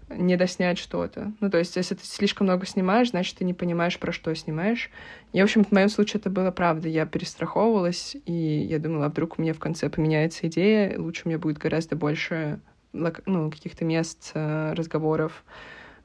не 0.09 0.37
доснять 0.37 0.77
что-то. 0.77 1.31
Ну, 1.39 1.49
то 1.49 1.57
есть, 1.57 1.75
если 1.75 1.95
ты 1.95 2.05
слишком 2.05 2.47
много 2.47 2.65
снимаешь, 2.65 3.11
значит, 3.11 3.37
ты 3.37 3.45
не 3.45 3.53
понимаешь, 3.53 3.99
про 3.99 4.11
что 4.11 4.33
снимаешь. 4.35 4.89
И, 5.33 5.39
в 5.39 5.43
общем, 5.43 5.63
в 5.63 5.71
моем 5.71 5.89
случае 5.89 6.19
это 6.19 6.29
было 6.29 6.51
правда. 6.51 6.87
Я 6.87 7.05
перестраховывалась, 7.05 8.15
и 8.25 8.33
я 8.33 8.79
думала, 8.79 9.05
а 9.05 9.09
вдруг 9.09 9.37
у 9.37 9.41
меня 9.41 9.53
в 9.53 9.59
конце 9.59 9.89
поменяется 9.89 10.47
идея, 10.47 10.99
лучше 10.99 11.23
у 11.25 11.29
меня 11.29 11.39
будет 11.39 11.57
гораздо 11.57 11.95
больше 11.95 12.59
ну, 12.91 13.51
каких-то 13.51 13.85
мест, 13.85 14.31
э, 14.33 14.73
разговоров, 14.73 15.43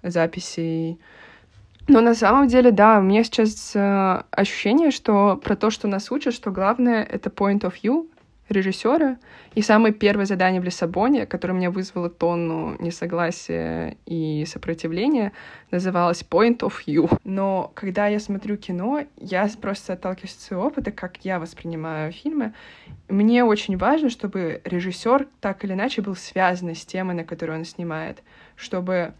записей. 0.03 0.99
Но 1.89 2.01
на 2.01 2.15
самом 2.15 2.49
деле, 2.49 2.71
да, 2.71 2.99
у 2.99 3.03
меня 3.03 3.25
сейчас 3.25 3.73
э, 3.75 4.23
ощущение, 4.31 4.91
что 4.91 5.37
про 5.37 5.57
то, 5.57 5.71
что 5.71 5.89
нас 5.89 6.11
учат, 6.11 6.35
что 6.35 6.51
главное— 6.51 7.03
это 7.11 7.31
point 7.31 7.61
of 7.61 7.75
view, 7.83 8.09
режиссера. 8.49 9.17
И 9.55 9.63
самое 9.63 9.95
первое 9.95 10.27
задание 10.27 10.61
в 10.61 10.65
Лиссабоне, 10.65 11.27
которое 11.27 11.55
меня 11.55 11.71
вызвало 11.71 12.11
тонну 12.11 12.77
несогласия 12.81 13.97
и 14.07 14.45
сопротивления, 14.47 15.33
называлось 15.71 16.25
Point 16.29 16.59
of 16.61 16.75
View. 16.87 17.19
Но 17.25 17.73
когда 17.75 18.07
я 18.07 18.21
смотрю 18.21 18.57
кино, 18.57 19.05
я 19.17 19.49
просто 19.61 19.95
отталкиваюсь 19.95 20.35
от 20.35 20.41
своего 20.41 20.67
опыта, 20.67 20.93
как 20.93 21.25
я 21.25 21.39
воспринимаю 21.39 22.13
фильмы. 22.13 22.53
Мне 23.09 23.45
очень 23.45 23.77
важно, 23.77 24.11
чтобы 24.11 24.61
режиссер 24.65 25.29
так 25.41 25.65
или 25.65 25.73
иначе 25.73 26.03
был 26.03 26.17
связан 26.17 26.75
с 26.75 26.85
темой, 26.85 27.15
на 27.15 27.25
которую 27.25 27.59
он 27.59 27.65
снимает, 27.65 28.23
чтобы 28.57 29.15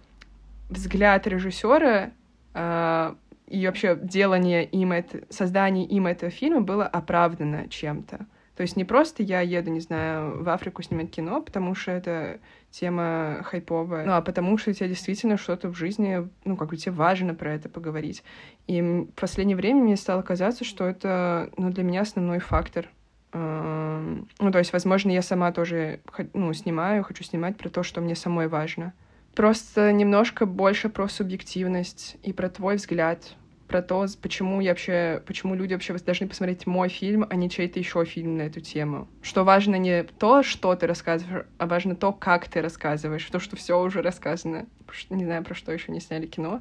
взгляд 0.69 1.27
режиссера 1.27 2.11
э, 2.55 3.15
и 3.47 3.67
вообще 3.67 3.99
делание 4.01 4.65
им 4.65 4.93
это, 4.93 5.21
создание 5.31 5.85
им 5.87 6.07
этого 6.07 6.31
фильма 6.31 6.61
было 6.61 6.87
оправдано 6.87 7.69
чем-то. 7.69 8.27
То 8.57 8.63
есть 8.63 8.77
не 8.77 8.85
просто 8.85 9.23
я 9.23 9.41
еду, 9.41 9.71
не 9.71 9.81
знаю, 9.81 10.43
в 10.43 10.49
Африку 10.49 10.83
снимать 10.83 11.11
кино, 11.11 11.43
потому 11.43 11.75
что 11.75 11.91
это 11.91 12.39
тема 12.71 13.41
хайповая, 13.45 14.07
ну, 14.07 14.13
а 14.13 14.23
потому 14.23 14.57
что 14.59 14.73
тебе 14.73 14.89
действительно 14.89 15.37
что-то 15.37 15.69
в 15.69 15.77
жизни, 15.77 16.29
ну, 16.45 16.57
как 16.57 16.69
бы 16.69 16.77
тебе 16.77 16.93
важно 16.93 17.35
про 17.35 17.53
это 17.53 17.69
поговорить. 17.69 18.23
И 18.67 18.81
в 18.81 19.21
последнее 19.21 19.57
время 19.57 19.83
мне 19.83 19.97
стало 19.97 20.23
казаться, 20.23 20.65
что 20.65 20.85
это, 20.85 21.51
ну, 21.57 21.71
для 21.71 21.83
меня 21.83 22.03
основной 22.03 22.39
фактор. 22.39 22.89
Эм, 23.33 24.29
ну, 24.39 24.53
то 24.53 24.59
есть, 24.59 24.73
возможно, 24.73 25.11
я 25.11 25.23
сама 25.23 25.51
тоже, 25.51 26.01
ну, 26.33 26.53
снимаю, 26.53 27.03
хочу 27.03 27.25
снимать 27.25 27.57
про 27.57 27.69
то, 27.69 27.83
что 27.83 28.01
мне 28.01 28.15
самой 28.15 28.47
важно. 28.47 28.93
Просто 29.35 29.93
немножко 29.93 30.47
больше 30.47 30.89
про 30.89 31.09
субъективность 31.09 32.17
и 32.23 32.33
про 32.33 32.49
твой 32.49 32.77
взгляд 32.77 33.35
про 33.69 33.83
то, 33.83 34.07
почему 34.21 34.61
я 34.61 34.71
вообще, 34.71 35.23
почему 35.27 35.55
люди 35.55 35.75
вообще 35.75 35.95
должны 35.99 36.29
посмотреть 36.29 36.67
мой 36.67 36.89
фильм, 36.89 37.27
а 37.29 37.35
не 37.35 37.51
чей-то 37.51 37.79
еще 37.79 38.05
фильм 38.05 38.37
на 38.37 38.43
эту 38.43 38.61
тему. 38.61 39.09
Что 39.23 39.45
важно 39.45 39.77
не 39.77 40.05
то, 40.05 40.43
что 40.43 40.75
ты 40.75 40.87
рассказываешь, 40.87 41.47
а 41.59 41.67
важно 41.67 41.97
то, 41.97 42.13
как 42.13 42.49
ты 42.49 42.61
рассказываешь, 42.61 43.25
то, 43.31 43.39
что 43.39 43.57
все 43.57 43.81
уже 43.81 44.03
рассказано. 44.03 44.67
Не 45.11 45.25
знаю, 45.25 45.45
про 45.45 45.55
что 45.55 45.73
еще 45.73 45.93
не 45.93 46.01
сняли 46.01 46.27
кино. 46.27 46.61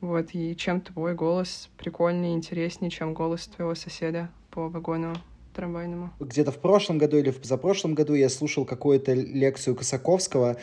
Вот, 0.00 0.30
и 0.32 0.54
чем 0.56 0.80
твой 0.80 1.14
голос 1.14 1.70
прикольнее, 1.78 2.34
интереснее, 2.34 2.90
чем 2.90 3.14
голос 3.14 3.46
твоего 3.46 3.74
соседа 3.74 4.30
по 4.50 4.68
вагону 4.68 5.14
трамвайному. 5.54 6.10
Где-то 6.20 6.50
в 6.50 6.58
прошлом 6.58 6.98
году 6.98 7.16
или 7.16 7.30
в 7.30 7.40
позапрошлом 7.40 7.94
году 7.94 8.14
я 8.14 8.28
слушал 8.28 8.64
какую-то 8.64 9.14
лекцию 9.14 9.76
Косаковского, 9.76 10.56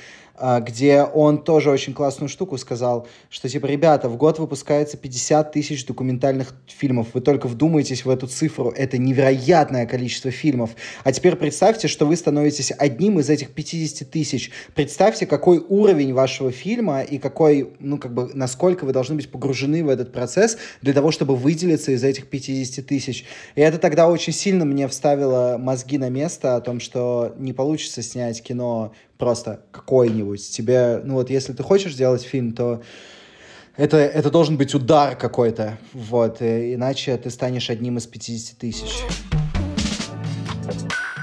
где 0.61 1.03
он 1.03 1.43
тоже 1.43 1.69
очень 1.69 1.93
классную 1.93 2.29
штуку 2.29 2.57
сказал, 2.57 3.07
что 3.29 3.49
типа, 3.49 3.65
ребята, 3.65 4.09
в 4.09 4.17
год 4.17 4.39
выпускается 4.39 4.97
50 4.97 5.51
тысяч 5.51 5.85
документальных 5.85 6.53
фильмов, 6.67 7.07
вы 7.13 7.21
только 7.21 7.47
вдумайтесь 7.47 8.05
в 8.05 8.09
эту 8.09 8.27
цифру, 8.27 8.69
это 8.69 8.97
невероятное 8.97 9.85
количество 9.85 10.31
фильмов. 10.31 10.71
А 11.03 11.11
теперь 11.11 11.35
представьте, 11.35 11.87
что 11.87 12.05
вы 12.05 12.15
становитесь 12.15 12.71
одним 12.77 13.19
из 13.19 13.29
этих 13.29 13.51
50 13.51 14.09
тысяч. 14.09 14.51
Представьте, 14.73 15.25
какой 15.25 15.59
уровень 15.59 16.13
вашего 16.13 16.51
фильма 16.51 17.01
и 17.01 17.17
какой, 17.17 17.73
ну, 17.79 17.97
как 17.97 18.13
бы, 18.13 18.31
насколько 18.33 18.85
вы 18.85 18.93
должны 18.93 19.15
быть 19.15 19.29
погружены 19.29 19.83
в 19.83 19.89
этот 19.89 20.11
процесс 20.11 20.57
для 20.81 20.93
того, 20.93 21.11
чтобы 21.11 21.35
выделиться 21.35 21.91
из 21.91 22.03
этих 22.03 22.27
50 22.27 22.85
тысяч. 22.85 23.25
И 23.55 23.61
это 23.61 23.77
тогда 23.77 24.07
очень 24.07 24.33
сильно 24.33 24.65
мне 24.65 24.87
вставило 24.87 25.57
мозги 25.59 25.97
на 25.97 26.09
место 26.09 26.55
о 26.55 26.61
том, 26.61 26.79
что 26.79 27.33
не 27.37 27.53
получится 27.53 28.01
снять 28.01 28.41
кино 28.41 28.93
просто 29.21 29.61
какой-нибудь. 29.71 30.49
Тебе, 30.49 30.99
ну 31.03 31.13
вот, 31.13 31.29
если 31.29 31.53
ты 31.53 31.61
хочешь 31.61 31.93
сделать 31.93 32.23
фильм, 32.23 32.53
то 32.53 32.81
это, 33.77 33.97
это 33.97 34.31
должен 34.31 34.57
быть 34.57 34.73
удар 34.73 35.15
какой-то, 35.15 35.77
вот, 35.93 36.41
иначе 36.41 37.15
ты 37.17 37.29
станешь 37.29 37.69
одним 37.69 37.99
из 37.99 38.07
50 38.07 38.57
тысяч. 38.57 39.03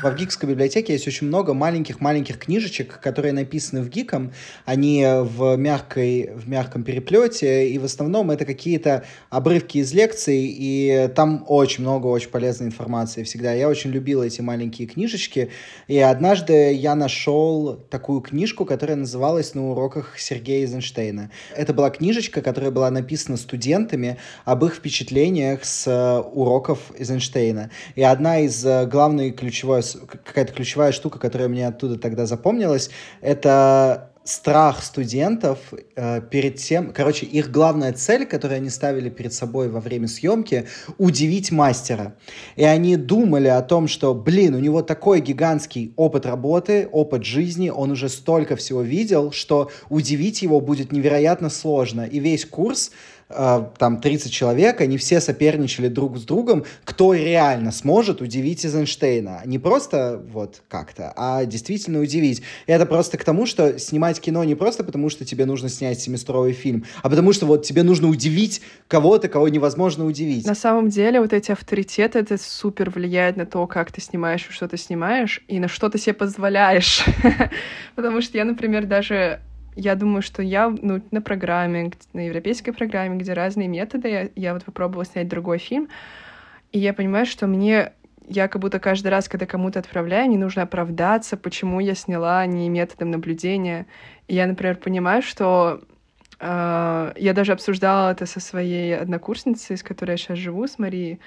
Во 0.01 0.11
ВГИКской 0.11 0.49
библиотеке 0.49 0.93
есть 0.93 1.09
очень 1.09 1.27
много 1.27 1.55
маленьких-маленьких 1.55 2.39
книжечек, 2.39 3.01
которые 3.01 3.33
написаны 3.33 3.83
в 3.83 3.89
ГИКом. 3.89 4.33
Они 4.65 5.05
в, 5.05 5.57
мягкой, 5.57 6.31
в 6.35 6.49
мягком 6.49 6.85
переплете, 6.85 7.69
и 7.69 7.79
в 7.79 7.85
основном 7.85 8.31
это 8.31 8.45
какие-то 8.45 9.05
обрывки 9.29 9.79
из 9.79 9.93
лекций, 9.93 10.55
и 10.57 11.11
там 11.17 11.45
очень 11.49 11.83
много 11.83 12.07
очень 12.07 12.29
полезной 12.29 12.69
информации 12.69 13.25
всегда. 13.25 13.53
Я 13.55 13.69
очень 13.69 13.91
любил 13.91 14.23
эти 14.23 14.41
маленькие 14.41 14.87
книжечки, 14.87 15.51
и 15.89 15.99
однажды 15.99 16.73
я 16.75 16.95
нашел 16.95 17.75
такую 17.91 18.21
книжку, 18.21 18.65
которая 18.65 18.97
называлась 18.97 19.55
«На 19.55 19.69
уроках 19.69 20.19
Сергея 20.19 20.61
Эйзенштейна». 20.61 21.31
Это 21.57 21.75
была 21.75 21.91
книжечка, 21.91 22.41
которая 22.41 22.71
была 22.71 22.91
написана 22.91 23.37
студентами 23.37 24.19
об 24.45 24.65
их 24.65 24.75
впечатлениях 24.75 25.65
с 25.65 26.23
уроков 26.33 26.93
Эйзенштейна. 26.97 27.71
И 27.97 28.03
одна 28.03 28.41
из 28.41 28.65
э, 28.65 28.87
главной 28.87 29.33
ключевой 29.33 29.79
какая-то 29.95 30.53
ключевая 30.53 30.93
штука, 30.93 31.19
которая 31.19 31.49
мне 31.49 31.67
оттуда 31.67 31.99
тогда 31.99 32.27
запомнилась, 32.27 32.91
это 33.21 34.11
страх 34.29 34.85
студентов 34.85 35.59
э, 35.97 36.21
перед 36.21 36.57
тем, 36.57 36.93
короче, 36.93 37.25
их 37.25 37.51
главная 37.51 37.95
цель, 37.95 38.27
которую 38.27 38.59
они 38.59 38.69
ставили 38.69 39.09
перед 39.09 39.33
собой 39.33 39.71
во 39.71 39.81
время 39.81 40.07
съемки, 40.07 40.67
удивить 40.99 41.51
мастера. 41.51 42.15
И 42.55 42.63
они 42.63 42.97
думали 42.97 43.49
о 43.49 43.63
том, 43.63 43.89
что, 43.89 44.15
блин, 44.15 44.55
у 44.55 44.59
него 44.59 44.83
такой 44.83 45.21
гигантский 45.21 45.95
опыт 45.97 46.27
работы, 46.27 46.89
опыт 46.93 47.25
жизни, 47.25 47.71
он 47.71 47.91
уже 47.93 48.11
столько 48.11 48.57
всего 48.57 48.83
видел, 48.83 49.33
что 49.33 49.71
удивить 49.89 50.43
его 50.43 50.61
будет 50.61 50.93
невероятно 50.93 51.49
сложно. 51.49 52.03
И 52.03 52.19
весь 52.19 52.45
курс 52.45 52.91
э, 53.29 53.65
там 53.79 54.01
30 54.01 54.33
человек, 54.33 54.81
они 54.81 54.97
все 54.99 55.21
соперничали 55.21 55.89
друг 55.89 56.19
с 56.19 56.23
другом, 56.23 56.65
кто 56.85 57.15
реально 57.15 57.73
сможет 57.73 58.21
удивить 58.21 58.65
Эйзенштейна. 58.65 59.43
Не 59.45 59.59
просто 59.59 60.23
вот 60.33 60.63
как-то, 60.69 61.13
а 61.17 61.45
действительно 61.45 62.01
удивить. 62.01 62.43
И 62.67 62.73
это 62.73 62.87
просто 62.87 63.19
к 63.19 63.25
тому, 63.25 63.47
что 63.47 63.79
снимать 63.79 64.21
кино 64.21 64.45
не 64.45 64.55
просто 64.55 64.85
потому, 64.85 65.11
что 65.11 65.25
тебе 65.25 65.45
нужно 65.47 65.69
снять 65.69 66.01
семестровый 66.01 66.53
фильм, 66.53 66.85
а 67.03 67.11
потому 67.11 67.33
что 67.33 67.47
вот 67.47 67.65
тебе 67.65 67.83
нужно 67.83 68.09
удивить 68.09 68.63
кого-то, 68.89 69.29
кого 69.29 69.49
невозможно 69.49 70.05
удивить. 70.07 70.47
На 70.47 70.55
самом 70.55 70.89
деле 70.89 71.21
вот 71.21 71.33
эти 71.33 71.53
авторитеты, 71.53 72.19
это 72.19 72.39
супер 72.39 72.91
влияет 72.91 73.37
на 73.37 73.47
то, 73.47 73.67
как 73.67 73.93
ты 73.93 74.01
снимаешь 74.01 74.47
и 74.49 74.53
что 74.53 74.69
ты 74.69 74.77
снимаешь, 74.77 75.43
и 75.49 75.59
на 75.59 75.69
что 75.69 75.89
ты 75.89 75.99
себе 75.99 76.15
позволяешь. 76.15 77.05
Потому 77.95 78.21
что 78.21 78.39
я, 78.39 78.45
например, 78.45 78.87
даже 78.87 79.41
я 79.79 79.95
думаю, 79.95 80.23
что 80.23 80.43
я 80.43 80.69
ну, 80.69 81.01
на 81.13 81.23
программе, 81.23 81.93
на 82.13 82.27
европейской 82.27 82.73
программе, 82.73 83.17
где 83.17 83.33
разные 83.33 83.69
методы, 83.69 84.09
я, 84.09 84.29
я 84.35 84.53
вот 84.55 84.65
попробовала 84.65 85.05
снять 85.05 85.29
другой 85.29 85.59
фильм, 85.59 85.89
и 86.73 86.81
я 86.81 86.93
понимаю, 86.93 87.27
что 87.27 87.47
мне 87.47 87.93
я 88.29 88.49
как 88.49 88.61
будто 88.61 88.79
каждый 88.81 89.09
раз, 89.09 89.29
когда 89.29 89.47
кому-то 89.47 89.79
отправляю, 89.79 90.29
не 90.29 90.37
нужно 90.37 90.63
оправдаться, 90.63 91.37
почему 91.37 91.81
я 91.81 91.95
сняла 91.95 92.45
не 92.45 92.69
методом 92.69 93.11
наблюдения. 93.11 93.87
И 94.27 94.35
я, 94.35 94.47
например, 94.47 94.77
понимаю, 94.77 95.23
что 95.23 95.81
э, 96.39 97.13
я 97.17 97.33
даже 97.33 97.53
обсуждала 97.53 98.11
это 98.11 98.27
со 98.27 98.41
своей 98.41 98.99
однокурсницей, 98.99 99.79
с 99.79 99.83
которой 99.83 100.11
я 100.11 100.17
сейчас 100.19 100.39
живу, 100.39 100.67
с 100.67 100.79
Марией, 100.79 101.21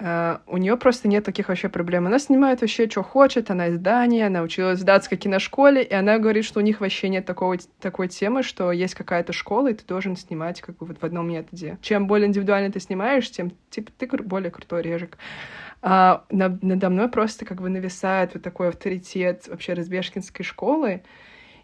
Uh, 0.00 0.40
у 0.46 0.56
нее 0.56 0.78
просто 0.78 1.08
нет 1.08 1.24
таких 1.24 1.48
вообще 1.48 1.68
проблем. 1.68 2.06
Она 2.06 2.18
снимает 2.18 2.62
вообще, 2.62 2.88
что 2.88 3.02
хочет, 3.02 3.50
она 3.50 3.66
из 3.66 3.78
Дании, 3.78 4.22
она 4.22 4.40
училась 4.40 4.80
в 4.80 4.84
датской 4.84 5.18
киношколе, 5.18 5.82
и 5.82 5.92
она 5.92 6.18
говорит, 6.18 6.46
что 6.46 6.60
у 6.60 6.62
них 6.62 6.80
вообще 6.80 7.10
нет 7.10 7.26
такого, 7.26 7.58
такой 7.80 8.08
темы, 8.08 8.42
что 8.42 8.72
есть 8.72 8.94
какая-то 8.94 9.34
школа, 9.34 9.68
и 9.68 9.74
ты 9.74 9.84
должен 9.84 10.16
снимать 10.16 10.62
как 10.62 10.78
бы 10.78 10.86
вот 10.86 11.02
в 11.02 11.04
одном 11.04 11.28
методе. 11.28 11.76
Чем 11.82 12.06
более 12.06 12.28
индивидуально 12.28 12.72
ты 12.72 12.80
снимаешь, 12.80 13.30
тем 13.30 13.52
типа, 13.68 13.92
ты 13.98 14.06
более 14.06 14.50
крутой 14.50 14.80
режек. 14.80 15.18
А 15.82 16.24
на, 16.30 16.58
надо 16.62 16.88
мной 16.88 17.08
просто 17.08 17.44
как 17.44 17.60
бы 17.60 17.68
нависает 17.68 18.32
вот 18.32 18.42
такой 18.42 18.68
авторитет 18.68 19.48
вообще 19.48 19.74
разбежкинской 19.74 20.44
школы, 20.44 21.02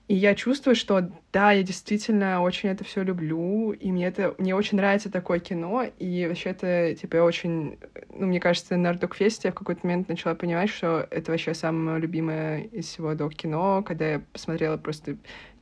и 0.08 0.14
я 0.14 0.34
чувствую, 0.36 0.76
что 0.76 1.10
да, 1.32 1.50
я 1.50 1.62
действительно 1.64 2.40
очень 2.40 2.68
это 2.68 2.84
все 2.84 3.02
люблю, 3.02 3.72
и 3.72 3.90
мне 3.90 4.06
это 4.06 4.34
мне 4.38 4.54
очень 4.54 4.76
нравится 4.76 5.10
такое 5.10 5.40
кино, 5.40 5.84
и 5.98 6.26
вообще 6.28 6.50
это, 6.50 6.94
типа, 6.94 7.16
я 7.16 7.24
очень, 7.24 7.78
ну, 8.14 8.26
мне 8.26 8.38
кажется, 8.38 8.76
на 8.76 8.90
Ардокфесте 8.90 9.48
я 9.48 9.52
в 9.52 9.56
какой-то 9.56 9.84
момент 9.84 10.08
начала 10.08 10.34
понимать, 10.34 10.70
что 10.70 11.06
это 11.10 11.32
вообще 11.32 11.54
самое 11.54 11.98
любимое 11.98 12.62
из 12.64 12.86
всего 12.86 13.14
док-кино, 13.14 13.82
когда 13.82 14.12
я 14.12 14.22
посмотрела 14.32 14.76
просто 14.76 15.16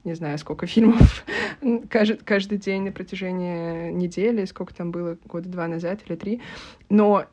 не 0.04 0.12
знаю, 0.12 0.36
сколько 0.36 0.66
фильмов 0.66 1.24
каждый, 1.88 2.18
каждый 2.18 2.58
день 2.58 2.82
на 2.82 2.92
протяжении 2.92 3.90
недели, 3.92 4.44
сколько 4.44 4.74
там 4.74 4.90
было 4.90 5.16
года 5.24 5.48
два 5.48 5.66
назад 5.66 6.00
или 6.06 6.16
три. 6.16 6.42
Но 6.90 7.24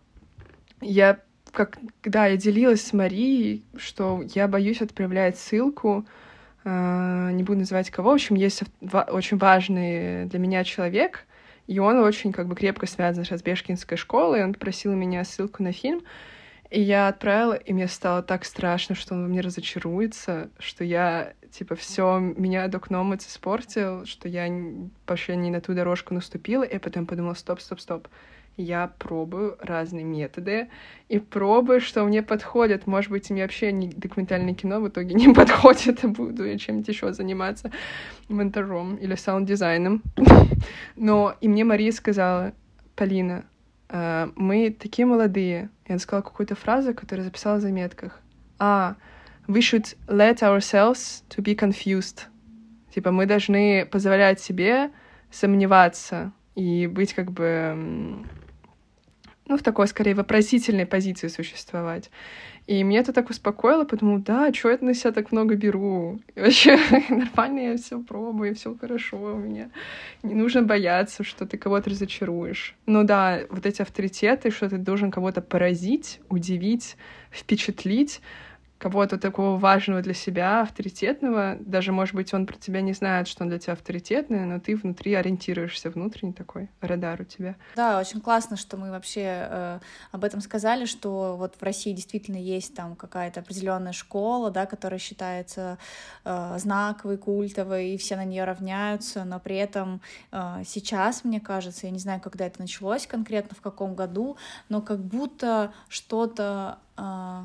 я 0.79 1.19
как, 1.51 1.79
да, 2.03 2.27
я 2.27 2.37
делилась 2.37 2.81
с 2.81 2.93
Марией, 2.93 3.65
что 3.75 4.23
я 4.33 4.47
боюсь 4.47 4.81
отправлять 4.81 5.37
ссылку, 5.37 6.05
не 6.63 7.43
буду 7.43 7.59
называть 7.59 7.89
кого, 7.89 8.11
в 8.11 8.13
общем, 8.13 8.35
есть 8.35 8.63
очень 8.81 9.37
важный 9.37 10.25
для 10.25 10.39
меня 10.39 10.63
человек, 10.63 11.25
и 11.67 11.79
он 11.79 11.99
очень 11.99 12.31
как 12.31 12.47
бы 12.47 12.55
крепко 12.55 12.85
связан 12.85 13.25
с 13.25 13.31
Разбежкинской 13.31 13.97
школой, 13.97 14.43
он 14.43 14.53
просил 14.53 14.93
меня 14.93 15.23
ссылку 15.23 15.63
на 15.63 15.71
фильм, 15.71 16.01
и 16.69 16.79
я 16.79 17.07
отправила, 17.07 17.53
и 17.53 17.73
мне 17.73 17.87
стало 17.87 18.23
так 18.23 18.45
страшно, 18.45 18.95
что 18.95 19.13
он 19.13 19.23
во 19.23 19.27
мне 19.27 19.41
разочаруется, 19.41 20.49
что 20.57 20.83
я, 20.83 21.33
типа, 21.51 21.75
все 21.75 22.19
меня 22.19 22.67
докномец 22.67 23.27
испортил, 23.27 24.05
что 24.05 24.29
я 24.29 24.47
вообще 25.05 25.35
не 25.35 25.49
на 25.49 25.59
ту 25.61 25.73
дорожку 25.73 26.13
наступила, 26.13 26.63
и 26.63 26.77
потом 26.77 27.05
подумала, 27.05 27.33
стоп, 27.33 27.59
стоп, 27.59 27.79
стоп, 27.81 28.07
я 28.61 28.93
пробую 28.97 29.57
разные 29.59 30.03
методы 30.03 30.69
и 31.09 31.19
пробую, 31.19 31.81
что 31.81 32.03
мне 32.03 32.21
подходит. 32.23 32.87
Может 32.87 33.11
быть, 33.11 33.29
мне 33.29 33.43
вообще 33.43 33.71
не 33.71 33.87
документальное 33.89 34.53
кино 34.53 34.79
в 34.79 34.87
итоге 34.87 35.13
не 35.15 35.33
подходит, 35.33 36.03
и 36.03 36.07
буду 36.07 36.45
я 36.45 36.57
чем-нибудь 36.57 36.87
еще 36.87 37.13
заниматься 37.13 37.71
монтажом 38.29 38.95
или 38.95 39.15
саунд-дизайном. 39.15 40.01
Но 40.95 41.35
и 41.41 41.47
мне 41.47 41.63
Мария 41.63 41.91
сказала, 41.91 42.53
Полина, 42.95 43.45
э, 43.89 44.29
мы 44.35 44.75
такие 44.77 45.05
молодые. 45.05 45.69
Я 45.87 45.99
сказала 45.99 46.21
какую-то 46.21 46.55
фразу, 46.55 46.93
которую 46.93 47.25
записала 47.25 47.57
в 47.57 47.61
заметках. 47.61 48.19
А, 48.59 48.95
we 49.47 49.59
should 49.59 49.97
let 50.07 50.39
ourselves 50.41 51.23
to 51.29 51.43
be 51.43 51.55
confused. 51.55 52.27
Типа 52.93 53.11
мы 53.11 53.25
должны 53.25 53.85
позволять 53.85 54.39
себе 54.39 54.91
сомневаться 55.31 56.31
и 56.55 56.87
быть 56.87 57.13
как 57.13 57.31
бы 57.31 58.25
ну, 59.51 59.57
в 59.57 59.63
такой, 59.63 59.85
скорее, 59.87 60.15
вопросительной 60.15 60.85
позиции 60.85 61.27
существовать. 61.27 62.09
И 62.67 62.83
меня 62.83 63.01
это 63.01 63.11
так 63.11 63.29
успокоило, 63.29 63.83
потому 63.83 64.17
да, 64.17 64.53
что 64.53 64.69
я 64.69 64.77
на 64.79 64.93
себя 64.93 65.11
так 65.11 65.33
много 65.33 65.55
беру? 65.55 66.21
И 66.35 66.39
вообще 66.39 66.79
нормально 67.09 67.59
я 67.59 67.77
все 67.77 67.99
пробую, 67.99 68.55
все 68.55 68.73
хорошо 68.79 69.17
у 69.17 69.37
меня. 69.37 69.69
Не 70.23 70.35
нужно 70.35 70.61
бояться, 70.61 71.25
что 71.25 71.45
ты 71.45 71.57
кого-то 71.57 71.89
разочаруешь. 71.89 72.75
Ну 72.85 73.03
да, 73.03 73.41
вот 73.49 73.65
эти 73.65 73.81
авторитеты, 73.81 74.51
что 74.51 74.69
ты 74.69 74.77
должен 74.77 75.11
кого-то 75.11 75.41
поразить, 75.41 76.21
удивить, 76.29 76.95
впечатлить, 77.29 78.21
кого-то 78.81 79.19
такого 79.19 79.59
важного 79.59 80.01
для 80.01 80.15
себя, 80.15 80.61
авторитетного. 80.61 81.55
Даже, 81.59 81.91
может 81.91 82.15
быть, 82.15 82.33
он 82.33 82.47
про 82.47 82.57
тебя 82.57 82.81
не 82.81 82.93
знает, 82.93 83.27
что 83.27 83.43
он 83.43 83.49
для 83.49 83.59
тебя 83.59 83.73
авторитетный, 83.73 84.45
но 84.45 84.59
ты 84.59 84.75
внутри 84.75 85.13
ориентируешься, 85.13 85.91
внутренний 85.91 86.33
такой 86.33 86.67
радар 86.81 87.21
у 87.21 87.23
тебя. 87.23 87.55
Да, 87.75 87.99
очень 87.99 88.19
классно, 88.21 88.57
что 88.57 88.77
мы 88.77 88.89
вообще 88.89 89.21
э, 89.23 89.79
об 90.11 90.23
этом 90.23 90.41
сказали, 90.41 90.85
что 90.85 91.35
вот 91.37 91.57
в 91.59 91.63
России 91.63 91.93
действительно 91.93 92.37
есть 92.37 92.73
там 92.73 92.95
какая-то 92.95 93.41
определенная 93.41 93.93
школа, 93.93 94.49
да, 94.49 94.65
которая 94.65 94.99
считается 94.99 95.77
э, 96.25 96.55
знаковой, 96.57 97.17
культовой, 97.17 97.89
и 97.89 97.97
все 97.97 98.15
на 98.15 98.25
нее 98.25 98.45
равняются, 98.45 99.25
но 99.25 99.39
при 99.39 99.57
этом 99.57 100.01
э, 100.31 100.63
сейчас, 100.65 101.23
мне 101.23 101.39
кажется, 101.39 101.85
я 101.85 101.91
не 101.91 101.99
знаю, 101.99 102.19
когда 102.19 102.47
это 102.47 102.59
началось 102.59 103.05
конкретно, 103.05 103.55
в 103.55 103.61
каком 103.61 103.93
году, 103.93 104.37
но 104.69 104.81
как 104.81 105.01
будто 105.01 105.71
что-то 105.87 106.79
э, 106.97 107.41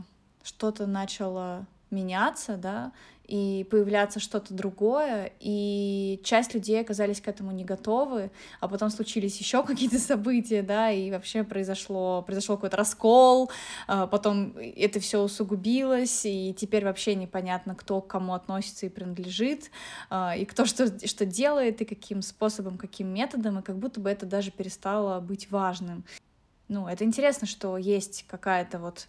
что-то 0.47 0.87
начало 0.87 1.67
меняться, 1.91 2.57
да, 2.57 2.93
и 3.27 3.67
появляться 3.71 4.21
что-то 4.21 4.55
другое, 4.55 5.33
и 5.41 6.21
часть 6.23 6.55
людей 6.55 6.81
оказались 6.81 7.21
к 7.21 7.27
этому 7.27 7.51
не 7.51 7.65
готовы, 7.65 8.31
а 8.61 8.69
потом 8.69 8.91
случились 8.91 9.39
еще 9.39 9.63
какие-то 9.67 9.99
события, 9.99 10.63
да, 10.63 10.91
и 10.93 11.11
вообще 11.11 11.43
произошло, 11.43 12.23
произошел 12.23 12.57
какой-то 12.57 12.77
раскол, 12.77 13.51
а 13.89 14.07
потом 14.07 14.55
это 14.57 15.01
все 15.01 15.21
усугубилось, 15.21 16.25
и 16.25 16.55
теперь 16.57 16.85
вообще 16.85 17.17
непонятно, 17.17 17.75
кто 17.75 18.01
к 18.01 18.07
кому 18.07 18.35
относится 18.35 18.87
и 18.87 18.91
принадлежит, 18.91 19.71
а, 20.11 20.37
и 20.37 20.45
кто 20.45 20.65
что, 20.65 20.87
что 21.07 21.27
делает, 21.27 21.83
и 21.83 21.85
каким 21.85 22.23
способом, 22.23 22.79
каким 22.79 23.09
методом, 23.09 23.59
и 23.59 23.63
как 23.63 23.77
будто 23.79 24.01
бы 24.01 24.09
это 24.09 24.27
даже 24.27 24.53
перестало 24.53 25.19
быть 25.21 25.51
важным. 25.51 26.05
Ну, 26.69 26.89
это 26.89 27.05
интересно, 27.05 27.47
что 27.47 27.77
есть 27.77 28.25
какая-то 28.29 28.79
вот 28.81 29.07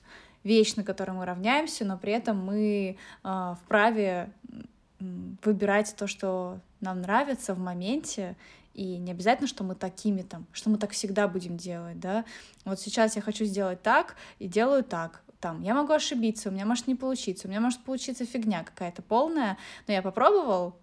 вещь, 0.47 0.75
на 0.75 0.83
которую 0.83 1.17
мы 1.17 1.25
равняемся, 1.25 1.85
но 1.85 1.97
при 1.97 2.13
этом 2.13 2.43
мы 2.43 2.97
э, 3.23 3.55
вправе 3.63 4.31
выбирать 4.99 5.95
то, 5.95 6.07
что 6.07 6.59
нам 6.81 7.01
нравится 7.01 7.53
в 7.53 7.59
моменте, 7.59 8.35
и 8.73 8.97
не 8.97 9.11
обязательно, 9.11 9.47
что 9.47 9.63
мы 9.63 9.75
такими 9.75 10.21
там, 10.21 10.45
что 10.53 10.69
мы 10.69 10.77
так 10.77 10.91
всегда 10.91 11.27
будем 11.27 11.57
делать, 11.57 11.99
да. 11.99 12.25
Вот 12.65 12.79
сейчас 12.79 13.15
я 13.15 13.21
хочу 13.21 13.45
сделать 13.45 13.81
так 13.81 14.15
и 14.39 14.47
делаю 14.47 14.83
так. 14.83 15.21
там, 15.39 15.61
я 15.61 15.73
могу 15.75 15.93
ошибиться, 15.93 16.49
у 16.49 16.51
меня 16.51 16.65
может 16.65 16.87
не 16.87 16.95
получиться, 16.95 17.47
у 17.47 17.51
меня 17.51 17.59
может 17.59 17.83
получиться 17.83 18.25
фигня 18.25 18.63
какая-то 18.63 19.01
полная, 19.01 19.57
но 19.87 19.93
я 19.93 20.01
попробовал, 20.01 20.75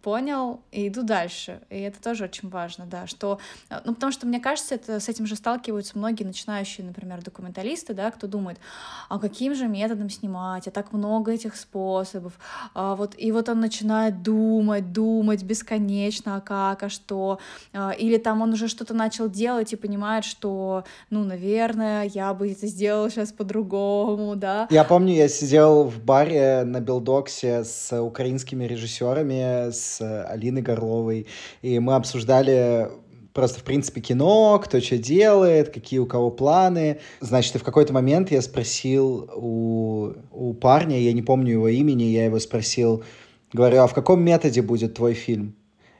понял 0.00 0.60
и 0.72 0.88
иду 0.88 1.02
дальше. 1.02 1.60
И 1.70 1.80
это 1.80 2.00
тоже 2.00 2.24
очень 2.24 2.48
важно, 2.48 2.86
да, 2.86 3.06
что, 3.06 3.38
э, 3.70 3.80
ну, 3.84 3.94
потому 3.94 4.12
что, 4.12 4.26
мне 4.26 4.40
кажется, 4.40 4.74
это, 4.74 5.00
с 5.00 5.08
этим 5.08 5.26
же 5.26 5.36
сталкиваются 5.36 5.98
многие 5.98 6.24
начинающие, 6.24 6.86
например, 6.86 7.22
документалисты, 7.22 7.94
да, 7.94 8.10
кто 8.10 8.26
думает, 8.26 8.58
а 9.08 9.18
каким 9.18 9.54
же 9.54 9.68
методом 9.68 10.10
снимать, 10.10 10.66
а 10.66 10.70
так 10.70 10.92
много 10.92 11.32
этих 11.32 11.56
способов, 11.56 12.32
а 12.74 12.96
вот, 12.96 13.14
и 13.18 13.30
вот 13.32 13.48
он 13.48 13.60
начинает 13.60 14.22
думать, 14.22 14.92
думать 14.92 15.42
бесконечно, 15.42 16.36
а 16.36 16.40
как, 16.40 16.82
а 16.82 16.88
что, 16.88 17.38
а, 17.72 17.90
или 17.90 18.16
там 18.16 18.42
он 18.42 18.52
уже 18.52 18.68
что-то 18.68 18.94
начал 18.94 19.28
делать 19.28 19.72
и 19.72 19.76
понимает, 19.76 20.24
что, 20.24 20.84
ну, 21.10 21.24
наверное, 21.24 22.04
я 22.04 22.32
бы 22.34 22.50
это 22.50 22.66
сделал 22.66 23.10
сейчас 23.10 23.32
по-другому, 23.32 24.36
да. 24.36 24.66
Я 24.70 24.84
помню, 24.84 25.14
я 25.14 25.28
сидел 25.28 25.84
в 25.84 26.02
баре 26.02 26.64
на 26.64 26.80
Билдоксе 26.80 27.64
с 27.64 28.00
украинскими 28.00 28.64
режиссерами, 28.64 29.70
с 29.82 30.24
Алиной 30.28 30.62
Горловой, 30.62 31.26
и 31.62 31.78
мы 31.78 31.94
обсуждали 31.94 32.88
просто, 33.32 33.60
в 33.60 33.64
принципе, 33.64 34.00
кино, 34.00 34.60
кто 34.62 34.80
что 34.80 34.98
делает, 34.98 35.70
какие 35.70 35.98
у 35.98 36.06
кого 36.06 36.30
планы. 36.30 37.00
Значит, 37.20 37.56
и 37.56 37.58
в 37.58 37.64
какой-то 37.64 37.92
момент 37.92 38.30
я 38.30 38.42
спросил 38.42 39.30
у, 39.34 40.12
у 40.30 40.54
парня, 40.54 40.98
я 40.98 41.12
не 41.12 41.22
помню 41.22 41.52
его 41.52 41.68
имени, 41.68 42.04
я 42.04 42.26
его 42.26 42.38
спросил, 42.38 43.04
говорю, 43.52 43.82
а 43.82 43.86
в 43.86 43.94
каком 43.94 44.22
методе 44.22 44.62
будет 44.62 44.94
твой 44.94 45.14
фильм? 45.14 45.54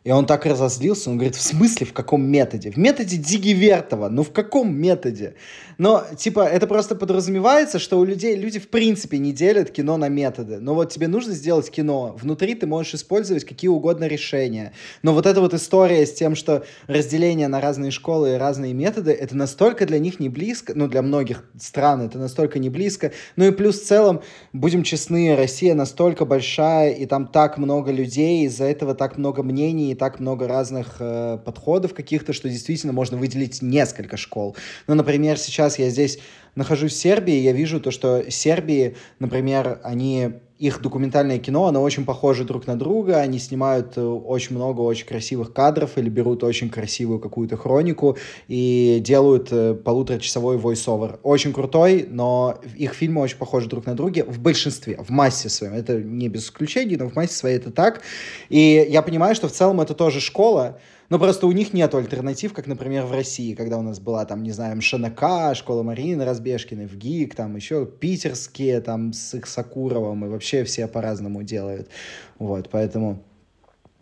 И 0.05 0.11
он 0.11 0.27
так 0.27 0.47
разозлился, 0.47 1.11
он 1.11 1.17
говорит, 1.17 1.37
в 1.37 1.41
смысле, 1.41 1.87
в 1.87 1.93
каком 1.93 2.25
методе? 2.25 2.73
В 2.73 2.77
методе 2.77 3.17
Диги 3.17 3.51
Вертова, 3.51 4.09
ну 4.09 4.25
в 4.25 4.33
каком 4.33 4.75
методе? 4.75 5.35
Но, 5.79 6.05
типа, 6.17 6.41
это 6.41 6.67
просто 6.67 6.97
подразумевается, 6.97 7.79
что 7.79 7.99
у 8.01 8.05
людей, 8.05 8.35
люди 8.35 8.59
в 8.59 8.69
принципе 8.69 9.19
не 9.19 9.33
делят 9.33 9.71
кино 9.71 9.97
на 9.97 10.09
методы. 10.09 10.59
Но 10.59 10.75
вот 10.75 10.93
тебе 10.93 11.07
нужно 11.07 11.35
сделать 11.35 11.71
кино, 11.71 12.17
внутри 12.21 12.55
ты 12.57 12.67
можешь 12.67 12.95
использовать 12.95 13.45
какие 13.45 13.69
угодно 13.69 14.07
решения. 14.07 14.73
Но 15.03 15.13
вот 15.15 15.27
эта 15.27 15.41
вот 15.41 15.55
история 15.55 16.05
с 16.05 16.13
тем, 16.13 16.35
что 16.35 16.65
разделение 16.89 17.47
на 17.47 17.61
разные 17.61 17.93
школы 17.93 18.33
и 18.33 18.39
разные 18.39 18.75
методы, 18.75 19.13
это 19.13 19.37
настолько 19.37 19.87
для 19.87 20.01
них 20.01 20.19
не 20.19 20.29
близко, 20.29 20.73
ну, 20.75 20.89
для 20.89 21.03
многих 21.03 21.45
стран 21.59 22.03
это 22.03 22.19
настолько 22.19 22.59
не 22.59 22.71
близко. 22.71 23.13
Ну 23.37 23.47
и 23.47 23.53
плюс 23.53 23.81
в 23.81 23.87
целом, 23.87 24.23
будем 24.53 24.83
честны, 24.83 25.37
Россия 25.37 25.75
настолько 25.75 26.25
большая, 26.25 26.93
и 26.93 27.07
там 27.07 27.29
так 27.29 27.57
много 27.57 27.93
людей, 27.93 28.47
из-за 28.47 28.65
этого 28.65 28.95
так 28.95 29.17
много 29.17 29.43
мнений, 29.43 29.92
и 29.93 29.95
так 29.95 30.21
много 30.21 30.49
разных 30.49 30.97
э, 30.99 31.39
подходов 31.45 31.95
каких-то, 31.95 32.33
что 32.33 32.49
действительно 32.49 32.93
можно 32.93 33.17
выделить 33.17 33.63
несколько 33.63 34.17
школ. 34.17 34.57
Ну, 34.87 34.95
например, 34.95 35.39
сейчас 35.39 35.79
я 35.79 35.91
здесь 35.91 36.19
нахожусь 36.55 36.93
в 36.93 36.97
Сербии, 36.97 37.35
я 37.35 37.53
вижу 37.53 37.81
то, 37.81 37.91
что 37.91 38.31
Сербии, 38.31 38.97
например, 39.19 39.81
они 39.85 40.35
их 40.63 40.81
документальное 40.81 41.41
кино, 41.41 41.67
оно 41.67 41.83
очень 41.83 42.05
похоже 42.05 42.45
друг 42.45 42.69
на 42.69 42.79
друга, 42.79 43.17
они 43.17 43.41
снимают 43.41 43.97
э, 43.97 44.01
очень 44.01 44.55
много 44.55 44.81
очень 44.83 45.07
красивых 45.07 45.53
кадров 45.53 45.99
или 45.99 46.09
берут 46.09 46.45
очень 46.45 46.71
красивую 46.71 47.19
какую-то 47.19 47.57
хронику 47.57 48.17
и 48.47 49.01
делают 49.01 49.49
э, 49.51 49.75
полуторачасовой 49.75 50.59
voice-over. 50.59 51.19
Очень 51.25 51.53
крутой, 51.53 52.07
но 52.09 52.61
их 52.77 52.95
фильмы 52.95 53.23
очень 53.23 53.39
похожи 53.39 53.69
друг 53.69 53.87
на 53.87 53.97
друга 53.97 54.25
в 54.25 54.39
большинстве, 54.39 55.01
в 55.03 55.11
массе 55.11 55.49
своем. 55.49 55.75
Это 55.75 56.01
не 56.01 56.29
без 56.29 56.45
исключений, 56.45 56.97
но 56.97 57.09
в 57.09 57.17
массе 57.17 57.35
своей 57.35 57.57
это 57.57 57.73
так. 57.73 58.03
И 58.49 58.87
я 58.89 59.03
понимаю, 59.03 59.35
что 59.35 59.49
в 59.49 59.53
целом 59.53 59.81
это 59.81 59.95
тоже 59.95 60.21
школа, 60.21 60.79
но 61.13 61.19
просто 61.19 61.47
у 61.47 61.53
них 61.53 61.75
нет 61.75 61.95
альтернатив, 61.95 62.55
как, 62.55 62.67
например, 62.67 63.05
в 63.05 63.13
России, 63.13 63.53
когда 63.53 63.77
у 63.77 63.83
нас 63.83 64.01
была, 64.01 64.25
там, 64.25 64.43
не 64.43 64.51
знаю, 64.51 64.79
МШНК, 64.79 65.55
школа 65.55 65.83
Марины 65.83 66.25
Разбежкиной, 66.25 66.87
в 66.87 66.97
ГИК, 66.97 67.35
там 67.35 67.55
еще 67.55 67.85
питерские, 67.85 68.81
там, 68.81 69.13
с 69.13 69.35
их 69.35 69.47
Сакуровым, 69.47 70.25
и 70.25 70.29
вообще 70.31 70.65
все 70.65 70.89
по-разному 70.89 71.43
делают. 71.43 71.91
Вот, 72.39 72.71
поэтому... 72.71 73.23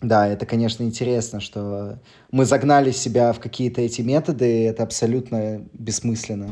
Да, 0.00 0.28
это, 0.28 0.46
конечно, 0.46 0.84
интересно, 0.84 1.40
что 1.40 1.98
мы 2.30 2.44
загнали 2.44 2.92
себя 2.92 3.32
в 3.32 3.40
какие-то 3.40 3.80
эти 3.80 4.02
методы, 4.02 4.48
и 4.48 4.62
это 4.66 4.84
абсолютно 4.84 5.66
бессмысленно. 5.72 6.48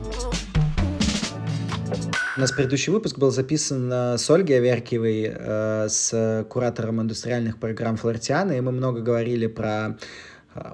У 2.37 2.41
нас 2.41 2.51
предыдущий 2.51 2.93
выпуск 2.93 3.17
был 3.17 3.31
записан 3.31 3.89
э, 3.93 4.19
с 4.19 4.29
Ольгой 4.29 4.59
Аверкиевой, 4.59 5.33
э, 5.33 5.87
с 5.89 6.47
куратором 6.49 7.01
индустриальных 7.01 7.59
программ 7.59 7.97
Флортиана, 7.97 8.53
и 8.53 8.61
мы 8.61 8.73
много 8.73 9.01
говорили 9.01 9.47
про 9.47 9.97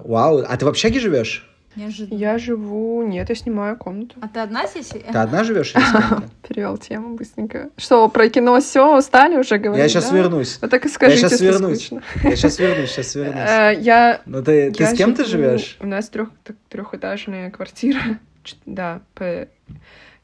Вау, 0.03 0.43
а 0.47 0.57
ты 0.57 0.65
в 0.65 0.67
общаге 0.67 0.99
живешь? 0.99 1.49
Неожиданно. 1.75 2.17
Я 2.17 2.37
живу... 2.37 3.03
Нет, 3.05 3.27
я 3.27 3.35
снимаю 3.35 3.75
комнату. 3.75 4.15
А 4.21 4.29
ты 4.29 4.39
одна 4.39 4.65
здесь? 4.65 4.87
Ты 4.87 4.99
одна 5.17 5.43
живешь 5.43 5.73
или 5.75 5.81
с 5.83 5.91
кем-то? 5.91 6.29
Перевел 6.47 6.77
тему 6.77 7.15
быстренько. 7.15 7.69
Что, 7.75 8.07
про 8.07 8.29
кино 8.29 8.59
все 8.61 8.97
устали 8.97 9.37
уже 9.37 9.57
говорить? 9.57 9.83
Я 9.83 9.89
сейчас 9.89 10.09
да? 10.09 10.15
вернусь. 10.15 10.57
Ну 10.61 10.69
так 10.69 10.85
и 10.85 10.89
скажите, 10.89 11.21
я 11.21 11.29
сейчас 11.29 11.41
вернусь. 11.41 11.91
Я 12.23 12.35
сейчас 12.35 12.59
вернусь, 12.59 12.91
сейчас 12.91 13.15
вернусь. 13.15 13.83
Я... 13.85 14.21
Ну 14.25 14.41
ты, 14.41 14.71
ты 14.71 14.85
с 14.85 14.93
кем 14.93 15.15
ты 15.15 15.25
живешь? 15.25 15.77
У 15.81 15.87
нас 15.87 16.07
трех, 16.09 16.29
трехэтажная 16.69 17.51
квартира. 17.51 18.01
Да. 18.67 19.01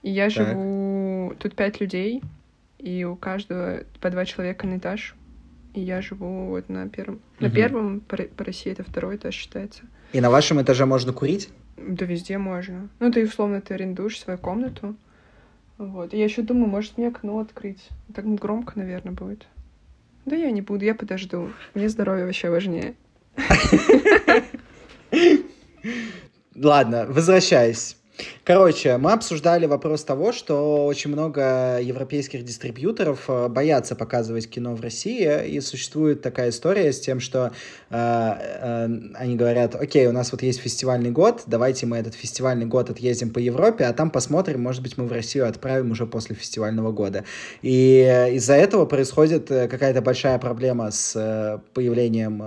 И 0.04 0.12
я 0.12 0.30
живу... 0.30 1.34
Тут 1.40 1.56
пять 1.56 1.82
людей, 1.82 2.22
и 2.78 3.04
у 3.04 3.16
каждого 3.16 3.80
по 4.00 4.12
два 4.12 4.26
человека 4.26 4.68
на 4.68 4.78
этаж 4.78 5.16
и 5.74 5.82
я 5.82 6.02
живу 6.02 6.48
вот 6.48 6.70
на 6.70 6.88
первом. 6.90 7.16
Угу. 7.16 7.24
На 7.40 7.50
первом 7.50 8.00
по, 8.02 8.18
по 8.18 8.44
России 8.44 8.72
это 8.72 8.84
второй 8.84 9.16
этаж 9.16 9.34
считается. 9.34 9.84
И 10.14 10.22
на 10.22 10.30
вашем 10.30 10.62
этаже 10.62 10.86
можно 10.86 11.14
курить? 11.14 11.50
Да 11.78 12.06
везде 12.06 12.38
можно. 12.38 12.90
Ну, 13.00 13.12
ты 13.12 13.24
условно 13.26 13.62
ты 13.62 13.74
арендуешь 13.74 14.20
свою 14.20 14.38
комнату. 14.38 14.96
Вот. 15.78 16.14
И 16.14 16.18
я 16.18 16.26
еще 16.26 16.42
думаю, 16.42 16.68
может 16.68 16.98
мне 16.98 17.08
окно 17.08 17.40
открыть. 17.40 17.90
Так 18.14 18.26
громко, 18.36 18.74
наверное, 18.78 19.14
будет. 19.14 19.48
Да 20.26 20.36
я 20.36 20.52
не 20.52 20.62
буду, 20.62 20.86
я 20.86 20.94
подожду. 20.94 21.50
Мне 21.74 21.90
здоровье 21.90 22.26
вообще 22.26 22.50
важнее. 22.50 22.94
Ладно, 26.56 27.06
возвращаясь. 27.08 27.98
Короче, 28.44 28.98
мы 28.98 29.12
обсуждали 29.12 29.66
вопрос 29.66 30.04
того, 30.04 30.32
что 30.32 30.86
очень 30.86 31.12
много 31.12 31.80
европейских 31.82 32.44
дистрибьюторов 32.44 33.26
э, 33.28 33.48
боятся 33.50 33.96
показывать 33.96 34.50
кино 34.50 34.76
в 34.76 34.82
России, 34.82 35.48
и 35.48 35.60
существует 35.62 36.22
такая 36.22 36.50
история 36.50 36.92
с 36.92 37.00
тем, 37.00 37.20
что 37.20 37.52
э, 37.90 37.96
э, 37.96 38.90
они 39.16 39.36
говорят, 39.36 39.76
окей, 39.76 40.08
у 40.08 40.12
нас 40.12 40.32
вот 40.32 40.42
есть 40.42 40.60
фестивальный 40.60 41.12
год, 41.12 41.44
давайте 41.46 41.86
мы 41.86 41.98
этот 41.98 42.16
фестивальный 42.16 42.66
год 42.66 42.90
отъездим 42.90 43.30
по 43.30 43.40
Европе, 43.40 43.86
а 43.86 43.94
там 43.94 44.10
посмотрим, 44.10 44.62
может 44.62 44.82
быть, 44.82 44.98
мы 44.98 45.06
в 45.06 45.12
Россию 45.12 45.48
отправим 45.48 45.92
уже 45.92 46.06
после 46.06 46.36
фестивального 46.36 46.92
года. 46.92 47.24
И 47.62 48.30
из-за 48.34 48.54
этого 48.54 48.86
происходит 48.86 49.52
э, 49.52 49.68
какая-то 49.68 50.02
большая 50.02 50.40
проблема 50.40 50.92
с 50.92 51.14
э, 51.16 51.60
появлением 51.74 52.42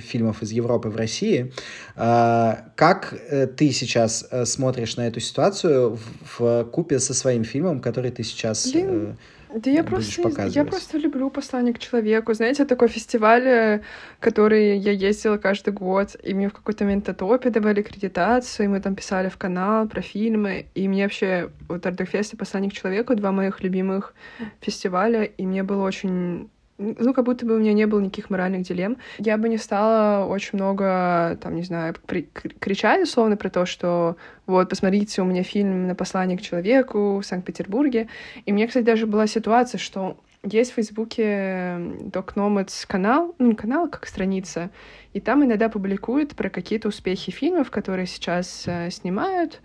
фильмов 0.00 0.42
из 0.42 0.52
Европы 0.52 0.88
в 0.88 0.96
России. 0.96 1.52
Как 1.96 3.14
ты 3.56 3.70
сейчас 3.72 4.26
смотришь 4.44 4.69
смотришь 4.70 4.96
на 4.96 5.08
эту 5.08 5.20
ситуацию 5.20 5.96
в, 5.96 6.40
в 6.40 6.64
купе 6.70 7.00
со 7.00 7.12
своим 7.12 7.44
фильмом, 7.44 7.80
который 7.80 8.10
ты 8.10 8.22
сейчас 8.22 8.70
Блин, 8.70 9.16
э, 9.50 9.58
да 9.58 9.70
я 9.70 9.82
просто, 9.82 10.28
я 10.48 10.64
просто 10.64 10.98
люблю 10.98 11.28
«Послание 11.28 11.74
к 11.74 11.78
человеку». 11.80 12.34
Знаете, 12.34 12.64
такой 12.64 12.86
фестиваль, 12.88 13.46
э, 13.46 13.80
который 14.20 14.78
я 14.78 14.92
ездила 14.92 15.38
каждый 15.38 15.72
год, 15.72 16.16
и 16.22 16.34
мне 16.34 16.48
в 16.48 16.52
какой-то 16.52 16.84
момент 16.84 17.16
Топе 17.16 17.50
давали 17.50 17.80
аккредитацию, 17.80 18.66
и 18.66 18.68
мы 18.68 18.80
там 18.80 18.94
писали 18.94 19.28
в 19.28 19.36
канал 19.36 19.88
про 19.88 20.02
фильмы, 20.02 20.66
и 20.76 20.86
мне 20.86 21.02
вообще 21.02 21.50
вот 21.68 21.84
Ардефест 21.84 22.34
и 22.34 22.36
«Послание 22.36 22.70
к 22.70 22.74
человеку» 22.74 23.16
два 23.16 23.32
моих 23.32 23.60
любимых 23.62 24.14
фестиваля, 24.60 25.24
и 25.24 25.46
мне 25.46 25.64
было 25.64 25.84
очень 25.84 26.48
ну, 26.80 27.12
как 27.12 27.24
будто 27.24 27.44
бы 27.44 27.56
у 27.56 27.58
меня 27.58 27.72
не 27.72 27.86
было 27.86 28.00
никаких 28.00 28.30
моральных 28.30 28.62
дилемм. 28.62 28.96
Я 29.18 29.36
бы 29.36 29.48
не 29.48 29.58
стала 29.58 30.24
очень 30.26 30.58
много, 30.58 31.38
там, 31.40 31.54
не 31.54 31.62
знаю, 31.62 31.94
при- 32.06 32.28
кричать 32.58 33.02
условно 33.02 33.36
про 33.36 33.50
то, 33.50 33.66
что 33.66 34.16
вот, 34.46 34.68
посмотрите, 34.68 35.22
у 35.22 35.24
меня 35.24 35.42
фильм 35.42 35.86
на 35.86 35.94
послание 35.94 36.38
к 36.38 36.42
человеку 36.42 37.18
в 37.18 37.26
Санкт-Петербурге. 37.26 38.08
И 38.46 38.52
мне, 38.52 38.66
кстати, 38.66 38.84
даже 38.84 39.06
была 39.06 39.26
ситуация, 39.26 39.78
что 39.78 40.16
есть 40.42 40.72
в 40.72 40.74
Фейсбуке 40.74 41.22
Doc 41.22 42.34
Nomads 42.34 42.86
канал, 42.86 43.34
ну, 43.38 43.48
не 43.48 43.54
канал, 43.54 43.88
как 43.88 44.06
страница, 44.06 44.70
и 45.12 45.20
там 45.20 45.44
иногда 45.44 45.68
публикуют 45.68 46.34
про 46.34 46.48
какие-то 46.48 46.88
успехи 46.88 47.30
фильмов, 47.30 47.70
которые 47.70 48.06
сейчас 48.06 48.64
э, 48.66 48.90
снимают, 48.90 49.60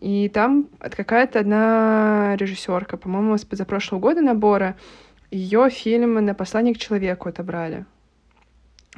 и 0.00 0.28
там 0.28 0.68
какая-то 0.80 1.40
одна 1.40 2.36
режиссерка, 2.36 2.96
по-моему, 2.96 3.38
с 3.38 3.44
позапрошлого 3.44 4.00
года 4.00 4.20
набора, 4.20 4.76
ее 5.34 5.68
фильм 5.68 6.14
«На 6.24 6.34
послание 6.34 6.74
к 6.74 6.78
человеку» 6.78 7.28
отобрали. 7.28 7.86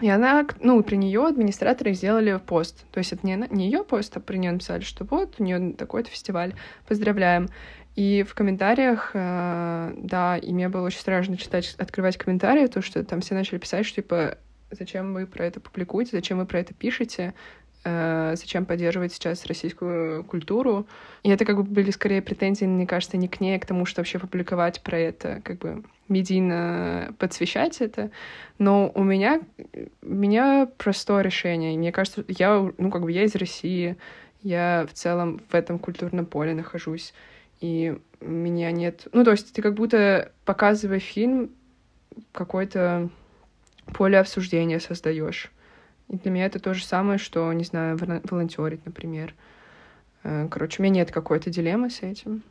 И 0.02 0.10
она, 0.10 0.46
ну, 0.60 0.82
при 0.82 0.96
нее 0.96 1.26
администраторы 1.26 1.94
сделали 1.94 2.38
пост. 2.44 2.84
То 2.92 2.98
есть 2.98 3.12
это 3.12 3.26
не, 3.26 3.36
не 3.50 3.64
ее 3.66 3.82
пост, 3.82 4.14
а 4.16 4.20
при 4.20 4.36
нее 4.36 4.52
написали, 4.52 4.82
что 4.82 5.04
вот 5.04 5.36
у 5.38 5.42
нее 5.42 5.72
такой-то 5.72 6.10
фестиваль, 6.10 6.54
поздравляем. 6.86 7.48
И 7.94 8.22
в 8.28 8.34
комментариях, 8.34 9.12
э, 9.14 9.94
да, 9.96 10.36
и 10.36 10.52
мне 10.52 10.68
было 10.68 10.84
очень 10.84 11.00
страшно 11.00 11.38
читать, 11.38 11.74
открывать 11.78 12.18
комментарии, 12.18 12.66
то 12.66 12.82
что 12.82 13.02
там 13.02 13.22
все 13.22 13.34
начали 13.34 13.56
писать, 13.56 13.86
что 13.86 14.02
типа, 14.02 14.36
зачем 14.70 15.14
вы 15.14 15.26
про 15.26 15.46
это 15.46 15.60
публикуете, 15.60 16.10
зачем 16.12 16.36
вы 16.36 16.44
про 16.44 16.60
это 16.60 16.74
пишете, 16.74 17.32
э, 17.84 18.34
зачем 18.36 18.66
поддерживать 18.66 19.14
сейчас 19.14 19.46
российскую 19.46 20.24
культуру. 20.24 20.86
И 21.22 21.30
это 21.30 21.46
как 21.46 21.56
бы 21.56 21.62
были 21.62 21.90
скорее 21.90 22.20
претензии, 22.20 22.66
мне 22.66 22.86
кажется, 22.86 23.16
не 23.16 23.28
к 23.28 23.40
ней, 23.40 23.56
а 23.56 23.60
к 23.60 23.64
тому, 23.64 23.86
что 23.86 24.02
вообще 24.02 24.18
публиковать 24.18 24.82
про 24.82 24.98
это, 24.98 25.40
как 25.42 25.56
бы 25.56 25.82
медийно 26.08 27.14
подсвещать 27.18 27.80
это. 27.80 28.10
Но 28.58 28.90
у 28.94 29.02
меня, 29.02 29.40
у 30.02 30.14
меня 30.14 30.68
простое 30.78 31.22
решение. 31.22 31.76
Мне 31.76 31.92
кажется, 31.92 32.24
я, 32.28 32.70
ну, 32.78 32.90
как 32.90 33.02
бы 33.02 33.12
я 33.12 33.24
из 33.24 33.34
России, 33.34 33.96
я 34.42 34.86
в 34.88 34.92
целом 34.94 35.40
в 35.48 35.54
этом 35.54 35.78
культурном 35.78 36.26
поле 36.26 36.54
нахожусь. 36.54 37.12
И 37.60 37.96
меня 38.20 38.70
нет... 38.70 39.08
Ну, 39.12 39.24
то 39.24 39.32
есть 39.32 39.52
ты 39.52 39.62
как 39.62 39.74
будто, 39.74 40.32
показывая 40.44 41.00
фильм, 41.00 41.50
какое-то 42.32 43.08
поле 43.94 44.18
обсуждения 44.18 44.80
создаешь. 44.80 45.50
И 46.08 46.16
для 46.16 46.30
меня 46.30 46.46
это 46.46 46.58
то 46.58 46.74
же 46.74 46.84
самое, 46.84 47.18
что, 47.18 47.52
не 47.52 47.64
знаю, 47.64 47.98
волонтерить, 47.98 48.84
например. 48.84 49.34
Э, 50.22 50.48
короче, 50.50 50.80
у 50.80 50.84
меня 50.84 50.96
нет 50.96 51.10
какой-то 51.10 51.50
дилеммы 51.50 51.90
с 51.90 52.02
этим. 52.02 52.42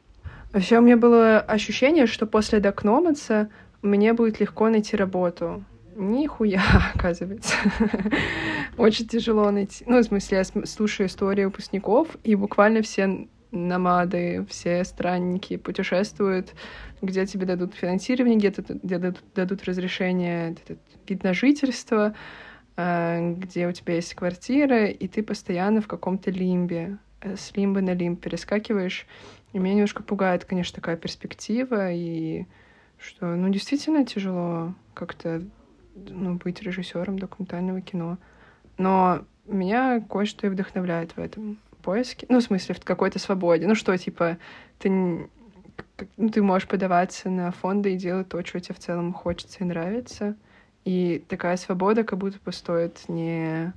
Вообще 0.55 0.77
у 0.77 0.81
меня 0.81 0.95
было 0.95 1.41
ощущение, 1.41 2.07
что 2.07 2.25
после 2.25 2.61
Докномаца 2.61 3.49
мне 3.81 4.13
будет 4.13 4.39
легко 4.39 4.69
найти 4.69 4.95
работу. 4.95 5.65
Нихуя, 5.97 6.63
оказывается. 6.95 7.53
Очень 8.77 9.05
тяжело 9.05 9.51
найти. 9.51 9.83
Ну, 9.85 9.99
в 9.99 10.03
смысле, 10.03 10.37
я 10.37 10.65
слушаю 10.65 11.07
истории 11.07 11.43
выпускников, 11.43 12.07
и 12.23 12.35
буквально 12.35 12.83
все 12.83 13.27
намады, 13.51 14.45
все 14.49 14.85
странники 14.85 15.57
путешествуют, 15.57 16.53
где 17.01 17.25
тебе 17.25 17.45
дадут 17.45 17.73
финансирование, 17.73 18.37
где, 18.37 18.53
где 18.81 18.97
дадут, 18.97 19.23
дадут 19.35 19.65
разрешение, 19.65 20.55
вид 21.05 21.23
на 21.25 21.33
жительство, 21.33 22.15
э, 22.77 23.33
где 23.33 23.67
у 23.67 23.73
тебя 23.73 23.95
есть 23.95 24.13
квартира, 24.13 24.85
и 24.85 25.07
ты 25.09 25.21
постоянно 25.21 25.81
в 25.81 25.87
каком-то 25.87 26.31
лимбе, 26.31 26.97
э, 27.19 27.35
с 27.35 27.53
лимба 27.57 27.81
на 27.81 27.93
лимб 27.93 28.21
перескакиваешь. 28.21 29.05
И 29.55 29.57
меня 29.57 29.75
немножко 29.75 30.03
пугает, 30.03 30.43
конечно, 30.43 30.75
такая 30.75 30.97
перспектива, 30.97 31.89
и 31.89 32.45
что, 32.97 33.37
ну, 33.37 33.47
действительно 33.47 34.05
тяжело 34.05 34.73
как-то 34.93 35.43
ну, 35.95 36.33
быть 36.33 36.61
режиссером 36.61 37.17
документального 37.17 37.79
кино. 37.79 38.17
Но 38.77 39.23
меня 39.45 40.01
кое-что 40.01 40.45
и 40.45 40.49
вдохновляет 40.49 41.15
в 41.15 41.19
этом 41.21 41.57
поиске. 41.83 42.25
Ну, 42.27 42.41
в 42.41 42.43
смысле, 42.43 42.75
в 42.75 42.83
какой-то 42.83 43.17
свободе. 43.17 43.65
Ну, 43.65 43.75
что, 43.75 43.97
типа, 43.97 44.39
ты, 44.77 44.89
ну, 44.89 45.29
ты 46.29 46.43
можешь 46.43 46.67
подаваться 46.67 47.29
на 47.29 47.51
фонды 47.51 47.93
и 47.93 47.97
делать 47.97 48.27
то, 48.27 48.45
что 48.45 48.59
тебе 48.59 48.75
в 48.75 48.79
целом 48.79 49.13
хочется 49.13 49.59
и 49.61 49.67
нравится. 49.67 50.35
И 50.83 51.23
такая 51.29 51.55
свобода 51.55 52.03
как 52.03 52.19
будто 52.19 52.39
бы 52.43 52.51
стоит 52.51 53.07
не 53.07 53.71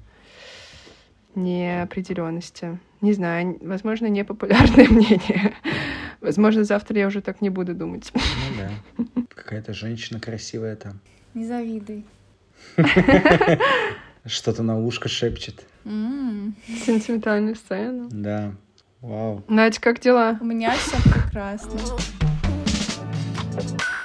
неопределенности. 1.37 2.81
Не 3.01 3.13
знаю, 3.13 3.59
возможно, 3.61 4.07
непопулярное 4.07 4.89
мнение. 4.91 5.55
Возможно, 6.21 6.65
завтра 6.65 6.99
я 6.99 7.07
уже 7.07 7.21
так 7.21 7.41
не 7.41 7.51
буду 7.51 7.75
думать. 7.75 8.11
Ну 8.15 8.21
да. 8.59 9.23
Какая-то 9.35 9.73
женщина 9.73 10.19
красивая 10.21 10.75
там. 10.77 11.01
Не 11.35 11.47
завидуй. 11.47 12.05
Что-то 14.27 14.63
на 14.63 14.79
ушко 14.79 15.09
шепчет. 15.09 15.65
Сентиментальную 15.85 17.55
сцену. 17.55 18.09
Да. 18.11 18.53
Вау. 19.01 19.45
Надя, 19.49 19.81
как 19.81 20.01
дела? 20.01 20.37
У 20.41 20.45
меня 20.45 20.75
все 20.75 20.97
прекрасно. 21.09 21.79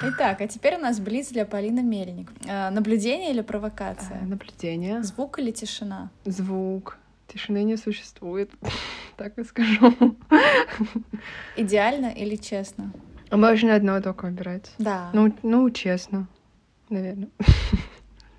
Итак, 0.06 0.42
а 0.42 0.48
теперь 0.48 0.76
у 0.76 0.80
нас 0.80 1.00
блиц 1.00 1.30
для 1.30 1.46
Полины 1.46 1.82
Мельник. 1.82 2.30
Э, 2.46 2.70
наблюдение 2.70 3.32
или 3.32 3.42
провокация? 3.42 4.20
А, 4.22 4.26
наблюдение. 4.26 5.02
Звук 5.02 5.40
или 5.40 5.52
тишина? 5.52 6.12
Звук. 6.26 6.98
Тишины 7.28 7.64
не 7.64 7.78
существует, 7.78 8.52
так 9.18 9.38
и 9.38 9.44
скажу. 9.44 9.94
Идеально 11.58 12.08
или 12.08 12.36
честно? 12.36 12.92
Можно 13.32 13.76
одно 13.76 14.00
только 14.02 14.26
выбирать. 14.26 14.72
Да. 14.78 15.10
Ну, 15.14 15.34
ну, 15.44 15.70
честно, 15.72 16.28
наверное. 16.90 17.30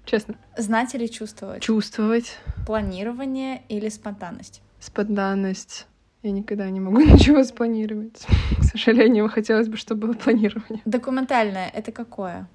Честно. 0.05 0.35
Знать 0.59 0.95
или 0.95 1.07
чувствовать? 1.07 1.63
Чувствовать. 1.63 2.39
Планирование 2.67 3.63
или 3.71 3.89
спонтанность? 3.89 4.61
Спонтанность. 4.79 5.87
Я 6.23 6.31
никогда 6.31 6.69
не 6.71 6.79
могу 6.79 7.01
ничего 7.01 7.43
спланировать. 7.43 8.27
К 8.59 8.65
сожалению, 8.65 9.29
хотелось 9.29 9.69
бы, 9.69 9.77
чтобы 9.77 10.09
было 10.09 10.13
планирование. 10.15 10.83
Документальное— 10.85 11.69
это 11.75 11.91
какое? 11.91 12.49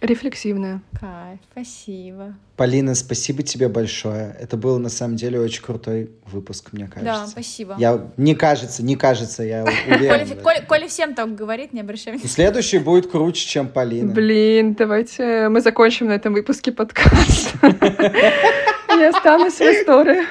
Рефлексивное. 0.00 0.80
Кайф, 0.98 1.40
спасибо. 1.50 2.34
Полина, 2.56 2.94
спасибо 2.94 3.42
тебе 3.42 3.68
большое. 3.68 4.36
Это 4.38 4.56
был 4.56 4.78
на 4.78 4.88
самом 4.88 5.16
деле 5.16 5.40
очень 5.40 5.62
крутой 5.62 6.10
выпуск, 6.26 6.68
мне 6.72 6.86
кажется. 6.86 7.04
Да, 7.04 7.26
спасибо. 7.26 7.74
Я 7.78 8.08
не 8.16 8.34
кажется, 8.34 8.84
не 8.84 8.96
кажется, 8.96 9.42
я 9.42 9.64
уверен. 9.86 10.38
Коля, 10.66 10.86
всем 10.88 11.14
так 11.14 11.34
говорит, 11.34 11.72
не 11.72 11.80
обращай 11.80 12.12
внимания. 12.12 12.28
Следующий 12.28 12.78
будет 12.78 13.10
круче, 13.10 13.46
чем 13.46 13.68
Полина. 13.68 14.12
Блин, 14.12 14.74
давайте 14.74 15.48
мы 15.48 15.60
закончим 15.60 16.06
на 16.08 16.12
этом 16.12 16.32
выпуске 16.32 16.70
подкаст. 16.70 17.54
Я 17.62 19.10
останусь 19.10 19.54
в 19.54 19.60
истории. 19.62 20.24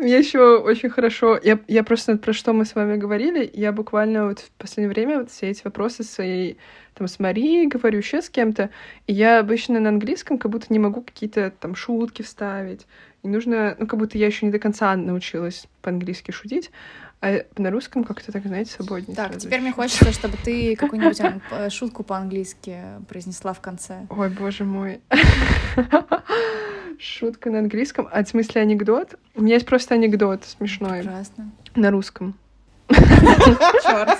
Мне 0.00 0.18
еще 0.18 0.56
очень 0.56 0.88
хорошо. 0.88 1.38
Я, 1.42 1.58
я 1.68 1.84
просто 1.84 2.16
про 2.16 2.32
что 2.32 2.54
мы 2.54 2.64
с 2.64 2.74
вами 2.74 2.96
говорили. 2.96 3.50
Я 3.52 3.70
буквально 3.70 4.28
вот 4.28 4.38
в 4.38 4.50
последнее 4.52 4.88
время 4.88 5.18
вот 5.18 5.30
все 5.30 5.50
эти 5.50 5.60
вопросы 5.62 6.04
своей 6.04 6.56
там 6.94 7.06
с 7.06 7.18
Марией 7.18 7.66
говорю, 7.66 7.98
еще 7.98 8.22
с 8.22 8.30
кем-то. 8.30 8.70
И 9.06 9.12
я 9.12 9.40
обычно 9.40 9.78
на 9.78 9.90
английском 9.90 10.38
как 10.38 10.50
будто 10.50 10.68
не 10.70 10.78
могу 10.78 11.02
какие-то 11.02 11.50
там 11.50 11.74
шутки 11.74 12.22
вставить. 12.22 12.86
И 13.22 13.28
нужно, 13.28 13.76
ну, 13.78 13.86
как 13.86 13.98
будто 13.98 14.16
я 14.16 14.26
еще 14.26 14.46
не 14.46 14.52
до 14.52 14.58
конца 14.58 14.96
научилась 14.96 15.66
по-английски 15.82 16.30
шутить. 16.30 16.70
А 17.22 17.44
на 17.58 17.70
русском 17.70 18.04
как-то 18.04 18.32
так, 18.32 18.44
знаете, 18.46 18.72
свободнее. 18.72 19.14
Так, 19.14 19.36
теперь 19.36 19.60
мне 19.60 19.72
хочется, 19.72 20.10
чтобы 20.12 20.38
ты 20.42 20.74
какую-нибудь 20.78 21.72
шутку 21.72 22.02
по-английски 22.02 22.78
произнесла 23.08 23.52
в 23.52 23.60
конце. 23.60 24.06
Ой, 24.08 24.30
боже 24.30 24.64
мой. 24.64 25.00
Шутка 26.98 27.50
на 27.50 27.58
английском. 27.60 28.08
А 28.10 28.24
в 28.24 28.28
смысле 28.28 28.62
анекдот? 28.62 29.14
У 29.34 29.42
меня 29.42 29.54
есть 29.54 29.66
просто 29.66 29.94
анекдот 29.94 30.44
смешной. 30.44 31.00
Прекрасно. 31.00 31.50
На 31.74 31.90
русском. 31.90 32.38
Черт. 32.88 34.18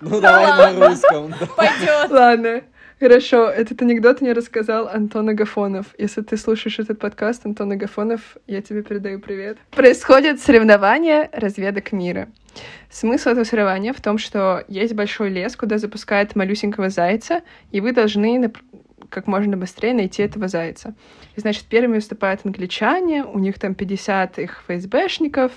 Ну, 0.00 0.20
давай 0.20 0.74
на 0.74 0.88
русском. 0.88 1.34
Пойдет. 1.56 2.10
Ладно. 2.10 2.62
Хорошо, 3.00 3.48
этот 3.48 3.80
анекдот 3.80 4.20
мне 4.20 4.32
рассказал 4.32 4.88
Антон 4.88 5.28
Агафонов. 5.28 5.94
Если 5.98 6.20
ты 6.20 6.36
слушаешь 6.36 6.80
этот 6.80 6.98
подкаст, 6.98 7.46
Антон 7.46 7.70
Агафонов, 7.70 8.36
я 8.48 8.60
тебе 8.60 8.82
передаю 8.82 9.20
привет. 9.20 9.56
Происходит 9.70 10.40
соревнование 10.40 11.30
разведок 11.32 11.92
мира. 11.92 12.28
Смысл 12.90 13.30
этого 13.30 13.44
соревнования 13.44 13.92
в 13.92 14.00
том, 14.00 14.18
что 14.18 14.64
есть 14.66 14.94
большой 14.94 15.30
лес, 15.30 15.54
куда 15.54 15.78
запускают 15.78 16.34
малюсенького 16.34 16.88
зайца, 16.88 17.42
и 17.70 17.80
вы 17.80 17.92
должны 17.92 18.52
как 19.10 19.28
можно 19.28 19.56
быстрее 19.56 19.94
найти 19.94 20.22
этого 20.24 20.48
зайца. 20.48 20.96
И, 21.36 21.40
значит, 21.40 21.66
первыми 21.66 21.96
выступают 21.96 22.40
англичане, 22.42 23.22
у 23.22 23.38
них 23.38 23.60
там 23.60 23.76
50 23.76 24.40
их 24.40 24.64
ФСБшников, 24.66 25.52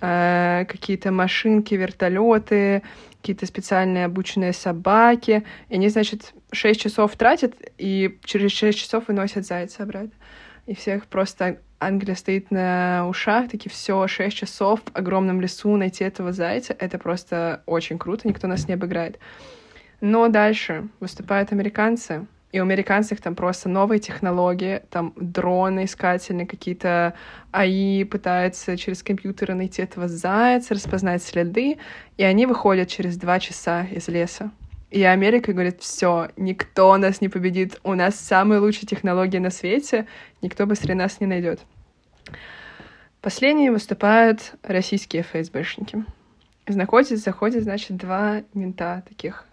э, 0.00 0.64
какие-то 0.66 1.12
машинки, 1.12 1.74
вертолеты, 1.74 2.82
какие-то 3.20 3.46
специальные 3.46 4.06
обученные 4.06 4.52
собаки. 4.52 5.44
И 5.68 5.74
они, 5.74 5.88
значит, 5.88 6.34
6 6.52 6.80
часов 6.80 7.16
тратят, 7.16 7.54
и 7.78 8.18
через 8.24 8.52
6 8.52 8.78
часов 8.78 9.08
выносят 9.08 9.46
зайца 9.46 9.82
обратно. 9.82 10.12
И 10.66 10.74
всех 10.74 11.06
просто 11.06 11.60
Англия 11.80 12.14
стоит 12.14 12.50
на 12.50 13.06
ушах, 13.08 13.48
такие 13.48 13.70
все, 13.70 14.06
6 14.06 14.36
часов 14.36 14.80
в 14.80 14.96
огромном 14.96 15.40
лесу 15.40 15.76
найти 15.76 16.04
этого 16.04 16.32
зайца. 16.32 16.74
Это 16.78 16.98
просто 16.98 17.62
очень 17.66 17.98
круто, 17.98 18.26
никто 18.26 18.46
нас 18.46 18.66
не 18.68 18.74
обыграет. 18.74 19.18
Но 20.00 20.28
дальше 20.28 20.88
выступают 21.00 21.52
американцы, 21.52 22.26
и 22.50 22.60
у 22.60 22.62
американцев 22.62 23.20
там 23.20 23.34
просто 23.34 23.68
новые 23.68 23.98
технологии, 23.98 24.82
там 24.90 25.12
дроны 25.16 25.84
искательные, 25.84 26.46
какие-то 26.46 27.14
АИ 27.52 28.04
пытаются 28.04 28.76
через 28.76 29.02
компьютеры 29.02 29.54
найти 29.54 29.82
этого 29.82 30.08
зайца, 30.08 30.74
распознать 30.74 31.22
следы, 31.22 31.78
и 32.16 32.22
они 32.22 32.46
выходят 32.46 32.88
через 32.88 33.16
два 33.18 33.38
часа 33.38 33.84
из 33.84 34.08
леса. 34.08 34.50
И 34.90 35.02
Америка 35.02 35.52
говорит, 35.52 35.82
все, 35.82 36.30
никто 36.38 36.96
нас 36.96 37.20
не 37.20 37.28
победит, 37.28 37.78
у 37.84 37.94
нас 37.94 38.18
самые 38.18 38.60
лучшие 38.60 38.86
технологии 38.86 39.38
на 39.38 39.50
свете, 39.50 40.06
никто 40.40 40.64
быстрее 40.64 40.94
нас 40.94 41.20
не 41.20 41.26
найдет. 41.26 41.60
Последние 43.20 43.70
выступают 43.70 44.54
российские 44.62 45.22
ФСБшники. 45.22 46.04
Заходят, 46.66 47.18
заходят, 47.18 47.64
значит, 47.64 47.96
два 47.96 48.42
мента 48.54 49.02
таких 49.06 49.47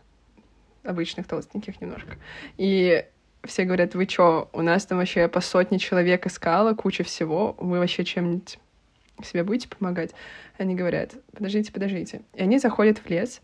обычных 0.86 1.28
толстеньких 1.28 1.82
немножко. 1.82 2.18
И 2.58 3.06
все 3.44 3.64
говорят, 3.64 3.96
вы 3.96 4.06
чё, 4.06 4.50
у 4.54 4.62
нас 4.62 4.86
там 4.86 4.98
вообще 4.98 5.28
по 5.28 5.42
сотне 5.42 5.80
человек 5.80 6.26
искала, 6.26 6.74
куча 6.74 7.04
всего, 7.04 7.56
вы 7.60 7.80
вообще 7.80 8.04
чем-нибудь 8.04 8.60
себе 9.24 9.44
будете 9.44 9.68
помогать? 9.68 10.12
Они 10.58 10.76
говорят, 10.76 11.12
подождите, 11.34 11.72
подождите. 11.72 12.22
И 12.34 12.42
они 12.42 12.60
заходят 12.60 13.00
в 13.00 13.10
лес, 13.10 13.42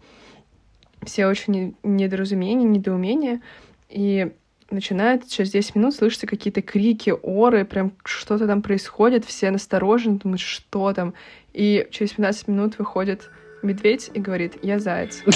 все 1.06 1.28
очень 1.28 1.76
недоразумения, 1.84 2.66
недоумения, 2.66 3.42
и 3.90 4.32
начинает 4.70 5.28
через 5.28 5.52
10 5.52 5.76
минут 5.76 5.96
слышатся 5.96 6.28
какие-то 6.28 6.62
крики, 6.62 7.14
оры, 7.22 7.66
прям 7.66 7.94
что-то 8.04 8.48
там 8.48 8.62
происходит, 8.62 9.26
все 9.26 9.52
насторожены, 9.52 10.18
думают, 10.18 10.42
что 10.42 10.94
там. 10.94 11.14
И 11.54 11.88
через 11.92 12.12
15 12.12 12.48
минут 12.48 12.78
выходит 12.80 13.30
медведь 13.62 14.10
и 14.14 14.20
говорит, 14.20 14.58
я 14.64 14.80
заяц. 14.80 15.22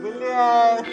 Блядь. 0.00 0.86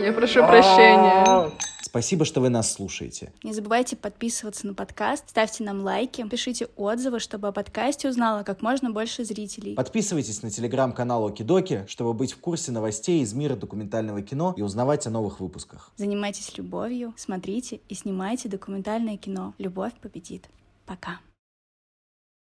Я 0.00 0.12
прошу 0.12 0.46
прощения. 0.46 1.50
Спасибо, 1.82 2.24
что 2.26 2.40
вы 2.42 2.50
нас 2.50 2.72
слушаете. 2.72 3.32
Не 3.42 3.54
забывайте 3.54 3.96
подписываться 3.96 4.66
на 4.66 4.74
подкаст, 4.74 5.30
ставьте 5.30 5.64
нам 5.64 5.80
лайки, 5.80 6.26
пишите 6.28 6.68
отзывы, 6.76 7.20
чтобы 7.20 7.48
о 7.48 7.52
подкасте 7.52 8.08
узнало 8.08 8.42
как 8.42 8.60
можно 8.60 8.90
больше 8.90 9.24
зрителей. 9.24 9.74
Подписывайтесь 9.74 10.42
на 10.42 10.50
телеграм-канал 10.50 11.26
Окидоки, 11.26 11.86
чтобы 11.88 12.12
быть 12.12 12.34
в 12.34 12.38
курсе 12.38 12.70
новостей 12.70 13.22
из 13.22 13.32
мира 13.32 13.56
документального 13.56 14.20
кино 14.20 14.52
и 14.58 14.62
узнавать 14.62 15.06
о 15.06 15.10
новых 15.10 15.40
выпусках. 15.40 15.90
Занимайтесь 15.96 16.58
любовью, 16.58 17.14
смотрите 17.16 17.80
и 17.88 17.94
снимайте 17.94 18.50
документальное 18.50 19.16
кино. 19.16 19.54
Любовь 19.56 19.92
победит. 19.94 20.50
Пока. 20.84 21.20